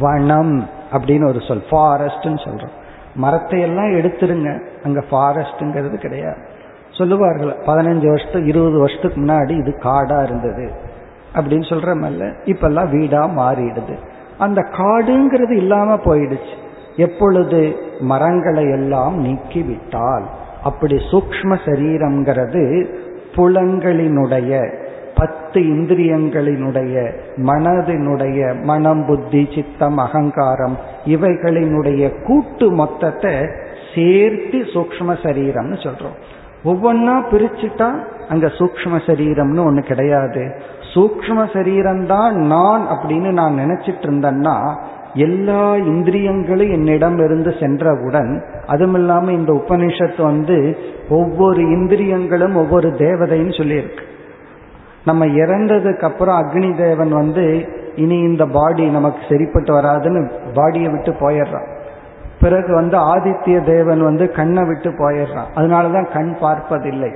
வனம் 0.00 0.56
அப்படின்னு 0.92 1.26
ஒரு 1.28 1.40
சொல் 1.48 1.64
ஃபாரஸ்ட்னு 1.70 2.40
சொல்றோம். 2.46 2.74
மரத்தை 3.14 3.60
எல்லாம் 3.60 3.92
எடுத்துருங்க 4.00 4.50
அங்க 4.84 5.00
ஃபாரஸ்ட்ங்கிறது 5.10 5.96
கிடையாது. 5.96 6.42
சொல்லுவார்கள் 6.98 7.52
பதினஞ்சு 7.66 8.06
வருஷத்துக்கு 8.06 8.48
இருபது 8.48 8.78
வருஷத்துக்கு 8.78 9.20
முன்னாடி 9.20 9.52
இது 9.58 9.72
காடா 9.82 10.18
இருந்தது 10.22 10.66
அப்படின்னு 11.34 11.66
சொல்றமல்ல 11.72 12.24
இப்பெல்லாம் 12.44 12.90
வீடா 12.90 13.22
மாறிடுது. 13.38 13.94
அந்த 14.38 14.60
காடுங்கிறது 14.72 15.54
இல்லாம 15.56 15.96
போயிடுச்சு. 16.04 16.54
எப்பொழுது 16.96 17.60
மரங்களை 18.00 18.64
எல்லாம் 18.70 19.16
நீக்கி 19.18 19.62
விட்டால் 19.62 20.26
அப்படி 20.62 20.96
சூக்ம 21.10 21.58
சரீரம்ங்கிறது 21.64 22.62
புலங்களினுடைய 23.36 24.52
பத்து 25.14 25.60
இந்திரியங்களினுடைய 25.60 26.94
மனதினுடைய 27.36 28.62
மனம் 28.62 29.06
புத்தி 29.06 29.48
சித்தம் 29.54 29.98
அகங்காரம் 29.98 30.76
இவைகளினுடைய 31.04 32.02
கூட்டு 32.26 32.66
மொத்தத்தை 32.72 33.34
சேர்த்து 33.94 34.58
சூக்ம 34.74 35.16
சரீரம்னு 35.24 35.78
சொல்றோம். 35.86 36.16
ஒவ்வொன்னா 36.64 37.14
பிரிச்சுட்டா 37.30 37.88
அங்க 38.28 38.46
சூக்ம 38.46 39.00
சரீரம்னு 39.06 39.64
ஒண்ணு 39.68 39.82
கிடையாது. 39.82 40.62
சூக்ம 40.94 41.38
சரீரம்தான் 41.52 42.32
நான் 42.32 42.86
அப்படின்னு 42.86 43.32
நான் 43.32 43.58
நினைச்சிட்டு 43.58 44.04
இருந்தேன்னா 44.08 44.74
எல்லா 45.14 45.76
இந்திரியங்களும் 45.76 46.70
என்னிடம் 46.70 47.18
இருந்து 47.18 47.54
சென்றவுடன் 47.60 48.44
அதுவும் 48.66 48.94
இல்லாம 48.94 49.32
இந்த 49.32 49.52
உபனிஷத்து 49.52 50.22
வந்து 50.22 50.76
ஒவ்வொரு 51.08 51.60
இந்திரியங்களும் 51.60 52.56
ஒவ்வொரு 52.56 52.88
தேவதைன்னு 52.88 53.54
சொல்லியிருக்கு. 53.60 54.04
நம்ம 55.04 55.26
இறந்ததுக்கு 55.26 56.04
அப்புறம் 56.04 56.42
அக்னி 56.42 56.76
தேவன் 56.76 57.10
வந்து 57.10 57.68
இனி 57.96 58.18
இந்த 58.18 58.46
பாடி 58.46 58.88
நமக்கு 58.88 59.18
சரிப்பட்டு 59.28 59.72
வராதுன்னு 59.74 60.30
பாடியை 60.54 60.90
விட்டு 60.90 61.12
போயிடுறான். 61.12 61.68
பிறகு 62.44 62.74
வந்து 62.74 62.96
ஆதித்ய 62.98 63.64
தேவன் 63.64 64.02
வந்து 64.02 64.30
கண்ணை 64.30 64.62
விட்டு 64.62 64.90
போயிடுறான். 64.90 65.50
அதனாலதான் 65.54 66.12
கண் 66.12 66.32
பார்ப்பதில்லை. 66.40 67.10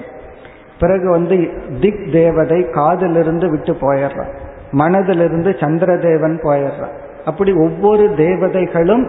பிறகு 0.81 1.11
வந்து 1.11 1.37
திக் 1.81 2.09
தேவதை 2.13 2.61
காதிலிருந்து 2.63 3.51
விட்டு 3.51 3.73
போயிடுறான். 3.73 4.33
மனதிலிருந்து 4.73 5.51
சந்திரதேவன் 5.61 6.37
போயிடுறான். 6.43 6.95
அப்படி 7.25 7.53
ஒவ்வொரு 7.53 8.05
தேவதைகளும் 8.17 9.05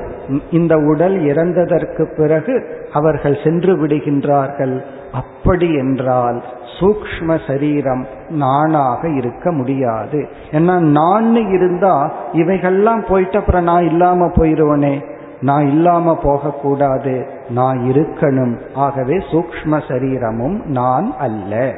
இந்த 0.52 0.78
உடல் 0.78 1.18
இறந்ததற்கு 1.20 2.04
பிறகு 2.18 2.54
அவர்கள் 2.94 3.38
சென்று 3.44 3.74
விடுகின்றார்கள். 3.78 4.82
அப்படி 5.14 5.74
என்றால் 5.74 6.44
சூக்ம 6.80 7.40
சரீரம் 7.48 8.06
நானாக 8.30 9.10
இருக்க 9.10 9.52
முடியாது. 9.52 10.28
ஏன்னா 10.52 10.80
நான் 10.80 11.36
இருந்தா 11.36 12.12
இவைகள்லாம் 12.34 13.06
போயிட்ட 13.10 13.38
அப்புறம் 13.38 13.64
நான் 13.64 13.86
இல்லாம 13.86 14.28
போயிருவனே. 14.28 15.18
நான் 15.42 15.68
இல்லாம 15.68 16.16
போகக்கூடாது 16.16 17.28
நான் 17.50 17.80
இருக்கணும். 17.80 18.60
ஆகவே 18.74 19.16
சூக்ம 19.16 19.82
சரீரமும் 19.88 20.66
நான் 20.66 21.14
அல்ல. 21.18 21.74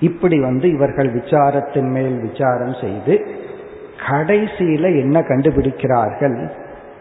இப்படி 0.00 0.40
வந்து 0.40 0.70
இவர்கள் 0.70 1.14
விசாரத்தின் 1.14 1.90
மேல் 1.90 2.20
விசாரம் 2.20 2.74
செய்து 2.80 3.26
கடைசியில 4.10 5.00
என்ன 5.00 5.20
கண்டுபிடிக்கிறார்கள்? 5.20 6.50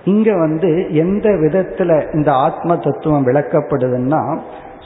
இங்க 0.04 0.38
வந்து 0.38 0.94
எந்த 0.94 1.30
விதத்துல 1.30 2.16
இந்த 2.16 2.34
ஆத்ம 2.34 2.78
தத்துவம் 2.78 3.28
விளக்கப்படுதுன்னா 3.28 4.40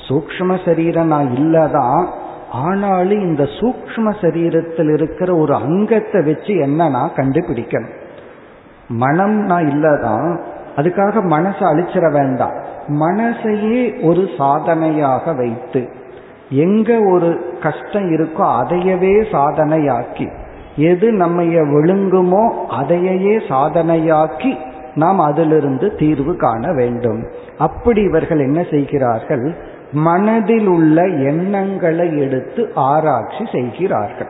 சூக்ம 0.08 0.66
சரீரம் 0.66 1.08
நான் 1.08 1.30
இல்லதான் 1.30 2.08
ஆனாலும் 2.52 3.20
இந்த 3.20 3.44
சூக்ம 3.44 4.14
சரீரத்தில் 4.22 4.94
இருக்கிற 4.94 5.36
ஒரு 5.36 5.56
அங்கத்தை 5.56 6.22
வச்சு 6.22 6.56
என்ன 6.58 6.90
நான் 6.90 7.16
கண்டுபிடிக்கணும்? 7.16 8.04
மனம் 8.88 9.44
நான் 9.44 9.66
இல்லதான் 9.66 10.40
அதுக்காக 10.76 11.22
மனசை 11.26 11.64
அழிச்சிட 11.72 12.12
வேண்டாம். 12.12 12.54
மனசையே 12.88 14.04
ஒரு 14.04 14.30
சாதனையாக 14.38 15.34
வைத்து 15.34 15.88
எங்க 16.50 17.00
ஒரு 17.00 17.58
கஷ்டம் 17.62 18.12
இருக்கோ 18.12 18.46
அதையவே 18.62 19.16
சாதனையாக்கி 19.32 20.28
எது 20.76 21.12
நம்மைய 21.12 21.58
விழுங்குமோ 21.74 22.66
அதையே 22.68 23.38
சாதனையாக்கி 23.38 24.58
நாம் 24.96 25.20
அதிலிருந்து 25.20 25.96
தீர்வு 25.96 26.36
காண 26.36 26.74
வேண்டும். 26.74 27.28
அப்படி 27.58 28.02
இவர்கள் 28.02 28.40
என்ன 28.40 28.64
செய்கிறார்கள்? 28.64 29.56
மனதில் 29.92 30.68
உள்ள 30.68 31.08
எண்ணங்களை 31.08 32.18
எடுத்து 32.18 32.72
ஆராய்ச்சி 32.76 33.46
செய்கிறார்கள். 33.52 34.28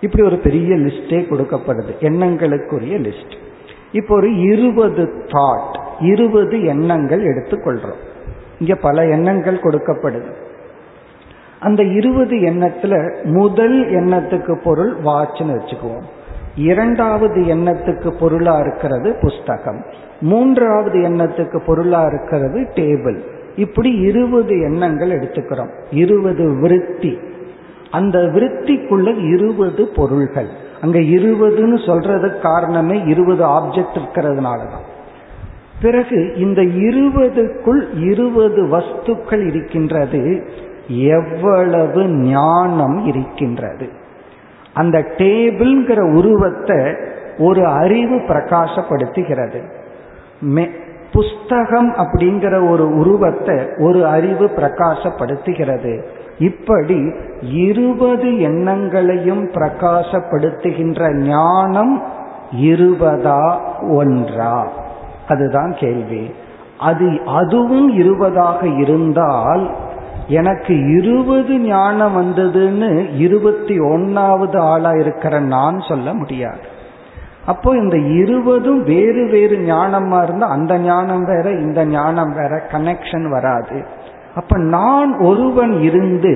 இப்படி 0.00 0.26
ஒரு 0.26 0.36
பெரிய 0.36 0.74
லிஸ்டே 0.74 1.20
கொடுக்கப்படுது 1.30 1.92
எண்ணங்களுக்குரிய 2.00 2.96
லிஸ்ட். 3.06 3.46
இப்போ 3.92 4.14
ஒரு 4.14 4.40
இருபது 4.40 5.12
தாட் 5.26 5.80
இருபது 6.00 6.64
எண்ணங்கள் 6.64 7.22
எடுத்துக்கொள்றோம். 7.22 7.98
இங்க 8.60 8.74
பல 8.74 9.06
எண்ணங்கள் 9.06 9.60
கொடுக்கப்படுது. 9.60 10.32
அந்த 11.60 11.82
இருபது 11.82 12.36
எண்ணத்துல 12.36 13.24
முதல் 13.24 13.86
எண்ணத்துக்கு 13.86 14.60
பொருள் 14.64 14.96
வாட்ச்னு 15.04 15.58
வச்சுக்குவோம். 15.58 16.02
இரண்டாவது 16.56 17.42
எண்ணத்துக்கு 17.42 18.10
பொருளா 18.20 18.58
இருக்கிறது 18.58 19.16
புஸ்தகம். 19.20 19.84
மூன்றாவது 20.20 20.98
எண்ணத்துக்கு 20.98 21.60
பொருளா 21.66 22.06
இருக்கிறது 22.06 22.60
டேபிள். 22.74 23.18
இப்படி 23.56 23.90
இருபது 23.90 24.60
எண்ணங்கள் 24.60 25.10
எடுத்துக்கிறோம். 25.10 25.70
இருபது 25.90 26.60
விருத்தி. 26.60 27.18
அந்த 27.90 28.18
விருத்திக்குள்ள 28.18 29.28
இருபது 29.28 29.88
பொருள்கள். 29.88 30.48
அங்க 30.80 30.98
இருபதுன்னு 30.98 31.78
சொல்றதுக்கு 31.86 32.38
காரணமே 32.38 33.02
இருபது 33.04 33.44
ஆப்ஜெக்ட் 33.46 33.98
இருக்கிறதுனால 34.00 34.60
தான் 34.70 34.86
பிறகு 35.80 36.34
இந்த 36.36 36.62
இருபதுக்குள் 36.62 37.82
இருபது 38.10 38.62
வஸ்துக்கள் 38.62 39.46
இருக்கின்றது 39.46 40.22
எவ்வளவு 40.88 42.08
ஞானம் 42.08 43.06
இருக்கின்றது. 43.06 43.88
அந்த 44.74 44.98
டேபிள்ங்கிற 44.98 46.00
உருவத்தை 46.14 46.80
ஒரு 47.38 47.66
அறிவு 47.66 48.16
பிரகாசப்படுத்துகிறது. 48.16 49.60
புஸ்தகம் 51.12 51.94
அப்படிங்கிற 51.94 52.70
ஒரு 52.70 52.96
உருவத்தை 52.96 53.56
ஒரு 53.78 54.06
அறிவு 54.06 54.46
பிரகாசப்படுத்துகிறது. 54.56 55.92
இப்படி 56.38 57.12
இருபது 57.40 58.40
எண்ணங்களையும் 58.40 59.50
பிரகாசப்படுத்துகின்ற 59.50 61.14
ஞானம் 61.14 62.02
இருபதா 62.62 63.58
ஒன்றா? 63.90 64.68
அதுதான் 65.28 65.74
கேள்வி. 65.76 66.30
அது 66.78 67.20
அதுவும் 67.26 67.88
இருபதாக 67.88 68.66
இருந்தால் 68.66 69.70
எனக்கு 70.28 70.96
இருபது 70.96 71.58
ஞானம் 71.58 72.16
வந்ததுன்னு 72.16 73.16
இருபத்தி 73.16 73.80
ஒன்னாவது 73.80 74.58
ஆளா 74.58 74.90
இருக்கிற 74.90 75.40
நான் 75.40 75.80
சொல்ல 75.88 76.14
முடியாது. 76.14 76.76
அப்போ 77.46 77.76
இந்த 77.76 77.98
இருபதும் 77.98 78.82
வேறு 78.82 79.28
வேறு 79.30 79.56
ஞானமா 79.56 80.22
இருந்தா 80.22 80.46
அந்த 80.46 80.78
ஞானம் 80.78 81.24
வேற 81.24 81.50
இந்த 81.50 81.84
ஞானம் 81.84 82.34
வேற 82.34 82.62
கனெக்ஷன் 82.72 83.30
வராது. 83.30 83.84
அப்ப 84.38 84.58
நான் 84.58 85.10
ஒருவன் 85.18 85.74
இருந்து 85.80 86.32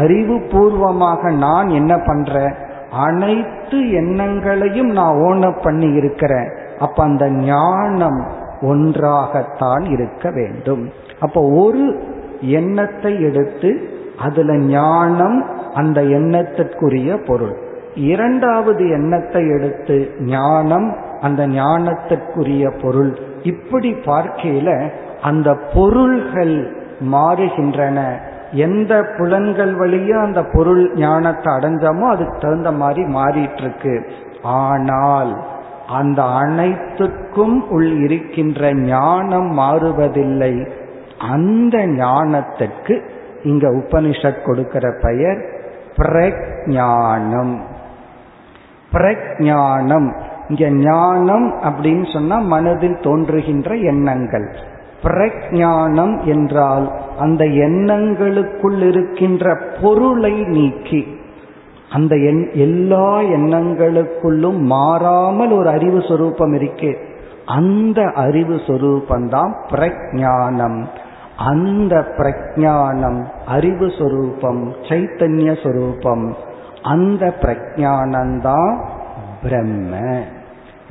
அறிவுபூர்வமாக 0.00 1.22
நான் 1.36 1.68
என்ன 1.68 1.92
பண்ற? 2.06 2.56
அனைத்து 2.90 3.78
எண்ணங்களையும் 3.92 4.90
நான் 4.90 5.16
ஓனப் 5.16 5.62
பண்ணி 5.62 5.88
இருக்கிறேன். 5.94 6.50
அப்ப 6.78 7.02
அந்த 7.02 7.30
ஞானம் 7.30 8.20
ஒன்றாகத்தான் 8.60 9.84
இருக்க 9.90 10.30
வேண்டும். 10.30 10.84
அப்போ 11.20 11.40
ஒரு 11.62 12.02
எண்ணத்தை 12.40 13.22
எடுத்து 13.22 13.70
அதுல 14.18 14.56
ஞானம் 14.56 15.38
அந்த 15.74 16.02
எண்ணத்திற்குரிய 16.02 17.24
பொருள். 17.26 17.56
இரண்டாவது 17.94 18.82
எண்ணத்தை 18.88 19.42
எடுத்து 19.48 19.96
ஞானம் 20.20 20.88
அந்த 21.20 21.46
ஞானத்திற்குரிய 21.48 22.64
பொருள். 22.82 23.12
இப்படி 23.42 23.90
பார்க்கையில 23.92 24.70
அந்த 25.22 25.50
பொருள்கள் 25.74 26.56
மாறுகின்றன. 27.12 27.98
எந்த 28.66 28.92
புலன்கள் 29.16 29.74
வழியே 29.74 30.16
அந்த 30.16 30.40
பொருள் 30.44 30.82
ஞானத்தை 30.94 31.52
அடைஞ்சோமோ 31.52 32.06
அதுக்கு 32.10 32.36
தகுந்த 32.38 32.70
மாதிரி 32.72 33.02
மாறிட்டு 33.16 33.62
இருக்கு 33.62 33.94
ஆனால் 34.42 35.32
அந்த 35.88 36.22
அனைத்துக்கும் 36.22 37.56
உள் 37.68 37.90
இருக்கின்ற 38.02 38.72
ஞானம் 38.74 39.50
மாறுவதில்லை. 39.58 40.54
அந்த 41.34 41.78
ஞானத்துக்கு 41.86 42.94
இங்க 43.42 43.66
உபனிஷத் 43.80 44.44
கொடுக்கிற 44.44 44.84
பெயர் 45.02 45.40
பிரஜானம் 45.98 47.54
பிரஜானம் 48.92 50.08
இங்க 50.48 50.64
ஞானம் 50.70 51.48
அப்படின்னு 51.62 52.06
சொன்னா 52.12 52.36
மனதில் 52.54 52.96
தோன்றுகின்ற 53.00 53.74
எண்ணங்கள். 53.92 54.48
பிரஜானம் 55.04 56.24
என்றால் 56.24 56.92
அந்த 57.18 57.44
எண்ணங்களுக்குள் 57.44 58.88
இருக்கின்ற 58.88 59.58
பொருளை 59.82 60.42
நீக்கி 60.42 61.06
அந்த 61.90 62.16
எண் 62.16 62.50
எல்லா 62.52 63.20
எண்ணங்களுக்குள்ளும் 63.20 64.58
மாறாமல் 64.58 65.50
ஒரு 65.50 65.68
அறிவு 65.68 66.02
சொரூபம் 66.02 66.54
இருக்கே 66.54 66.96
அந்த 67.46 68.02
அறிவு 68.02 68.54
சொரூபந்தான் 68.54 69.52
பிரஜானம் 69.70 70.84
அந்த 71.36 72.06
பிரஜானம் 72.16 73.24
அறிவு 73.46 73.90
சொரூபம் 73.98 74.72
சைத்தன்ய 74.82 75.62
சொரூபம். 75.62 76.36
அந்த 76.82 77.34
பிரஜானந்தான் 77.40 78.84
பிரம்ம. 79.42 80.20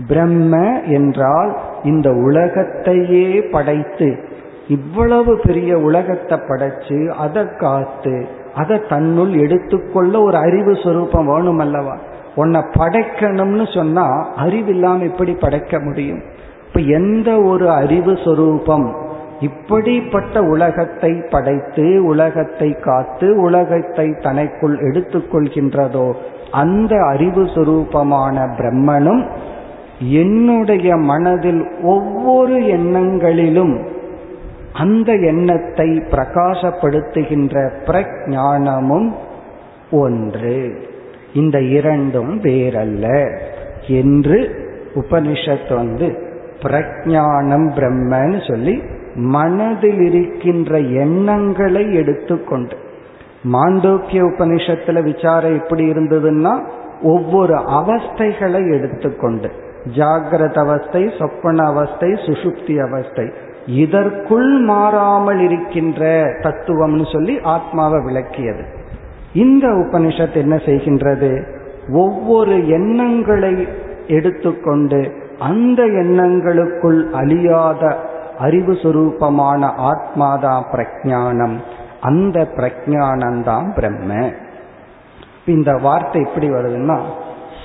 பிரம்ம 0.08 0.82
என்றால் 0.82 1.58
இந்த 1.84 2.12
உலகத்தையே 2.12 3.42
படைத்து 3.42 4.32
இவ்வளவு 4.68 5.40
பெரிய 5.44 5.78
உலகத்தை 5.78 6.38
படைச்சு 6.38 7.08
அதை 7.08 7.46
காத்து 7.58 8.28
அதை 8.56 8.82
தன்னுள் 8.90 9.34
எடுத்துக்கொள்ள 9.34 10.22
ஒரு 10.22 10.38
அறிவு 10.38 10.72
சுரூபம் 10.72 11.26
வேணும் 11.26 11.60
அல்லவா 11.60 11.98
உன்னை 12.36 12.62
படைக்கணும்னு 12.62 13.76
சொன்னா 13.76 14.34
அறிவு 14.36 14.70
இல்லாம 14.70 15.04
எப்படி 15.04 15.34
படைக்க 15.34 15.80
முடியும்? 15.80 16.22
இப்ப 16.68 16.80
எந்த 16.80 17.42
ஒரு 17.42 17.70
அறிவு 17.70 18.18
சொரூபம் 18.26 18.96
இப்படிப்பட்ட 19.40 20.42
உலகத்தை 20.42 21.24
படைத்து 21.30 22.06
உலகத்தை 22.06 22.72
காத்து 22.72 23.42
உலகத்தை 23.42 24.16
தனக்குள் 24.22 24.78
எடுத்துக்கொள்கின்றதோ 24.78 26.14
அந்த 26.52 27.06
அறிவு 27.06 27.44
சுரூபமான 27.44 28.50
பிரம்மனும் 28.58 29.24
என்னுடைய 30.12 30.96
மனதில் 30.96 31.68
ஒவ்வொரு 31.82 32.54
எண்ணங்களிலும் 32.54 33.86
அந்த 34.74 35.14
எண்ணத்தை 35.14 35.90
பிரகாசப்படுத்துகின்ற 35.90 37.72
பிரஜானமும் 37.86 39.12
ஒன்று. 39.92 40.82
இந்த 41.34 41.62
இரண்டும் 41.62 42.42
வேறல்ல 42.42 43.38
என்று 43.88 44.50
உபனிஷத் 44.96 45.76
வந்து 45.76 46.32
பிரஜானம் 46.62 47.68
பிரம்மன்னு 47.76 48.52
சொல்லி 48.52 48.82
மனதில் 49.16 50.00
இருக்கின்ற 50.00 50.80
எண்ணங்களை 50.80 51.94
எடுத்துக்கொண்டு. 51.96 52.76
மாண்டோக்கிய 53.54 54.22
உபனிஷத்துல 54.22 55.04
விசாரம் 55.04 55.62
எப்படி 55.62 55.92
இருந்ததுன்னா 55.92 56.64
ஒவ்வொரு 57.02 57.56
அவஸ்தைகளை 57.56 58.74
எடுத்துக்கொண்டு. 58.74 59.52
ஜாகிரத 59.86 60.60
அவஸ்தை 60.60 61.12
சொப்பன 61.20 61.66
அவஸ்தை 61.66 62.10
சுசுப்தி 62.10 62.88
அவஸ்தை 62.88 63.30
இதற்குள் 63.66 64.60
மாறாமல் 64.60 65.40
இருக்கின்ற 65.40 66.24
தத்துவம்னு 66.24 67.12
சொல்லி 67.14 67.40
ஆத்மாவை 67.42 68.00
விளக்கியது. 68.00 68.64
இந்த 69.34 69.68
உபனிஷத் 69.68 70.36
என்ன 70.36 70.56
செய்கின்றது? 70.56 71.46
ஒவ்வொரு 71.92 72.68
எண்ணங்களை 72.68 73.68
எடுத்துக்கொண்டு 74.08 75.14
அந்த 75.40 75.84
எண்ணங்களுக்குள் 75.84 77.10
அழியாத 77.10 77.98
அறிவு 78.40 78.74
சுரூபமான 78.74 79.72
ஆத்மாதான் 79.78 80.64
பிரஜானம் 80.72 81.56
அந்த 82.02 82.48
பிரஜானந்தான் 82.56 83.74
பிரம்ம. 83.74 84.32
இந்த 85.46 85.80
வார்த்தை 85.82 86.22
எப்படி 86.22 86.50
வருதுன்னா 86.50 87.00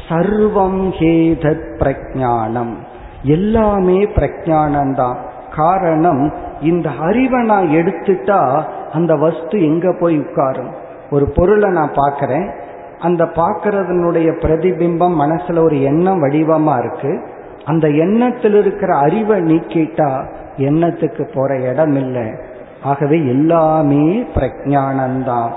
சர்வம் 0.08 0.92
ஹேதத் 0.98 1.68
பிரஜானம் 1.78 2.74
எல்லாமே 3.22 4.04
பிரஜானந்தான் 4.04 5.16
காரணம் 5.56 6.32
இந்த 6.60 6.90
அறிவை 7.00 7.44
நான் 7.44 7.68
எடுத்துட்டா 7.68 8.62
அந்த 8.92 9.14
வஸ்து 9.14 9.64
எங்க 9.64 9.96
போய் 10.00 10.18
உட்காரும்? 10.18 10.74
ஒரு 11.10 11.28
பொருளை 11.28 11.70
நான் 11.70 11.90
பார்க்கறேன். 11.90 12.52
அந்த 12.98 13.24
பார்க்கறதனுடைய 13.24 14.38
பிரதிபிம்பம் 14.40 15.20
மனசுல 15.20 15.62
ஒரு 15.62 15.82
எண்ணம் 15.82 16.22
வடிவமா 16.22 16.78
இருக்கு. 16.78 17.22
அந்த 17.64 17.88
எண்ணத்தில் 17.88 18.54
இருக்கிற 18.54 18.96
அறிவை 18.96 19.40
நீக்கிட்டா 19.40 20.24
எண்ணத்துக்கு 20.56 21.28
போற 21.34 21.58
இடம் 21.58 21.96
இல்லை. 21.96 22.30
ஆகவே 22.82 23.18
எல்லாமே 23.18 24.26
பிரஜானந்தான் 24.34 25.50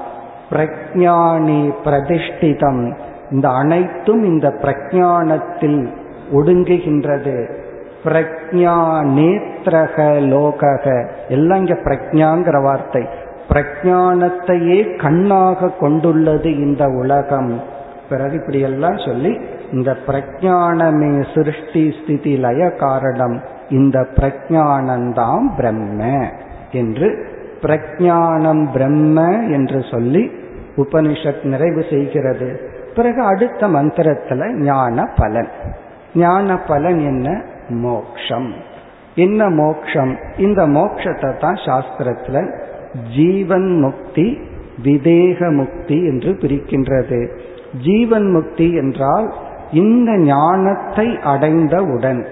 பிரஜானி 0.51 1.73
பிரதிஷ்டிதம். 1.85 2.97
இந்த 3.32 3.49
அனைத்தும் 3.49 4.23
இந்த 4.23 4.49
பிரஜானத்தில் 4.49 5.88
ஒடுங்குகின்றது. 6.34 7.59
பிரக்ஞா 8.03 9.01
நேத்திரக 9.01 10.19
லோகக. 10.19 11.09
எல்லாம் 11.29 11.57
இங்க 11.57 11.73
பிரஜாங்கிற 11.73 12.61
வார்த்தை. 12.63 13.05
பிரஜானத்தையே 13.49 15.01
கண்ணாக 15.01 15.69
கொண்டுள்ளது 15.69 16.57
இந்த 16.57 16.86
உலகம். 16.86 17.61
பிறகு 18.09 18.34
இப்படியெல்லாம் 18.34 18.97
சொல்லி 18.97 19.39
இந்த 19.71 19.97
பிரஜானமே 20.07 21.25
சிருஷ்டி 21.36 21.93
ஸ்திதி 22.03 22.38
லய 22.38 22.69
காரணம். 22.69 23.41
இந்த 23.69 24.07
பிரஜானந்தாம் 24.15 25.55
பிரம்ம 25.55 26.27
என்று 26.71 27.25
பிரஜானம் 27.61 28.71
பிரம்ம 28.71 29.21
என்று 29.32 29.84
சொல்லி 29.91 30.32
உபனிஷத் 30.75 31.43
நிறைவு 31.43 31.86
செய்கிறது. 31.89 32.70
பிறகு 32.95 33.21
அடுத்த 33.21 33.67
மந்திரத்துல 33.67 34.53
ஞான 34.53 35.09
பலன். 35.15 35.47
ஞான 36.15 36.57
பலன் 36.57 36.99
என்ன? 36.99 37.43
மோக்ஷம். 37.69 38.53
என்ன 39.15 39.49
மோக்ஷம்? 39.49 40.17
இந்த 40.37 40.67
மோக்ஷத்தை 40.67 41.37
தான் 41.37 41.53
சாஸ்திரத்துல 41.53 42.59
ஜீவன் 43.15 43.79
முக்தி 43.79 44.39
விதேக 44.83 45.55
முக்தி 45.55 45.95
என்று 45.95 46.31
பிரிக்கின்றது. 46.31 47.37
ஜீவன் 47.83 48.31
முக்தி 48.31 48.73
என்றால் 48.73 49.33
இந்த 49.71 50.17
ஞானத்தை 50.17 51.19
அடைந்தவுடன் 51.19 52.27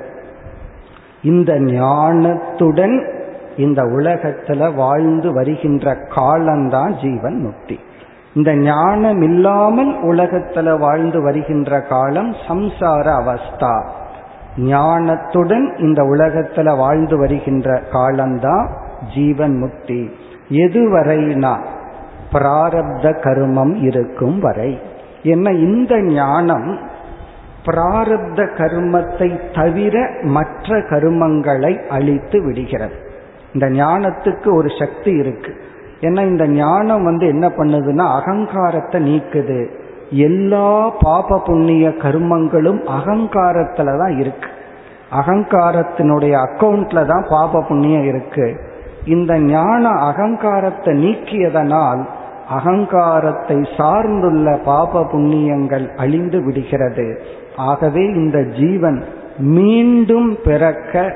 இந்த 1.23 1.53
ஞானத்துடன் 1.53 3.17
இந்த 3.57 3.83
உலகத்துல 3.83 4.75
வாழ்ந்து 4.75 5.33
வருகின்ற 5.33 5.95
காலம்தான் 5.95 6.93
ஜீவன் 6.93 7.41
முக்தி. 7.41 7.79
இந்த 8.39 8.55
ஞானம் 8.55 9.21
இல்லாமல் 9.21 9.91
உலகத்துல 10.03 10.79
வாழ்ந்து 10.79 11.21
வருகின்ற 11.21 11.81
காலம் 11.81 12.31
சம்சார 12.47 13.05
அவஸ்தா. 13.21 13.87
ஞானத்துடன் 14.57 15.79
இந்த 15.79 16.03
உலகத்துல 16.03 16.77
வாழ்ந்து 16.77 17.17
வருகின்ற 17.17 17.81
காலம்தான் 17.91 18.69
ஜீவன் 19.13 19.57
முக்தி. 19.57 20.09
எதுவரைனா 20.49 21.65
பிராரப்த 22.31 23.21
கருமம் 23.21 23.75
இருக்கும் 23.75 24.39
வரை. 24.39 24.81
என்ன 25.23 25.51
இந்த 25.51 26.01
ஞானம் 26.01 26.79
பிராரப்த 27.65 28.49
கர்மத்தை 28.57 29.29
தவிர 29.53 30.09
மற்ற 30.21 30.77
கருமங்களை 30.77 31.87
அழித்து 31.87 32.43
விடுகிறது. 32.43 32.95
இந்த 33.53 33.67
ஞானத்துக்கு 33.67 34.53
ஒரு 34.53 34.67
சக்தி 34.79 35.11
இருக்கு. 35.11 35.53
ஏன்னா 36.01 36.21
இந்த 36.25 36.47
ஞானம் 36.47 37.03
வந்து 37.03 37.27
என்ன 37.27 37.47
பண்ணுதுன்னா 37.47 38.05
அகங்காரத்தை 38.19 38.99
நீக்குது. 39.09 39.59
எல்லா 40.11 40.89
பாப 40.89 41.39
புண்ணிய 41.39 41.89
கர்மங்களும் 41.89 42.81
அகங்காரத்துல 42.97 43.97
தான் 43.97 44.19
இருக்கு. 44.19 44.49
அகங்காரத்தினுடைய 45.11 46.33
அக்கவுண்ட்ல 46.45 47.05
தான் 47.05 47.25
பாப 47.29 47.61
புண்ணியம் 47.61 48.07
இருக்கு. 48.07 48.47
இந்த 49.05 49.39
ஞான 49.39 49.89
அகங்காரத்தை 49.89 50.93
நீக்கியதனால் 51.03 52.01
அகங்காரத்தை 52.49 53.57
சார்ந்துள்ள 53.77 54.57
பாப 54.63 55.01
புண்ணியங்கள் 55.03 55.95
அழிந்து 55.95 56.43
விடுகிறது. 56.43 57.21
ஆகவே 57.55 58.03
இந்த 58.05 58.43
ஜீவன் 58.43 59.03
மீண்டும் 59.37 60.37
பிறக்க 60.43 61.13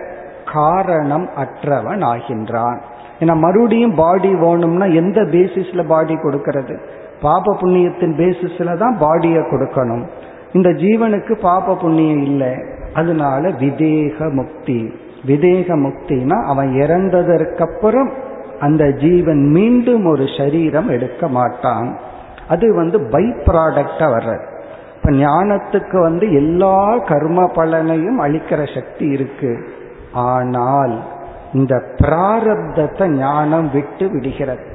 காரணம் 0.53 1.29
அற்றவன் 1.35 2.03
ஆகின்றான். 2.03 2.79
ஏன்னா 3.23 3.35
மறுபடியும் 3.35 3.95
பாடி 3.95 4.35
வேணும்னா 4.35 4.85
எந்த 4.85 5.21
பேசிஸ்ல 5.21 5.87
பாடி 5.87 6.13
கொடுக்கறது? 6.13 6.77
பாப 7.21 7.55
புண்ணியத்தின் 7.61 8.15
பேசிஸ்ல 8.17 8.77
தான் 8.77 8.97
பாடியை 8.99 9.41
கொடுக்கணும். 9.51 10.03
இந்த 10.53 10.69
ஜீவனுக்கு 10.69 11.33
பாப 11.41 11.75
புண்ணியம் 11.75 12.21
இல்லை. 12.21 12.53
அதனால 12.93 13.49
விதேக 13.49 14.31
முக்தி. 14.31 14.93
விதேக 15.27 15.75
முக்தினா 15.83 16.43
அவன் 16.43 16.69
இறந்ததற்கப்புறம் 16.73 18.09
அந்த 18.59 18.91
ஜீவன் 18.91 19.49
மீண்டும் 19.49 20.05
ஒரு 20.05 20.25
சரீரம் 20.37 20.89
எடுக்க 20.89 21.27
மாட்டான். 21.27 21.97
அது 22.47 22.75
வந்து 22.75 23.01
பை 23.01 23.23
ப்ராடக்டா 23.45 24.07
வர்றது. 24.15 24.43
இப்ப 24.97 25.11
ஞானத்துக்கு 25.11 26.01
வந்து 26.01 26.33
எல்லா 26.33 26.97
கர்ம 26.97 27.51
பலனையும் 27.55 28.19
அளிக்கிற 28.19 28.75
சக்தி 28.75 29.05
இருக்கு. 29.07 29.67
ஆனால் 30.13 30.93
இந்த 31.53 31.81
பிராரப்தத்தை 31.95 33.07
ஞானம் 33.07 33.71
விட்டு 33.71 34.09
விடுகிறது. 34.09 34.65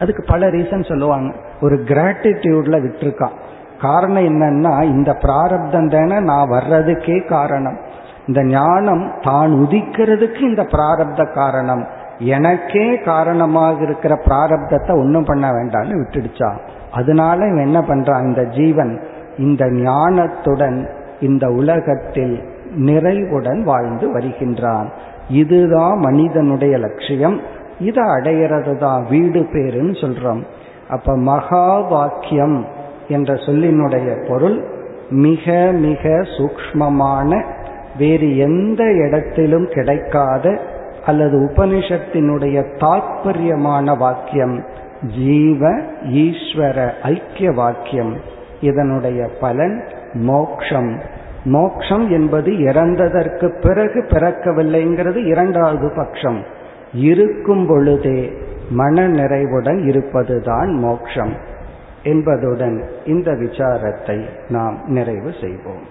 அதுக்கு 0.00 0.24
பல 0.26 0.50
ரீசன் 0.50 0.88
சொல்லுவாங்க. 0.88 1.34
ஒரு 1.60 1.76
கிராட்டிடியூட்ல 1.76 2.76
விட்டுருக்கான் 2.82 3.36
காரணம் 3.80 4.22
என்னன்னா 4.22 4.82
இந்த 4.82 5.14
பிராரப்தம் 5.14 5.88
தானே 5.88 6.20
நான் 6.20 6.48
வர்றதுக்கே 6.48 7.28
காரணம். 7.28 7.78
இந்த 8.26 8.44
ஞானம் 8.44 9.12
தான் 9.22 9.52
உதிக்கிறதுக்கு 9.52 10.40
இந்த 10.40 10.62
பிராரப்த 10.62 11.34
காரணம். 11.34 11.86
எனக்கே 12.18 12.98
காரணமாக 12.98 13.82
இருக்கிற 13.82 14.20
பிராரப்தத்தை 14.24 14.90
ஒன்றும் 14.90 15.24
பண்ண 15.24 15.50
வேண்டாம்னு 15.50 15.98
விட்டுடுச்சா. 16.02 16.58
அதனால 16.92 17.46
இவன் 17.46 17.66
என்ன 17.66 17.80
பண்றான்? 17.80 18.26
இந்த 18.26 18.44
ஜீவன் 18.44 19.02
இந்த 19.38 19.64
ஞானத்துடன் 19.66 20.88
இந்த 21.20 21.48
உலகத்தில் 21.48 22.48
நிறைவுடன் 22.70 23.62
வாழ்ந்து 23.62 24.12
வருகின்றான். 24.12 24.90
இதுதான் 25.28 25.98
மனிதனுடைய 25.98 26.78
லட்சியம். 26.78 27.40
இதை 27.80 28.04
அடையிறது 28.04 28.78
தான் 28.78 29.06
வீடு 29.10 29.40
பேருன்னு 29.40 30.00
சொல்றோம். 30.00 30.42
அப்ப 30.88 31.16
மகா 31.16 31.78
வாக்கியம் 31.78 32.66
என்ற 33.08 33.34
சொல்லினுடைய 33.34 34.28
பொருள் 34.28 34.64
மிக 35.10 35.70
மிக 35.72 36.08
சூக்மமான 36.08 37.44
வேறு 37.98 38.36
எந்த 38.36 38.92
இடத்திலும் 38.92 39.68
கிடைக்காத 39.68 40.58
அல்லது 41.06 41.38
உபனிஷத்தினுடைய 41.38 42.78
தாற்பயமான 42.78 43.94
வாக்கியம் 43.94 44.64
ஜீவ 45.16 45.70
ஈஸ்வர 46.04 46.90
ஐக்கிய 47.02 47.50
வாக்கியம். 47.50 48.16
இதனுடைய 48.60 49.28
பலன் 49.40 49.84
மோக்ஷம். 50.12 51.00
மோக்ஷம் 51.45 52.09
என்பது 52.09 52.51
இறந்ததற்கு 52.51 53.47
பிறகு 53.59 53.99
பிறக்கவில்லைங்கிறது 54.09 55.19
இரண்டாவது 55.25 55.87
பட்சம் 55.95 56.41
இருக்கும் 56.93 57.63
பொழுதே 57.67 58.19
மன 58.69 59.07
நிறைவுடன் 59.07 59.79
இருப்பதுதான் 59.87 60.69
மோக்ஷம் 60.79 61.33
என்பதுடன் 62.03 62.77
இந்த 63.05 63.31
விசாரத்தை 63.31 64.19
நாம் 64.49 64.77
நிறைவு 64.87 65.31
செய்வோம் 65.41 65.87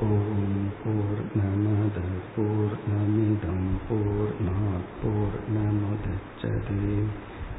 ஓம் 0.00 0.66
போர் 0.82 1.22
நமத 1.34 1.98
போர் 2.36 2.76
நமிதம் 2.90 3.70
போர் 3.88 4.34
போர் 5.02 5.38
நமுதச்சதே 5.54 6.96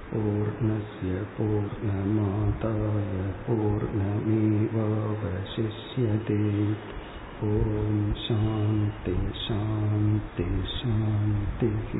पूर्णस्य 0.09 1.13
पूर्णमादाय 1.37 2.99
पूर्णमेवावशिष्यते 3.47 4.67
शिष्यते 5.54 6.38
ॐ 7.44 8.12
शान्ति 8.18 9.14
शान्ति 9.34 10.44
शान्तिः 10.68 11.92